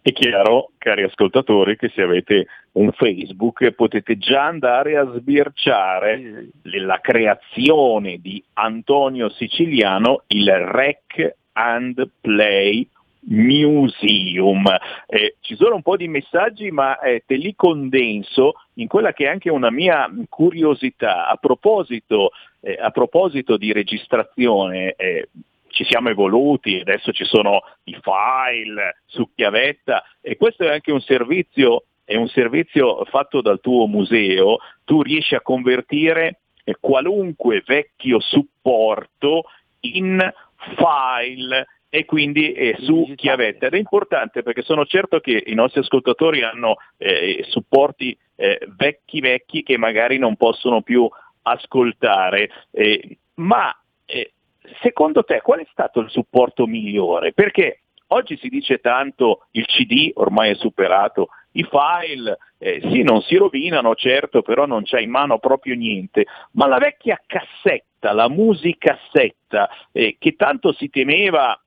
[0.06, 7.00] È chiaro, cari ascoltatori, che se avete un Facebook potete già andare a sbirciare la
[7.00, 12.86] creazione di Antonio Siciliano, il Rec and Play
[13.30, 14.66] Museum.
[15.08, 19.24] Eh, ci sono un po' di messaggi, ma eh, te li condenso in quella che
[19.24, 21.30] è anche una mia curiosità.
[21.30, 25.30] A proposito, eh, a proposito di registrazione, eh,
[25.74, 31.02] ci siamo evoluti, adesso ci sono i file su chiavetta e questo è anche un
[31.02, 36.40] servizio, è un servizio fatto dal tuo museo, tu riesci a convertire
[36.80, 39.46] qualunque vecchio supporto
[39.82, 40.32] in
[40.76, 43.68] file e quindi eh, su chiavetta.
[43.68, 49.20] Ed è importante perché sono certo che i nostri ascoltatori hanno eh, supporti eh, vecchi
[49.20, 51.08] vecchi che magari non possono più
[51.44, 52.50] ascoltare.
[52.72, 53.76] Eh, ma
[54.06, 54.34] eh,
[54.82, 57.34] secondo te qual è stato il supporto migliore?
[57.34, 63.22] Perché oggi si dice tanto il CD ormai è superato, i file eh, sì non
[63.22, 68.30] si rovinano certo, però non c'è in mano proprio niente, ma la vecchia cassetta, la
[68.30, 71.58] musicassetta eh, che tanto si temeva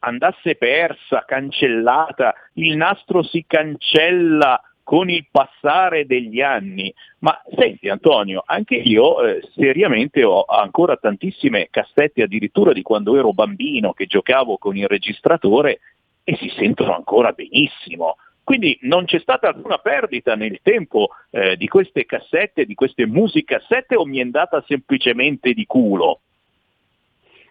[0.00, 4.60] andasse persa, cancellata, il nastro si cancella
[4.90, 6.92] con il passare degli anni.
[7.18, 13.32] Ma senti Antonio, anche io eh, seriamente ho ancora tantissime cassette addirittura di quando ero
[13.32, 15.78] bambino che giocavo con il registratore
[16.24, 18.16] e si sentono ancora benissimo.
[18.42, 23.94] Quindi non c'è stata alcuna perdita nel tempo eh, di queste cassette, di queste musicassette
[23.94, 26.18] o mi è andata semplicemente di culo?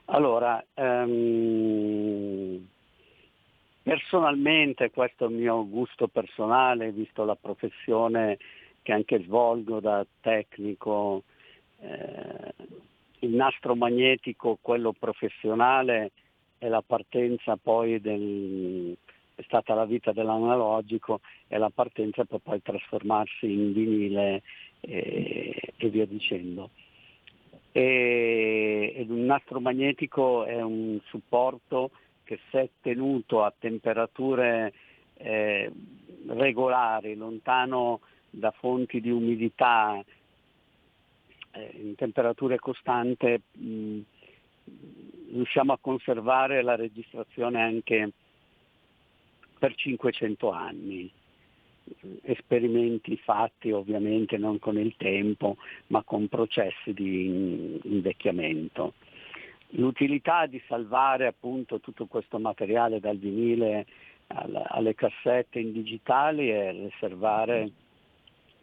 [0.07, 2.67] Allora, um,
[3.89, 8.37] personalmente questo è il mio gusto personale, visto la professione
[8.83, 11.23] che anche svolgo da tecnico,
[11.79, 12.53] eh,
[13.21, 16.11] il nastro magnetico, quello professionale,
[16.59, 18.95] è la partenza poi del,
[19.33, 24.43] è stata la vita dell'analogico e la partenza per poi trasformarsi in vinile
[24.81, 26.69] e, e via dicendo.
[27.71, 31.89] E, ed un nastro magnetico è un supporto
[32.29, 34.71] che se tenuto a temperature
[35.15, 35.71] eh,
[36.27, 39.99] regolari, lontano da fonti di umidità,
[41.51, 43.99] eh, in temperature costanti, mh,
[45.31, 48.11] riusciamo a conservare la registrazione anche
[49.57, 51.11] per 500 anni
[52.21, 55.57] esperimenti fatti ovviamente non con il tempo,
[55.87, 58.93] ma con processi di invecchiamento.
[59.73, 63.85] L'utilità di salvare appunto tutto questo materiale dal vinile
[64.27, 67.69] alle cassette in digitali è riservare,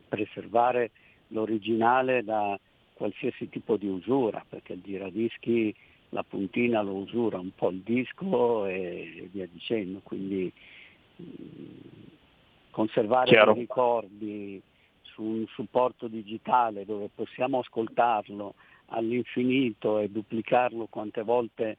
[0.08, 0.90] preservare
[1.28, 2.58] l'originale da
[2.94, 5.74] qualsiasi tipo di usura, perché il giradischi
[6.10, 10.52] la puntina lo usura un po' il disco e via dicendo, quindi
[12.70, 13.52] conservare Chiaro.
[13.52, 14.62] i ricordi
[15.02, 18.54] su un supporto digitale dove possiamo ascoltarlo
[18.88, 21.76] all'infinito e duplicarlo quante volte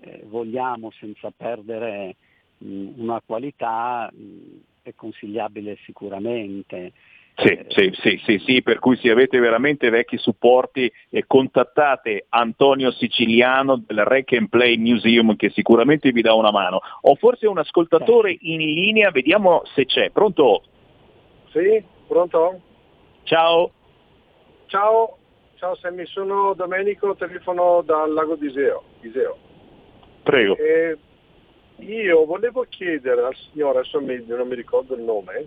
[0.00, 2.16] eh, vogliamo senza perdere
[2.58, 6.92] mh, una qualità mh, è consigliabile sicuramente.
[7.36, 12.26] Sì, eh, sì, sì, sì, sì, per cui se avete veramente vecchi supporti eh, contattate
[12.28, 16.80] Antonio Siciliano del Rec and Play Museum che sicuramente vi dà una mano.
[17.02, 20.10] Ho forse un ascoltatore in linea, vediamo se c'è.
[20.10, 20.62] Pronto?
[21.50, 22.60] Sì, pronto?
[23.22, 23.70] Ciao.
[24.66, 25.16] Ciao,
[25.60, 28.82] ciao Sammy, sono Domenico, telefono dal lago di Iseo.
[29.02, 29.36] Iseo.
[30.22, 30.56] Prego.
[30.56, 30.96] Eh,
[31.80, 35.46] io volevo chiedere al signore, adesso non mi ricordo il nome,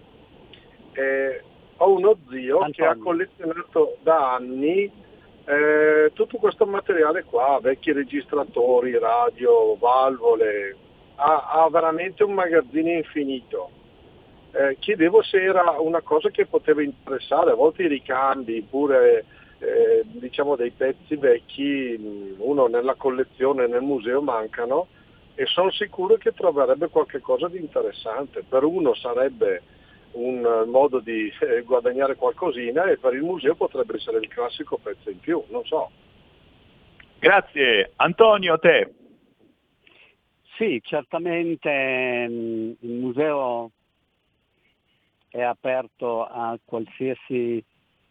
[0.91, 1.41] eh,
[1.77, 2.73] ho uno zio Antonio.
[2.73, 4.84] che ha collezionato da anni
[5.45, 10.76] eh, tutto questo materiale qua, vecchi registratori, radio, valvole,
[11.15, 13.72] ha, ha veramente un magazzino infinito.
[14.52, 19.26] Eh, chiedevo se era una cosa che poteva interessare, a volte i ricambi, pure
[19.64, 24.88] eh, diciamo dei pezzi vecchi, uno nella collezione, nel museo mancano
[25.35, 28.44] e sono sicuro che troverebbe qualcosa di interessante.
[28.44, 29.64] Per uno sarebbe
[30.11, 34.77] un eh, modo di eh, guadagnare qualcosina e per il museo potrebbe essere il classico
[34.77, 35.90] pezzo in più, non so.
[37.19, 37.94] Grazie.
[37.95, 38.94] Antonio, a te.
[40.57, 43.72] Sì, certamente mm, il museo
[45.30, 47.64] è aperto a qualsiasi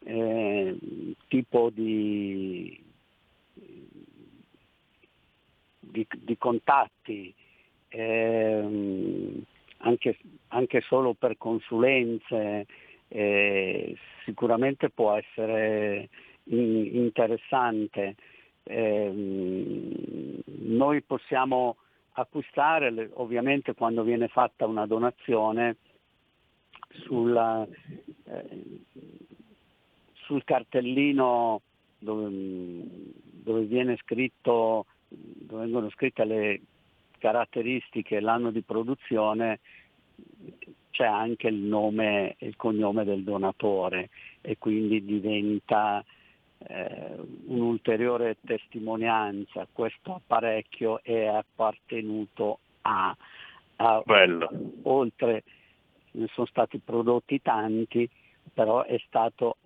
[0.05, 0.77] eh,
[1.29, 2.83] tipo di,
[5.81, 7.35] di, di contatti.
[7.89, 9.45] Eh,
[9.83, 10.19] anche,
[10.49, 12.67] anche solo per consulenze,
[13.09, 16.09] eh, sicuramente può essere
[16.45, 18.15] in, interessante.
[18.65, 19.11] Eh,
[20.45, 21.77] noi possiamo
[22.13, 25.77] acquistare, ovviamente quando viene fatta una donazione,
[27.05, 27.67] sulla,
[28.25, 28.81] eh,
[30.25, 31.61] sul cartellino
[31.99, 36.61] dove, dove, viene scritto, dove vengono scritte le
[37.19, 39.61] caratteristiche, l'anno di produzione,
[40.91, 46.05] c'è anche il nome e il cognome del donatore e quindi diventa
[46.59, 47.17] eh,
[47.47, 49.67] un'ulteriore testimonianza.
[49.73, 53.17] Questo apparecchio è appartenuto a,
[53.77, 54.03] a
[54.83, 55.43] oltre,
[56.13, 58.09] ne sono stati prodotti tanti,
[58.53, 59.57] però è stato,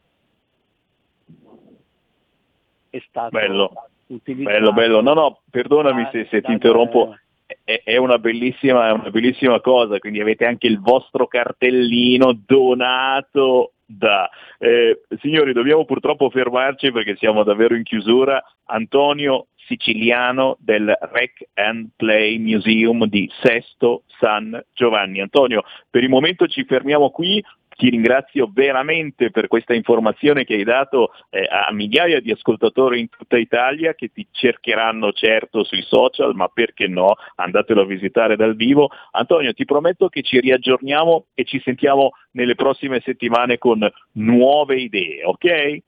[2.91, 3.73] è stato bello.
[4.07, 4.57] utilizzato.
[4.57, 5.01] Bello, bello.
[5.01, 7.17] No, no, perdonami se, se ti interrompo
[7.65, 13.73] è, è, una bellissima, è una bellissima cosa, quindi avete anche il vostro cartellino donato
[13.85, 14.29] da.
[14.59, 18.43] Eh, signori, dobbiamo purtroppo fermarci perché siamo davvero in chiusura.
[18.67, 25.21] Antonio Siciliano del Rec and Play Museum di Sesto San Giovanni.
[25.21, 27.43] Antonio, per il momento ci fermiamo qui,
[27.77, 33.09] ti ringrazio veramente per questa informazione che hai dato eh, a migliaia di ascoltatori in
[33.11, 37.15] tutta Italia che ti cercheranno certo sui social, ma perché no?
[37.35, 38.91] Andatelo a visitare dal vivo.
[39.13, 45.25] Antonio, ti prometto che ci riaggiorniamo e ci sentiamo nelle prossime settimane con nuove idee,
[45.25, 45.79] ok?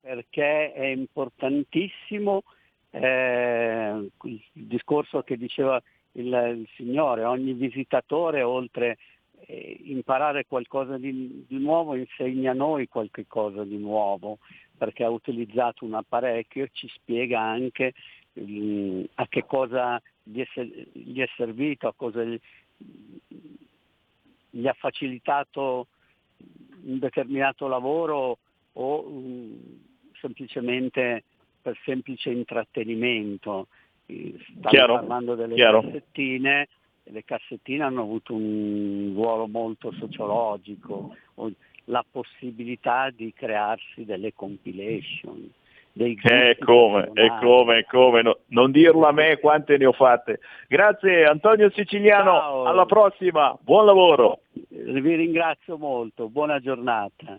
[0.00, 2.42] Perché è importantissimo
[2.90, 5.82] eh, il discorso che diceva
[6.14, 8.98] il, il Signore, ogni visitatore oltre
[9.46, 14.38] eh, imparare qualcosa di, di, nuovo insegna a noi qualche cosa di nuovo
[14.76, 17.92] perché ha utilizzato un apparecchio e ci spiega anche
[18.32, 20.62] mh, a che cosa gli è,
[20.92, 22.38] gli è, servito, a cosa gli,
[24.50, 25.86] gli ha facilitato
[26.84, 28.38] un determinato lavoro
[28.72, 29.80] o mh,
[30.20, 31.24] semplicemente
[31.60, 33.68] per semplice intrattenimento.
[34.06, 35.82] Stavo chiaro, parlando delle chiaro.
[35.82, 36.68] cassettine,
[37.04, 41.16] le cassettine hanno avuto un ruolo molto sociologico,
[41.86, 45.50] la possibilità di crearsi delle compilation.
[45.96, 49.92] Dei è come, è come, è come, no, non dirlo a me quante ne ho
[49.92, 50.40] fatte.
[50.66, 52.64] Grazie Antonio Siciliano, Ciao.
[52.64, 54.40] alla prossima, buon lavoro.
[54.68, 57.38] Vi ringrazio molto, buona giornata.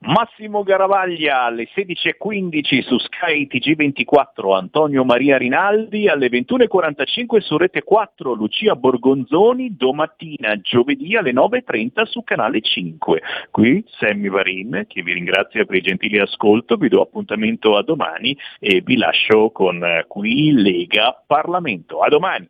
[0.00, 8.32] Massimo Garavaglia alle 16.15 su Sky TG24, Antonio Maria Rinaldi alle 21.45 su Rete 4,
[8.34, 13.22] Lucia Borgonzoni domattina giovedì alle 9.30 su Canale 5.
[13.50, 18.36] Qui Sammy Varin che vi ringrazia per il gentile ascolto, vi do appuntamento a domani
[18.60, 22.00] e vi lascio con eh, qui Lega Parlamento.
[22.00, 22.48] A domani!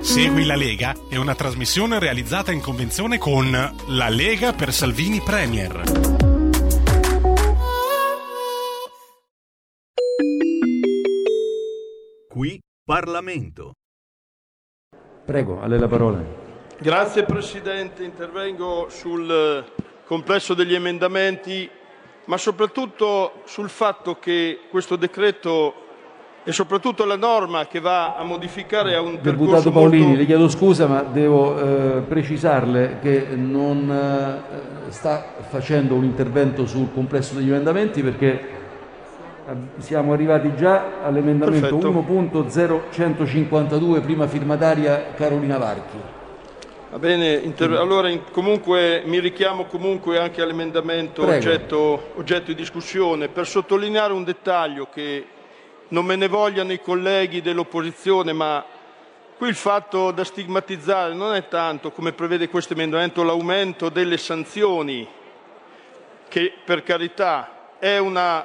[0.00, 6.19] Segui la Lega è una trasmissione realizzata in convenzione con La Lega per Salvini Premier.
[12.32, 13.72] Qui Parlamento.
[15.24, 16.22] Prego, a lei la parola.
[16.78, 19.64] Grazie Presidente, intervengo sul eh,
[20.06, 21.68] complesso degli emendamenti,
[22.26, 25.74] ma soprattutto sul fatto che questo decreto
[26.44, 30.18] e soprattutto la norma che va a modificare a un Deputato Paolini, molto...
[30.20, 36.92] le chiedo scusa, ma devo eh, precisarle che non eh, sta facendo un intervento sul
[36.94, 38.59] complesso degli emendamenti perché
[39.78, 45.98] siamo arrivati già all'emendamento 1.0152, prima firmataria Carolina Varchi.
[46.90, 53.28] Va bene, inter- allora in- comunque mi richiamo comunque anche all'emendamento oggetto, oggetto di discussione
[53.28, 55.24] per sottolineare un dettaglio che
[55.88, 58.64] non me ne vogliano i colleghi dell'opposizione, ma
[59.38, 65.06] qui il fatto da stigmatizzare non è tanto, come prevede questo emendamento, l'aumento delle sanzioni,
[66.28, 68.44] che per carità è una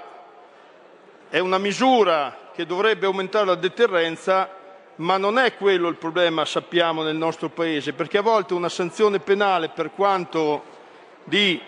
[1.36, 4.50] è una misura che dovrebbe aumentare la deterrenza,
[4.96, 9.20] ma non è quello il problema, sappiamo, nel nostro Paese, perché a volte una sanzione
[9.20, 10.64] penale, per quanto
[11.26, 11.62] di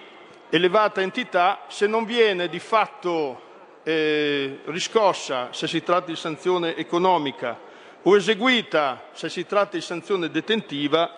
[0.50, 3.42] elevata entità, se non viene di fatto
[3.84, 7.60] eh, riscossa, se si tratta di sanzione economica,
[8.04, 11.12] o eseguita, se si tratta di sanzione detentiva,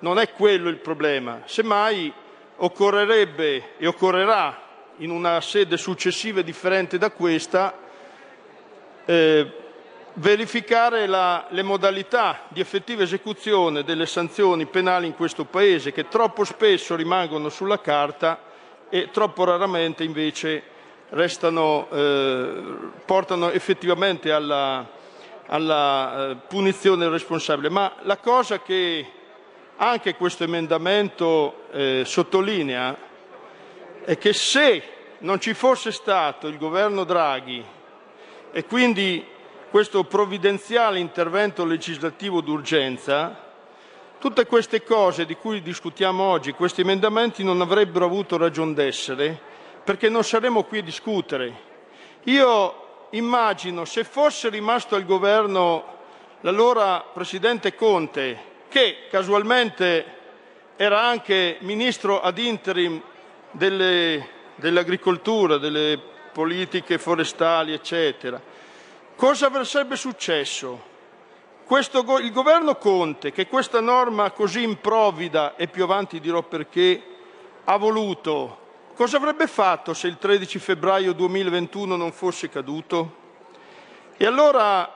[0.00, 1.40] non è quello il problema.
[1.46, 2.12] Semmai
[2.56, 4.60] occorrerebbe e occorrerà
[4.98, 7.78] in una sede successiva differente da questa
[9.04, 9.62] eh,
[10.14, 16.44] verificare la, le modalità di effettiva esecuzione delle sanzioni penali in questo Paese che troppo
[16.44, 18.38] spesso rimangono sulla carta
[18.88, 20.62] e troppo raramente invece
[21.10, 22.62] restano, eh,
[23.04, 24.86] portano effettivamente alla,
[25.46, 27.68] alla eh, punizione responsabile.
[27.68, 29.06] Ma la cosa che
[29.76, 32.96] anche questo emendamento eh, sottolinea
[34.04, 34.82] è che se
[35.18, 37.64] non ci fosse stato il governo Draghi
[38.56, 39.26] e quindi
[39.68, 43.36] questo provvidenziale intervento legislativo d'urgenza,
[44.20, 49.36] tutte queste cose di cui discutiamo oggi, questi emendamenti non avrebbero avuto ragione d'essere
[49.82, 51.52] perché non saremmo qui a discutere.
[52.26, 55.84] Io immagino se fosse rimasto al governo
[56.42, 60.04] l'allora Presidente Conte, che casualmente
[60.76, 63.02] era anche Ministro ad interim
[63.50, 68.42] delle, dell'agricoltura, delle politiche forestali, eccetera,
[69.14, 70.92] cosa sarebbe successo?
[71.64, 77.02] Questo, il governo Conte, che questa norma così improvvida, e più avanti dirò perché,
[77.62, 78.58] ha voluto,
[78.96, 83.22] cosa avrebbe fatto se il 13 febbraio 2021 non fosse caduto?
[84.16, 84.92] E allora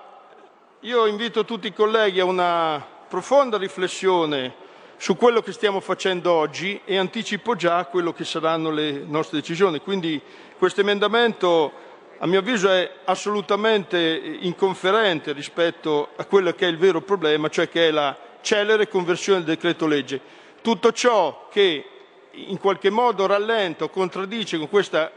[0.81, 4.67] io invito tutti i colleghi a una profonda riflessione
[4.99, 9.79] su quello che stiamo facendo oggi e anticipo già quello che saranno le nostre decisioni.
[9.79, 10.21] Quindi
[10.59, 11.73] questo emendamento
[12.19, 17.69] a mio avviso è assolutamente inconferente rispetto a quello che è il vero problema, cioè
[17.69, 20.21] che è la celere conversione del decreto legge.
[20.63, 21.85] Tutto ciò che
[22.33, 25.13] in qualche modo rallenta o contraddice con questa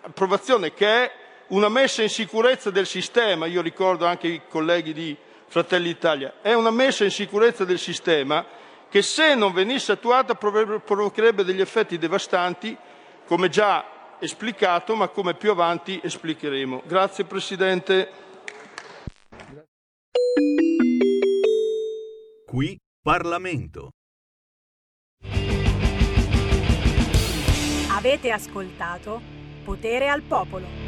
[0.00, 1.12] approvazione che è
[1.48, 5.14] una messa in sicurezza del sistema, io ricordo anche i colleghi di
[5.46, 8.46] Fratelli d'Italia, è una messa in sicurezza del sistema
[8.90, 12.76] che se non venisse attuata provocherebbe degli effetti devastanti,
[13.24, 16.82] come già esplicato, ma come più avanti esplicheremo.
[16.86, 18.10] Grazie Presidente.
[22.44, 23.90] Qui Parlamento.
[27.92, 29.20] Avete ascoltato
[29.62, 30.79] Potere al Popolo.